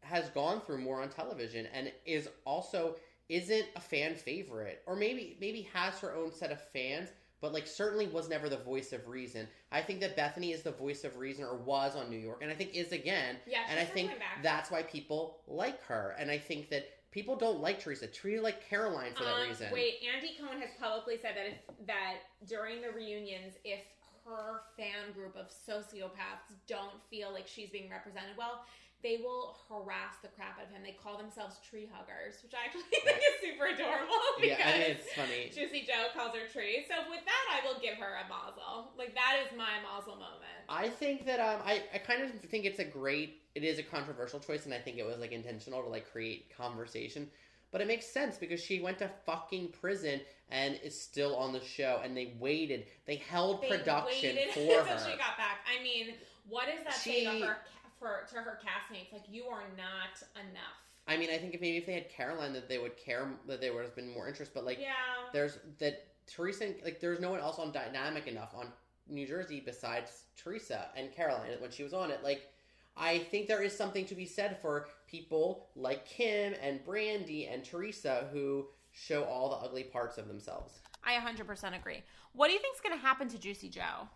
has 0.05 0.29
gone 0.29 0.61
through 0.61 0.79
more 0.79 1.01
on 1.01 1.09
television 1.09 1.67
and 1.73 1.91
is 2.05 2.29
also 2.45 2.95
isn't 3.27 3.65
a 3.75 3.79
fan 3.79 4.15
favorite 4.15 4.81
or 4.85 4.95
maybe 4.95 5.35
maybe 5.41 5.67
has 5.73 5.99
her 5.99 6.13
own 6.13 6.31
set 6.31 6.51
of 6.51 6.61
fans 6.71 7.09
but 7.41 7.53
like 7.53 7.67
certainly 7.67 8.07
was 8.07 8.29
never 8.29 8.49
the 8.49 8.57
voice 8.57 8.91
of 8.91 9.07
reason. 9.07 9.47
I 9.71 9.81
think 9.81 9.99
that 9.99 10.17
Bethenny 10.17 10.51
is 10.51 10.63
the 10.63 10.71
voice 10.71 11.03
of 11.03 11.17
reason 11.17 11.43
or 11.43 11.55
was 11.55 11.95
on 11.95 12.09
New 12.09 12.17
York, 12.17 12.39
and 12.41 12.49
I 12.49 12.55
think 12.55 12.73
is 12.73 12.91
again. 12.91 13.35
Yeah, 13.45 13.59
and 13.69 13.79
I 13.79 13.83
think 13.83 14.11
that's 14.41 14.71
why 14.71 14.81
people 14.81 15.41
like 15.47 15.83
her. 15.83 16.15
And 16.17 16.31
I 16.31 16.39
think 16.39 16.69
that 16.69 16.87
people 17.11 17.35
don't 17.35 17.59
like 17.59 17.79
Teresa. 17.79 18.07
Teresa 18.07 18.41
like 18.41 18.67
Caroline 18.67 19.13
for 19.13 19.25
that 19.25 19.35
Um, 19.35 19.47
reason. 19.47 19.71
Wait, 19.71 19.95
Andy 20.15 20.35
Cohen 20.39 20.59
has 20.59 20.71
publicly 20.79 21.17
said 21.21 21.35
that 21.35 21.45
if 21.45 21.85
that 21.85 22.15
during 22.47 22.81
the 22.81 22.89
reunions, 22.89 23.55
if 23.63 23.81
her 24.25 24.61
fan 24.75 25.13
group 25.13 25.35
of 25.35 25.47
sociopaths 25.49 26.55
don't 26.67 26.99
feel 27.11 27.31
like 27.31 27.47
she's 27.47 27.69
being 27.69 27.91
represented 27.91 28.35
well, 28.37 28.65
they 29.05 29.21
will 29.21 29.55
harass 29.69 30.17
the 30.23 30.29
crap 30.29 30.57
out 30.57 30.65
of 30.65 30.71
him. 30.73 30.81
They 30.81 30.97
call 30.97 31.15
themselves 31.15 31.61
tree 31.61 31.85
huggers, 31.93 32.41
which 32.41 32.53
I 32.57 32.65
actually 32.65 32.89
think 32.89 33.21
is 33.21 33.37
super 33.39 33.69
adorable. 33.69 34.17
Yeah, 34.41 34.57
I 34.57 34.57
because 34.57 35.05
it's 35.05 35.13
funny. 35.13 35.51
Juicy 35.53 35.85
Joe 35.85 36.09
calls 36.17 36.33
her 36.33 36.49
tree. 36.51 36.85
So 36.89 36.95
with 37.13 37.21
that, 37.21 37.45
I 37.53 37.61
will 37.61 37.79
give 37.79 38.01
her 38.01 38.17
a 38.17 38.25
mazel. 38.27 38.89
Like 38.97 39.13
that 39.13 39.37
is 39.45 39.55
my 39.55 39.77
mazel 39.85 40.15
moment. 40.17 40.65
I 40.67 40.89
think 40.89 41.27
that 41.27 41.39
um, 41.39 41.61
I, 41.63 41.83
I 41.93 41.99
kind 41.99 42.23
of 42.23 42.31
think 42.49 42.65
it's 42.65 42.79
a 42.79 42.85
great. 42.85 43.41
It 43.53 43.63
is 43.63 43.77
a 43.77 43.83
controversial 43.83 44.39
choice, 44.39 44.65
and 44.65 44.73
I 44.73 44.79
think 44.79 44.97
it 44.97 45.05
was 45.05 45.19
like 45.19 45.31
intentional 45.31 45.83
to 45.83 45.87
like 45.89 46.11
create 46.11 46.49
conversation. 46.57 47.29
But 47.71 47.81
it 47.81 47.87
makes 47.87 48.05
sense 48.07 48.37
because 48.37 48.59
she 48.61 48.79
went 48.81 48.97
to 48.99 49.09
fucking 49.25 49.69
prison 49.79 50.21
and 50.49 50.79
is 50.83 50.99
still 50.99 51.35
on 51.35 51.53
the 51.53 51.61
show, 51.61 52.01
and 52.03 52.17
they 52.17 52.33
waited. 52.39 52.85
They 53.05 53.17
held 53.17 53.61
They 53.61 53.69
production 53.69 54.35
waited 54.35 54.53
for 54.53 54.59
her. 54.89 54.97
she 54.99 55.11
got 55.17 55.37
back. 55.37 55.59
I 55.69 55.83
mean, 55.83 56.15
what 56.49 56.67
is 56.69 56.83
that 56.83 56.93
She- 56.93 57.25
to 57.25 57.31
her 57.45 57.53
ca- 57.53 57.59
for 57.99 58.25
to 58.29 58.35
her 58.35 58.59
castmates? 58.63 59.13
Like 59.13 59.23
you 59.29 59.45
are 59.45 59.63
not 59.77 60.21
enough. 60.35 60.85
I 61.07 61.17
mean, 61.17 61.29
I 61.29 61.37
think 61.37 61.53
if 61.53 61.61
maybe 61.61 61.77
if 61.77 61.85
they 61.85 61.93
had 61.93 62.09
Caroline, 62.09 62.53
that 62.53 62.67
they 62.67 62.79
would 62.79 62.97
care, 62.97 63.29
that 63.47 63.61
there 63.61 63.73
would 63.73 63.83
have 63.83 63.95
been 63.95 64.11
more 64.11 64.27
interest. 64.27 64.53
But 64.53 64.65
like, 64.65 64.79
yeah. 64.79 64.93
there's 65.33 65.59
that 65.79 66.07
Teresa, 66.27 66.73
like, 66.83 66.99
there's 66.99 67.19
no 67.19 67.29
one 67.29 67.39
else 67.39 67.59
on 67.59 67.71
dynamic 67.71 68.27
enough 68.27 68.53
on 68.55 68.67
New 69.07 69.27
Jersey 69.27 69.61
besides 69.63 70.23
Teresa 70.35 70.87
and 70.97 71.11
Caroline 71.11 71.51
when 71.59 71.69
she 71.69 71.83
was 71.83 71.93
on 71.93 72.09
it. 72.09 72.23
Like, 72.23 72.49
I 72.97 73.19
think 73.19 73.47
there 73.47 73.61
is 73.61 73.75
something 73.77 74.05
to 74.05 74.15
be 74.15 74.25
said 74.25 74.57
for 74.61 74.87
people 75.07 75.67
like 75.75 76.05
Kim 76.05 76.55
and 76.61 76.83
Brandi 76.83 77.53
and 77.53 77.63
Teresa 77.63 78.27
who 78.31 78.65
show 78.91 79.23
all 79.25 79.49
the 79.49 79.57
ugly 79.57 79.83
parts 79.83 80.17
of 80.17 80.27
themselves. 80.27 80.79
I 81.03 81.13
100% 81.13 81.77
agree. 81.77 82.01
What 82.33 82.47
do 82.47 82.53
you 82.53 82.59
think's 82.59 82.81
going 82.81 82.97
to 82.97 83.01
happen 83.01 83.27
to 83.29 83.37
Juicy 83.37 83.69
Joe? 83.69 84.07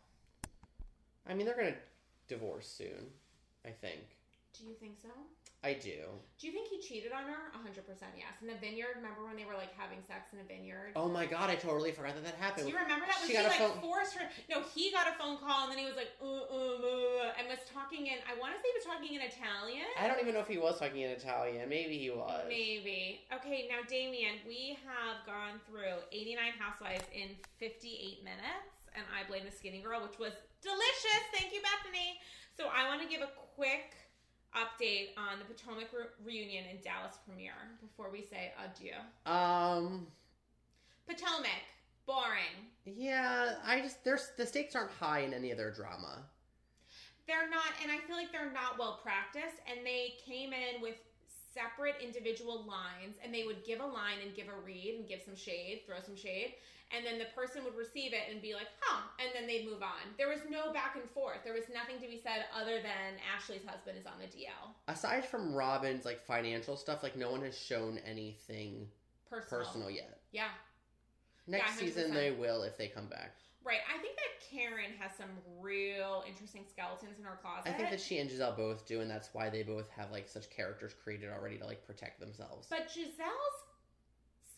I 1.29 1.35
mean, 1.35 1.45
they're 1.45 1.55
gonna 1.55 1.75
divorce 2.27 2.67
soon. 2.67 3.11
I 3.65 3.71
think. 3.71 4.01
Do 4.57 4.65
you 4.65 4.73
think 4.73 4.97
so? 5.01 5.09
I 5.59 5.75
do. 5.75 6.07
Do 6.39 6.47
you 6.47 6.53
think 6.55 6.71
he 6.71 6.79
cheated 6.79 7.11
on 7.11 7.27
her? 7.27 7.51
100% 7.51 7.75
yes. 8.15 8.31
In 8.39 8.47
the 8.47 8.55
vineyard, 8.63 8.95
remember 8.95 9.27
when 9.27 9.35
they 9.35 9.43
were 9.43 9.59
like 9.59 9.75
having 9.75 9.99
sex 10.07 10.31
in 10.31 10.39
a 10.39 10.47
vineyard? 10.47 10.95
Oh 10.95 11.11
my 11.11 11.27
god, 11.27 11.51
I 11.51 11.55
totally 11.59 11.91
forgot 11.91 12.15
that 12.15 12.23
that 12.23 12.39
happened. 12.39 12.63
Do 12.67 12.71
you 12.71 12.79
remember 12.79 13.03
that? 13.03 13.19
When 13.19 13.27
She 13.27 13.35
she, 13.35 13.43
like 13.43 13.59
phone- 13.59 13.83
forced 13.83 14.15
her. 14.15 14.23
No, 14.47 14.63
he 14.71 14.87
got 14.95 15.11
a 15.11 15.19
phone 15.19 15.35
call 15.35 15.67
and 15.67 15.75
then 15.75 15.79
he 15.83 15.83
was 15.83 15.99
like, 15.99 16.15
uh, 16.23 16.23
uh, 16.23 17.27
uh, 17.27 17.35
and 17.35 17.51
was 17.51 17.59
talking 17.67 18.07
in. 18.07 18.23
I 18.23 18.39
want 18.39 18.55
to 18.55 18.59
say 18.63 18.71
he 18.71 18.77
was 18.79 18.87
talking 18.87 19.11
in 19.19 19.23
Italian. 19.27 19.83
I 19.99 20.07
don't 20.07 20.23
even 20.23 20.31
know 20.31 20.39
if 20.39 20.47
he 20.47 20.55
was 20.55 20.79
talking 20.79 21.03
in 21.03 21.11
Italian. 21.11 21.67
Maybe 21.67 21.99
he 21.99 22.07
was. 22.07 22.47
Maybe. 22.47 23.27
Okay, 23.35 23.67
now 23.67 23.83
Damien, 23.83 24.39
we 24.47 24.79
have 24.87 25.19
gone 25.27 25.59
through 25.67 25.99
89 26.15 26.55
Housewives 26.55 27.03
in 27.11 27.35
58 27.59 28.23
minutes, 28.23 28.87
and 28.95 29.03
I 29.11 29.27
blame 29.27 29.43
the 29.43 29.51
skinny 29.51 29.83
girl, 29.83 29.99
which 30.07 30.15
was 30.15 30.31
delicious. 30.63 31.23
Thank 31.35 31.51
you, 31.51 31.59
Bethenny. 31.59 32.15
So 32.55 32.67
I 32.71 32.87
want 32.87 33.03
to 33.03 33.07
give 33.07 33.19
a 33.23 33.31
quick 33.59 33.91
update 34.55 35.09
on 35.17 35.37
the 35.37 35.45
Potomac 35.45 35.89
re- 35.93 36.05
reunion 36.25 36.63
in 36.71 36.77
Dallas 36.81 37.17
premiere 37.27 37.51
before 37.81 38.09
we 38.09 38.21
say 38.21 38.53
adieu. 38.63 38.93
Um. 39.29 40.07
Potomac, 41.05 41.65
boring. 42.05 42.55
Yeah, 42.85 43.55
I 43.65 43.81
just 43.81 44.03
there's 44.05 44.31
the 44.37 44.45
stakes 44.45 44.75
aren't 44.75 44.91
high 44.91 45.19
in 45.19 45.33
any 45.33 45.51
of 45.51 45.57
their 45.57 45.71
drama. 45.71 46.23
They're 47.27 47.49
not, 47.49 47.73
and 47.83 47.91
I 47.91 47.97
feel 48.07 48.15
like 48.15 48.31
they're 48.31 48.51
not 48.51 48.79
well 48.79 48.99
practiced, 49.03 49.61
and 49.69 49.85
they 49.85 50.13
came 50.25 50.53
in 50.53 50.81
with 50.81 50.95
separate 51.53 51.95
individual 52.03 52.65
lines, 52.65 53.17
and 53.23 53.33
they 53.33 53.43
would 53.43 53.63
give 53.65 53.79
a 53.79 53.85
line 53.85 54.19
and 54.25 54.35
give 54.35 54.47
a 54.47 54.59
read 54.65 54.95
and 54.97 55.07
give 55.07 55.21
some 55.21 55.35
shade, 55.35 55.81
throw 55.85 55.97
some 56.05 56.15
shade, 56.15 56.55
and 56.95 57.05
then 57.05 57.19
the 57.19 57.25
person 57.35 57.63
would 57.63 57.75
receive 57.75 58.13
it 58.13 58.23
and 58.31 58.41
be 58.41 58.53
like, 58.53 58.67
huh, 58.81 59.01
and 59.19 59.29
then 59.33 59.47
they'd 59.47 59.65
move 59.69 59.83
on. 59.83 60.13
There 60.17 60.29
was 60.29 60.39
no 60.49 60.73
back 60.73 60.95
and 60.99 61.09
forth. 61.11 61.37
There 61.43 61.53
was 61.53 61.65
nothing 61.73 61.95
to 62.01 62.07
be 62.07 62.19
said 62.21 62.45
other 62.55 62.77
than 62.81 63.17
Ashley's 63.35 63.65
husband 63.65 63.97
is 63.99 64.05
on 64.05 64.13
the 64.19 64.25
DL. 64.25 64.73
Aside 64.87 65.25
from 65.25 65.53
Robin's 65.53 66.05
like 66.05 66.21
financial 66.21 66.75
stuff, 66.75 67.03
like 67.03 67.15
no 67.15 67.31
one 67.31 67.41
has 67.43 67.57
shown 67.57 67.99
anything 68.05 68.87
Personal. 69.29 69.65
personal 69.65 69.89
yet. 69.91 70.19
Yeah. 70.31 70.47
Next 71.47 71.73
Yeah, 71.75 71.87
season 71.87 72.13
they 72.13 72.31
will 72.31 72.63
if 72.63 72.77
they 72.77 72.87
come 72.87 73.07
back. 73.07 73.35
Right. 73.69 73.85
I 73.85 73.99
think 74.01 74.15
that 74.17 74.33
Karen 74.49 74.97
has 74.97 75.11
some 75.15 75.29
real 75.61 76.23
interesting 76.27 76.63
skeletons 76.67 77.19
in 77.19 77.23
her 77.23 77.37
closet. 77.39 77.69
I 77.69 77.73
think 77.77 77.91
that 77.91 78.01
she 78.01 78.17
and 78.17 78.27
Gizelle 78.27 78.57
both 78.57 78.87
do, 78.87 79.01
and 79.01 79.09
that's 79.09 79.29
why 79.31 79.47
they 79.51 79.61
both 79.61 79.87
have 79.91 80.09
like 80.11 80.27
such 80.27 80.49
characters 80.49 80.95
created 81.03 81.29
already 81.29 81.59
to 81.59 81.65
like 81.65 81.85
protect 81.85 82.19
themselves. 82.19 82.65
But 82.67 82.87
Gizelle's 82.89 83.59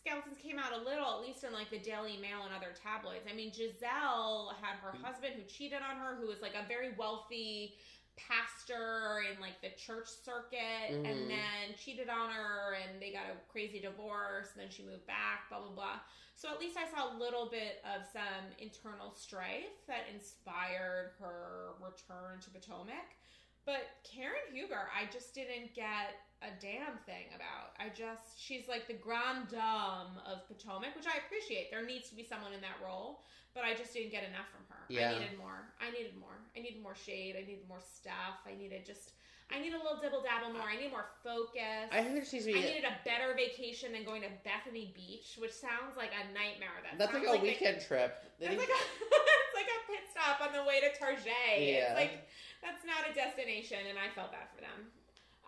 skeletons 0.00 0.38
came 0.42 0.58
out 0.58 0.72
a 0.72 0.78
little, 0.82 1.04
at 1.12 1.20
least 1.20 1.44
in 1.44 1.52
like 1.52 1.68
the 1.68 1.78
Daily 1.78 2.16
Mail 2.16 2.44
and 2.48 2.54
other 2.56 2.72
tabloids. 2.72 3.26
I 3.30 3.36
mean, 3.36 3.52
Gizelle 3.52 4.54
had 4.62 4.76
her 4.80 4.96
Mm. 4.96 5.04
husband 5.04 5.34
who 5.36 5.42
cheated 5.42 5.82
on 5.82 5.96
her, 5.98 6.16
who 6.16 6.26
was 6.26 6.40
like 6.40 6.54
a 6.54 6.66
very 6.66 6.92
wealthy 6.96 7.76
pastor 8.16 9.22
in 9.32 9.40
like 9.40 9.60
the 9.60 9.70
church 9.70 10.08
circuit, 10.08 10.90
Mhm. 10.90 11.06
and 11.06 11.30
then 11.30 11.74
cheated 11.76 12.08
on 12.08 12.30
her, 12.30 12.74
and 12.74 13.00
they 13.00 13.12
got 13.12 13.26
a 13.30 13.36
crazy 13.50 13.80
divorce. 13.80 14.52
And 14.52 14.60
then 14.62 14.70
she 14.70 14.82
moved 14.82 15.06
back, 15.06 15.48
blah 15.48 15.60
blah 15.60 15.70
blah. 15.70 16.00
So 16.34 16.50
at 16.50 16.58
least 16.58 16.76
I 16.76 16.88
saw 16.88 17.14
a 17.14 17.16
little 17.16 17.46
bit 17.46 17.82
of 17.84 18.04
some 18.06 18.52
internal 18.58 19.14
strife 19.14 19.86
that 19.86 20.08
inspired 20.12 21.12
her 21.20 21.74
return 21.80 22.40
to 22.40 22.50
Potomac. 22.50 23.16
But 23.64 24.00
Karen 24.02 24.52
Huger, 24.52 24.90
I 24.92 25.06
just 25.12 25.34
didn't 25.34 25.72
get 25.74 26.16
a 26.42 26.50
damn 26.60 26.98
thing 27.06 27.26
about. 27.32 27.76
I 27.78 27.90
just, 27.90 28.40
she's 28.40 28.66
like 28.66 28.88
the 28.88 28.94
grande 28.94 29.48
dame 29.50 30.18
of 30.26 30.48
Potomac, 30.48 30.96
which 30.96 31.06
I 31.06 31.18
appreciate. 31.18 31.70
There 31.70 31.84
needs 31.86 32.08
to 32.08 32.16
be 32.16 32.24
someone 32.24 32.52
in 32.52 32.60
that 32.62 32.80
role, 32.84 33.22
but 33.54 33.64
I 33.64 33.74
just 33.74 33.92
didn't 33.92 34.12
get 34.12 34.24
enough 34.24 34.48
from 34.48 34.64
her. 34.68 34.82
Yeah. 34.88 35.12
I 35.12 35.18
needed 35.20 35.38
more. 35.38 35.60
I 35.80 35.90
needed 35.90 36.16
more. 36.18 36.36
I 36.56 36.60
needed 36.60 36.82
more 36.82 36.96
shade. 36.96 37.36
I 37.36 37.44
needed 37.44 37.68
more 37.68 37.80
stuff. 37.80 38.40
I 38.48 38.56
needed 38.56 38.84
just, 38.84 39.12
I 39.52 39.60
need 39.60 39.72
a 39.72 39.80
little 39.80 40.00
dibble 40.00 40.24
dabble 40.24 40.52
more. 40.52 40.68
I 40.68 40.76
need 40.80 40.90
more 40.90 41.12
focus. 41.24 41.88
I 41.92 42.00
think 42.00 42.16
there 42.16 42.24
needs 42.24 42.44
to 42.48 42.52
I 42.52 42.60
needed 42.60 42.88
a 42.88 42.96
better 43.04 43.36
vacation 43.36 43.92
than 43.92 44.04
going 44.04 44.22
to 44.24 44.32
Bethany 44.44 44.92
Beach, 44.96 45.36
which 45.36 45.52
sounds 45.52 45.96
like 45.96 46.12
a 46.16 46.24
nightmare. 46.32 46.76
That 46.84 46.96
that's 46.96 47.12
like 47.12 47.28
a 47.28 47.36
the- 47.36 47.44
weekend 47.44 47.84
trip. 47.84 48.20
They 48.40 48.52
it's 48.52 48.58
like, 48.58 48.72
a, 48.72 48.80
it's 49.48 49.56
like 49.56 49.70
a 49.70 49.78
pit 49.88 50.04
stop 50.08 50.40
on 50.40 50.52
the 50.56 50.64
way 50.64 50.80
to 50.80 50.90
Target. 50.96 51.60
Yeah. 51.60 51.92
It's 51.92 52.00
like 52.00 52.28
that's 52.64 52.84
not 52.88 53.04
a 53.08 53.12
destination, 53.12 53.84
and 53.88 53.96
I 54.00 54.08
felt 54.12 54.32
bad 54.32 54.48
for 54.54 54.60
them. 54.60 54.92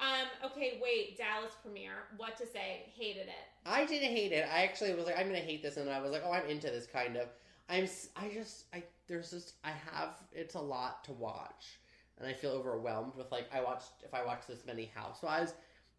Um, 0.00 0.50
okay, 0.50 0.80
wait, 0.82 1.16
Dallas 1.16 1.52
premiere. 1.62 2.10
What 2.16 2.36
to 2.38 2.46
say? 2.46 2.90
Hated 2.98 3.28
it. 3.28 3.46
I 3.64 3.86
didn't 3.86 4.10
hate 4.10 4.32
it. 4.32 4.46
I 4.52 4.64
actually 4.64 4.92
was 4.94 5.06
like, 5.06 5.18
I'm 5.18 5.26
gonna 5.26 5.38
hate 5.38 5.62
this, 5.62 5.76
and 5.76 5.88
I 5.88 6.00
was 6.00 6.10
like, 6.10 6.22
oh, 6.24 6.32
I'm 6.32 6.46
into 6.46 6.66
this 6.68 6.86
kind 6.86 7.16
of. 7.16 7.28
I'm. 7.68 7.88
I 8.16 8.28
just. 8.32 8.64
I 8.74 8.82
there's 9.08 9.30
just. 9.30 9.54
I 9.64 9.70
have. 9.92 10.10
It's 10.32 10.54
a 10.54 10.60
lot 10.60 11.04
to 11.04 11.12
watch, 11.12 11.78
and 12.18 12.28
I 12.28 12.32
feel 12.32 12.50
overwhelmed 12.52 13.12
with 13.16 13.30
like 13.32 13.48
I 13.52 13.62
watched. 13.62 13.90
If 14.04 14.14
I 14.14 14.24
watched 14.24 14.48
this 14.48 14.64
many 14.66 14.90
Housewives, 14.94 15.54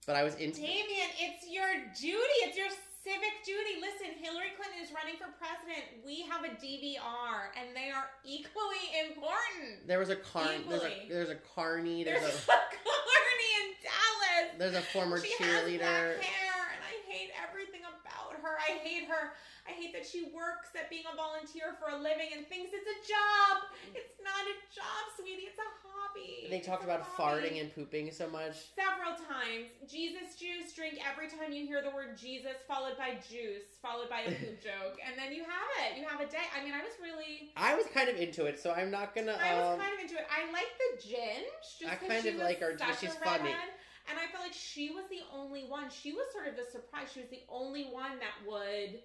but 0.06 0.16
I 0.16 0.24
was 0.24 0.36
into. 0.36 0.62
Damien, 0.62 1.10
it's 1.20 1.48
your 1.50 1.68
duty. 2.00 2.38
It's 2.44 2.58
your 2.58 2.70
civic 3.04 3.46
duty. 3.46 3.82
Listen, 3.82 4.18
Hillary 4.22 4.54
Clinton 4.58 4.82
is 4.84 4.90
running 4.94 5.16
for 5.18 5.30
president. 5.38 6.06
We 6.06 6.22
have 6.30 6.44
a 6.44 6.50
DVR, 6.58 7.50
and 7.60 7.76
they 7.76 7.90
are 7.90 8.06
equally 8.24 8.86
important. 9.08 9.88
There 9.88 10.00
was 10.00 10.10
a 10.10 10.16
car. 10.18 10.48
There's 10.70 10.84
a 10.84 10.92
there's 11.10 11.30
a 11.30 11.38
carney. 11.56 12.04
There's 12.04 12.22
There's 12.22 12.34
a 12.48 12.52
a 12.54 12.62
Carney 12.86 13.52
in 13.62 13.68
Dallas. 13.82 14.56
there's 14.58 14.76
a 14.76 14.82
former 14.94 15.18
she 15.20 15.34
cheerleader. 15.42 15.82
has 15.82 16.18
black 16.18 16.30
hair, 16.30 16.62
and 16.74 16.82
I 16.86 16.96
hate 17.12 17.30
everything 17.42 17.82
about 17.82 18.40
her. 18.42 18.58
I 18.58 18.78
hate 18.80 19.08
her. 19.10 19.34
I 19.68 19.74
hate 19.74 19.94
that 19.98 20.06
she 20.06 20.30
works 20.30 20.70
at 20.78 20.90
being 20.94 21.04
a 21.12 21.16
volunteer 21.18 21.74
for 21.82 21.90
a 21.90 21.98
living 21.98 22.30
and 22.38 22.46
thinks 22.46 22.70
it's 22.70 22.86
a 22.86 23.00
job. 23.02 23.66
It's 23.98 24.14
not 24.22 24.46
a 24.46 24.56
job, 24.70 25.02
sweetie. 25.18 25.50
It's 25.50 25.58
a 25.58 25.66
hobby. 25.82 26.46
They 26.54 26.62
talked 26.62 26.86
about 26.86 27.02
hobby. 27.02 27.50
farting 27.50 27.56
and 27.62 27.74
pooping 27.74 28.14
so 28.14 28.30
much. 28.30 28.70
Several 28.78 29.18
times. 29.18 29.74
Jesus 29.90 30.38
juice, 30.38 30.70
drink 30.78 31.02
every 31.02 31.34
time 31.34 31.50
you 31.50 31.66
hear 31.66 31.82
the 31.82 31.90
word 31.90 32.14
Jesus, 32.14 32.62
followed 32.70 32.94
by 33.02 33.18
juice, 33.26 33.66
followed 33.82 34.06
by 34.10 34.30
a 34.30 34.32
poop 34.38 34.62
joke. 34.62 35.02
And 35.02 35.18
then 35.18 35.34
you 35.34 35.42
have 35.50 35.70
it. 35.82 35.98
You 35.98 36.06
have 36.06 36.22
a 36.22 36.30
day. 36.30 36.46
I 36.54 36.62
mean, 36.62 36.78
I 36.78 36.86
was 36.86 36.94
really. 37.02 37.50
I 37.58 37.74
was 37.74 37.90
kind 37.90 38.06
of 38.10 38.22
into 38.22 38.46
it, 38.46 38.62
so 38.62 38.70
I'm 38.70 38.94
not 38.94 39.16
gonna. 39.18 39.34
I 39.34 39.58
was 39.58 39.74
Um, 39.74 39.80
kind 39.82 39.94
of 39.98 40.00
into 40.00 40.16
it. 40.22 40.30
I 40.30 40.46
like 40.54 40.70
the 40.78 40.90
Ginge. 41.10 41.66
Just 41.82 41.90
I 41.90 41.98
kind 41.98 42.22
of 42.22 42.36
like 42.38 42.62
her, 42.62 42.78
she's 43.02 43.18
funny. 43.18 43.50
redhead. 43.50 43.74
And 44.06 44.20
I 44.22 44.30
felt 44.30 44.44
like 44.46 44.54
she 44.54 44.92
was 44.94 45.06
the 45.10 45.26
only 45.34 45.66
one. 45.66 45.90
She 45.90 46.14
was 46.14 46.30
sort 46.32 46.46
of 46.48 46.54
the 46.56 46.70
surprise. 46.70 47.10
She 47.12 47.22
was 47.26 47.30
the 47.34 47.42
only 47.50 47.86
one 47.90 48.22
that 48.22 48.38
would, 48.46 49.02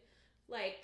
like, 0.51 0.79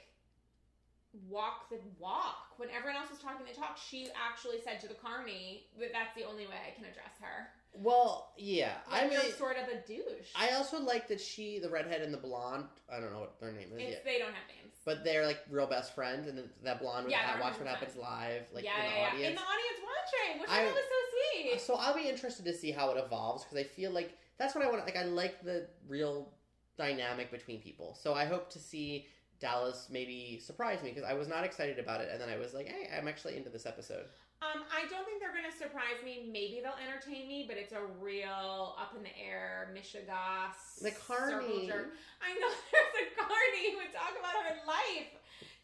walk 1.29 1.69
the 1.71 1.79
walk. 1.99 2.59
When 2.59 2.69
everyone 2.71 2.97
else 3.01 3.11
was 3.11 3.19
talking 3.19 3.47
the 3.47 3.59
talk, 3.59 3.77
she 3.79 4.09
actually 4.17 4.59
said 4.64 4.81
to 4.81 4.89
the 4.89 4.95
carney 4.95 5.64
that 5.79 5.93
that's 5.93 6.14
the 6.17 6.25
only 6.25 6.47
way 6.47 6.55
I 6.67 6.75
can 6.75 6.85
address 6.85 7.12
her. 7.21 7.49
well, 7.75 8.33
yeah. 8.37 8.73
I 8.91 9.03
Like, 9.03 9.11
mean, 9.11 9.21
you're 9.23 9.33
sort 9.33 9.57
of 9.57 9.69
a 9.69 9.87
douche. 9.87 10.31
I 10.35 10.51
also 10.51 10.81
like 10.81 11.09
that 11.09 11.21
she, 11.21 11.59
the 11.59 11.69
redhead 11.71 12.03
and 12.03 12.12
the 12.12 12.19
blonde. 12.19 12.64
I 12.93 13.01
don't 13.01 13.12
know 13.12 13.21
what 13.21 13.41
their 13.41 13.53
name 13.53 13.69
is 13.75 13.81
it's, 13.83 13.91
yet. 13.91 14.05
They 14.05 14.19
don't 14.19 14.29
have 14.33 14.47
names. 14.49 14.75
but 14.85 15.05
they're 15.05 15.27
like 15.27 15.41
real 15.51 15.67
best 15.67 15.95
friends, 15.95 16.29
and 16.29 16.39
that 16.64 16.81
blonde 16.81 17.05
would 17.05 17.12
Yeah, 17.12 17.41
watch 17.41 17.59
what 17.59 17.67
happens 17.67 17.97
live, 17.97 18.43
like 18.53 18.64
yeah, 18.64 18.79
in 18.81 18.87
the 18.93 18.97
yeah. 18.99 19.07
audience. 19.09 19.29
In 19.29 19.35
the 19.35 19.41
audience 19.41 19.79
watching, 19.85 20.41
which 20.41 20.51
I, 20.51 20.61
I- 20.61 20.64
thought 20.64 20.75
was 20.75 20.85
so 20.85 21.43
sweet. 21.51 21.61
So 21.61 21.75
I'll 21.75 21.95
be 21.95 22.09
interested 22.09 22.45
to 22.47 22.55
see 22.55 22.71
how 22.73 22.91
it 22.91 23.03
evolves 23.03 23.45
because 23.45 23.59
I 23.59 23.64
feel 23.64 23.91
like 23.91 24.17
that's 24.39 24.55
what 24.55 24.64
I 24.64 24.71
want. 24.71 24.85
Like 24.85 24.97
I 24.97 25.05
like 25.05 25.43
the 25.43 25.67
real 25.89 26.31
dynamic 26.79 27.31
between 27.31 27.61
people. 27.61 27.97
So 28.01 28.12
I 28.14 28.25
hope 28.27 28.51
to 28.51 28.59
see 28.59 29.07
Dallas 29.41 29.89
maybe 29.91 30.41
surprised 30.43 30.82
me 30.82 30.91
because 30.91 31.05
I 31.05 31.14
was 31.14 31.28
not 31.28 31.45
excited 31.45 31.78
about 31.78 32.01
it, 32.01 32.09
and 32.12 32.20
then 32.20 32.28
I 32.28 32.37
was 32.37 32.55
like, 32.55 32.68
hey, 32.68 32.89
I'm 32.97 33.09
actually 33.09 33.37
into 33.37 33.51
this 33.51 33.66
episode. 33.66 34.07
Um, 34.45 34.68
I 34.68 34.84
don't 34.93 35.05
think 35.09 35.16
they're 35.16 35.32
gonna 35.32 35.53
surprise 35.53 35.97
me. 36.05 36.28
Maybe 36.28 36.61
they'll 36.61 36.76
entertain 36.76 37.24
me, 37.24 37.49
but 37.49 37.57
it's 37.57 37.72
a 37.72 37.80
real 38.01 38.76
up 38.76 38.93
in 38.93 39.01
the 39.01 39.14
air, 39.16 39.72
Michigas. 39.72 40.84
The 40.84 40.93
Carney. 40.93 41.68
jerk. 41.68 41.97
I 42.20 42.37
know 42.37 42.53
there's 42.72 42.93
a 43.01 43.16
Carney 43.16 43.72
who 43.72 43.80
would 43.80 43.93
talk 43.97 44.12
about 44.12 44.37
her 44.45 44.61
life 44.68 45.16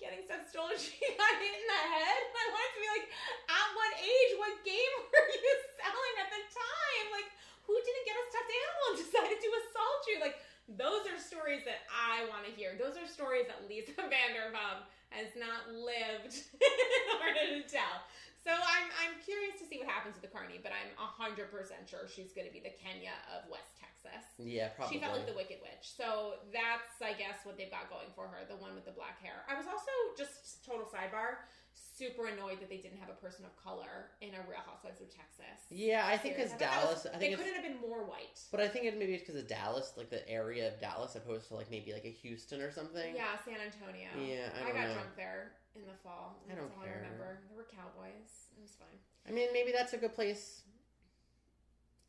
getting 0.02 0.26
stuff 0.26 0.42
stolen. 0.50 0.74
She 0.82 0.98
got 1.14 1.32
hit 1.38 1.54
in 1.54 1.66
the 1.68 1.82
head. 1.94 2.20
I 2.34 2.44
wanted 2.50 2.72
to 2.74 2.80
be 2.82 2.90
like, 2.90 3.06
at 3.46 3.68
what 3.78 3.92
age, 4.02 4.32
what 4.40 4.54
game 4.66 4.92
were 4.98 5.28
you 5.30 5.52
selling 5.78 6.14
at 6.18 6.28
the 6.34 6.42
time? 6.50 7.06
Like, 7.14 7.28
who 7.68 7.74
didn't 7.78 8.04
get 8.08 8.18
a 8.18 8.24
stuffed 8.26 8.50
animal 8.50 8.84
and 8.90 8.98
decided 8.98 9.38
to 9.38 9.50
assault 9.62 10.00
you? 10.10 10.16
Like, 10.18 10.36
those 10.66 11.06
are 11.06 11.18
stories 11.22 11.62
that 11.66 11.86
I 11.90 12.26
want 12.30 12.46
to 12.46 12.52
hear. 12.54 12.74
Those 12.74 12.98
are 12.98 13.06
stories 13.06 13.41
that 13.52 13.68
Lisa 13.68 13.92
Vanderpump 14.12 14.88
has 15.12 15.28
not 15.36 15.68
lived 15.68 16.32
in 16.56 17.06
order 17.20 17.60
to 17.60 17.62
tell. 17.68 18.00
So 18.40 18.50
I'm 18.50 18.88
I'm 18.98 19.14
curious 19.22 19.60
to 19.62 19.68
see 19.68 19.78
what 19.78 19.86
happens 19.86 20.18
with 20.18 20.26
the 20.26 20.32
Carney, 20.32 20.58
but 20.58 20.72
I'm 20.74 20.90
hundred 20.98 21.52
percent 21.52 21.86
sure 21.86 22.10
she's 22.10 22.34
going 22.34 22.48
to 22.48 22.54
be 22.54 22.58
the 22.58 22.74
Kenya 22.74 23.14
of 23.30 23.46
West 23.46 23.78
Texas. 23.78 24.26
Yeah, 24.34 24.74
probably. 24.74 24.98
She 24.98 24.98
felt 24.98 25.14
like 25.14 25.30
the 25.30 25.38
Wicked 25.38 25.62
Witch. 25.62 25.94
So 25.94 26.42
that's, 26.50 26.98
I 26.98 27.14
guess, 27.14 27.46
what 27.46 27.54
they've 27.54 27.70
got 27.70 27.86
going 27.86 28.10
for 28.18 28.26
her, 28.26 28.42
the 28.50 28.58
one 28.58 28.74
with 28.74 28.82
the 28.82 28.96
black 28.96 29.22
hair. 29.22 29.46
I 29.46 29.54
was 29.54 29.70
also, 29.70 29.94
just 30.18 30.66
total 30.66 30.90
sidebar, 30.90 31.46
super 31.82 32.26
annoyed 32.26 32.60
that 32.60 32.68
they 32.68 32.78
didn't 32.78 32.98
have 32.98 33.08
a 33.10 33.18
person 33.20 33.44
of 33.44 33.54
color 33.62 34.10
in 34.20 34.30
a 34.30 34.40
Real 34.48 34.60
Housewives 34.64 35.00
of 35.00 35.08
Texas. 35.10 35.66
yeah, 35.70 36.06
I 36.06 36.16
think 36.16 36.36
because 36.36 36.52
Dallas, 36.52 37.04
was- 37.04 37.06
I 37.06 37.18
they 37.18 37.18
think 37.18 37.32
it's. 37.34 37.42
couldn't 37.42 37.62
have 37.62 37.66
been 37.66 37.80
more 37.88 38.04
white. 38.04 38.40
But 38.50 38.60
I 38.60 38.68
think 38.68 38.86
it 38.86 38.98
maybe 38.98 39.14
it's 39.14 39.22
because 39.26 39.40
of 39.40 39.48
Dallas, 39.48 39.92
like 39.96 40.10
the 40.10 40.26
area 40.28 40.68
of 40.72 40.80
Dallas, 40.80 41.14
opposed 41.16 41.48
to 41.48 41.54
like 41.54 41.70
maybe 41.70 41.92
like 41.92 42.04
a 42.04 42.10
Houston 42.22 42.60
or 42.60 42.70
something. 42.70 43.14
Yeah, 43.14 43.36
San 43.44 43.58
Antonio. 43.60 44.08
Yeah, 44.18 44.48
I 44.54 44.64
don't 44.66 44.74
got 44.76 44.88
know. 44.88 44.94
drunk 44.94 45.16
there 45.16 45.52
in 45.74 45.82
the 45.82 45.96
fall. 46.02 46.36
I 46.50 46.54
don't 46.54 46.70
care. 46.82 47.02
I 47.02 47.04
remember. 47.04 47.38
There 47.48 47.56
were 47.56 47.66
cowboys. 47.70 48.50
It 48.56 48.60
was 48.62 48.72
fine. 48.78 48.98
I 49.28 49.30
mean, 49.32 49.48
maybe 49.52 49.72
that's 49.72 49.92
a 49.92 49.98
good 49.98 50.14
place. 50.14 50.62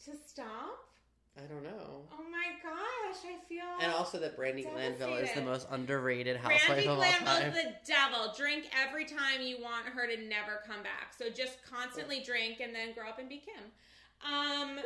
To 0.05 0.11
stop? 0.27 0.79
I 1.35 1.41
don't 1.51 1.63
know. 1.63 2.03
Oh 2.11 2.23
my 2.31 2.53
gosh, 2.61 3.25
I 3.25 3.43
feel. 3.49 3.65
And 3.81 3.91
also 3.91 4.19
that 4.19 4.37
Brandi 4.37 4.69
Glanville 4.71 5.15
is 5.15 5.31
the 5.33 5.41
most 5.41 5.67
underrated 5.71 6.37
housewife 6.37 6.61
Brandi 6.61 6.83
of 6.83 6.97
all 6.99 7.03
time. 7.03 7.11
Brandi 7.11 7.23
Glanville's 7.23 7.55
time. 7.55 7.73
the 7.85 7.91
devil. 7.91 8.33
Drink 8.37 8.65
every 8.85 9.05
time 9.05 9.41
you 9.41 9.57
want 9.61 9.87
her 9.87 10.05
to 10.05 10.21
never 10.27 10.61
come 10.67 10.83
back. 10.83 11.13
So 11.17 11.29
just 11.29 11.57
constantly 11.69 12.21
drink 12.23 12.59
and 12.61 12.73
then 12.73 12.93
grow 12.93 13.09
up 13.09 13.17
and 13.17 13.27
be 13.27 13.41
Kim. 13.41 13.63
Um, 14.21 14.77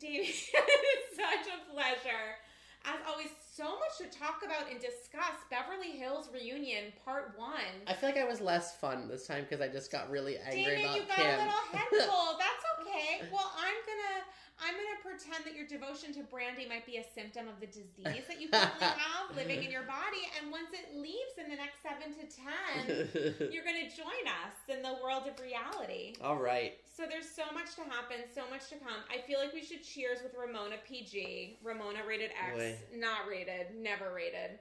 Davey, 0.00 0.26
it's 0.34 1.16
such 1.16 1.46
a 1.54 1.72
pleasure. 1.72 2.42
As 2.84 3.00
always, 3.08 3.28
so 3.54 3.78
much 3.78 3.96
to 3.96 4.18
talk 4.18 4.42
about 4.44 4.68
and 4.70 4.80
discuss. 4.80 5.38
Beverly 5.48 5.92
Hills 5.96 6.28
Reunion 6.34 6.92
Part 7.04 7.32
One. 7.38 7.86
I 7.86 7.94
feel 7.94 8.10
like 8.10 8.18
I 8.18 8.24
was 8.26 8.40
less 8.42 8.76
fun 8.76 9.08
this 9.08 9.26
time 9.26 9.46
because 9.48 9.62
I 9.62 9.68
just 9.68 9.90
got 9.92 10.10
really 10.10 10.36
angry 10.38 10.64
Damon, 10.64 10.84
about 10.84 10.96
you 10.96 11.02
got 11.06 11.16
Kim. 11.16 11.26
a 11.26 11.38
little 11.38 11.54
head 11.72 11.88
full. 12.10 12.36
That's 12.36 12.64
okay. 12.82 13.30
Well, 13.32 13.50
I'm 13.56 13.78
gonna 13.86 14.24
I'm 14.64 14.72
gonna 14.74 15.00
pretend 15.04 15.44
that 15.44 15.54
your 15.54 15.66
devotion 15.68 16.14
to 16.14 16.20
Brandi 16.24 16.66
might 16.68 16.86
be 16.86 16.96
a 16.96 17.04
symptom 17.14 17.46
of 17.48 17.60
the 17.60 17.66
disease 17.66 18.24
that 18.26 18.40
you 18.40 18.48
currently 18.48 18.80
have 19.04 19.36
living 19.36 19.62
in 19.62 19.70
your 19.70 19.82
body, 19.84 20.24
and 20.40 20.50
once 20.50 20.68
it 20.72 20.96
leaves 20.96 21.36
in 21.36 21.50
the 21.50 21.56
next 21.56 21.84
seven 21.84 22.16
to 22.16 22.24
ten, 22.24 23.50
you're 23.52 23.64
gonna 23.64 23.90
join 23.92 24.24
us 24.42 24.56
in 24.72 24.80
the 24.82 24.96
world 25.04 25.24
of 25.28 25.38
reality. 25.38 26.14
all 26.22 26.36
right. 26.40 26.78
So 26.96 27.04
there's 27.10 27.28
so 27.28 27.42
much 27.52 27.74
to 27.76 27.82
happen, 27.82 28.24
so 28.34 28.42
much 28.50 28.68
to 28.70 28.76
come. 28.76 29.02
I 29.12 29.20
feel 29.26 29.38
like 29.40 29.52
we 29.52 29.62
should 29.62 29.82
cheers 29.84 30.18
with 30.22 30.32
Ramona 30.38 30.76
PG. 30.88 31.58
Ramona 31.62 32.00
rated 32.06 32.30
X, 32.30 32.54
Boy. 32.56 32.76
not 32.96 33.26
rated, 33.28 33.74
never 33.76 34.14
rated. 34.14 34.58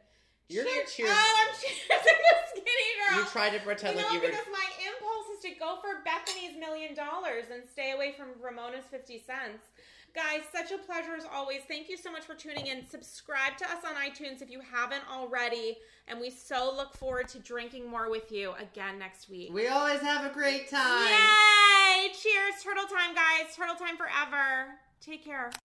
You're 0.50 0.66
not 0.66 0.88
cheers- 0.92 1.10
Oh, 1.14 1.46
I'm 1.48 1.54
cheersing 1.56 2.04
the 2.04 2.36
skinny 2.52 2.90
girl. 3.00 3.20
You 3.20 3.26
tried 3.30 3.52
to 3.54 3.60
pretend 3.60 3.96
You 3.98 4.02
know, 4.02 4.08
like 4.10 4.16
you 4.18 4.22
were. 4.22 4.28
because 4.34 4.48
my 4.52 4.66
impulse 4.84 5.28
is 5.38 5.42
to 5.46 5.52
go 5.60 5.78
for 5.80 6.04
Bethenny's 6.04 6.58
million 6.60 6.94
dollars 6.94 7.46
and 7.54 7.64
stay 7.72 7.92
away 7.92 8.14
from 8.18 8.28
Ramona's 8.42 8.84
50 8.92 9.20
cents. 9.26 9.64
Guys, 10.16 10.44
such 10.54 10.72
a 10.72 10.78
pleasure 10.78 11.16
as 11.18 11.26
always. 11.34 11.62
Thank 11.68 11.90
you 11.90 11.98
so 11.98 12.12
much 12.12 12.24
for 12.24 12.36
tuning 12.36 12.68
in. 12.68 12.86
Subscribe 12.88 13.58
to 13.58 13.66
us 13.66 13.80
on 13.84 13.96
iTunes 13.96 14.44
if 14.44 14.52
you 14.52 14.60
haven't 14.60 15.02
already. 15.12 15.78
And 16.08 16.20
we 16.20 16.30
so 16.30 16.72
look 16.76 16.96
forward 16.96 17.28
to 17.30 17.40
drinking 17.40 17.90
more 17.90 18.12
with 18.12 18.32
you 18.32 18.54
again 18.60 19.00
next 19.00 19.28
week. 19.28 19.52
We 19.52 19.70
always 19.70 20.02
have 20.02 20.30
a 20.30 20.34
great 20.34 20.70
time. 20.70 21.08
Yay! 21.08 22.10
Cheers, 22.14 22.62
turtle 22.64 22.86
time, 22.86 23.16
guys. 23.16 23.56
Turtle 23.56 23.76
time 23.76 23.98
forever. 23.98 24.76
Take 25.02 25.26
care. 25.26 25.50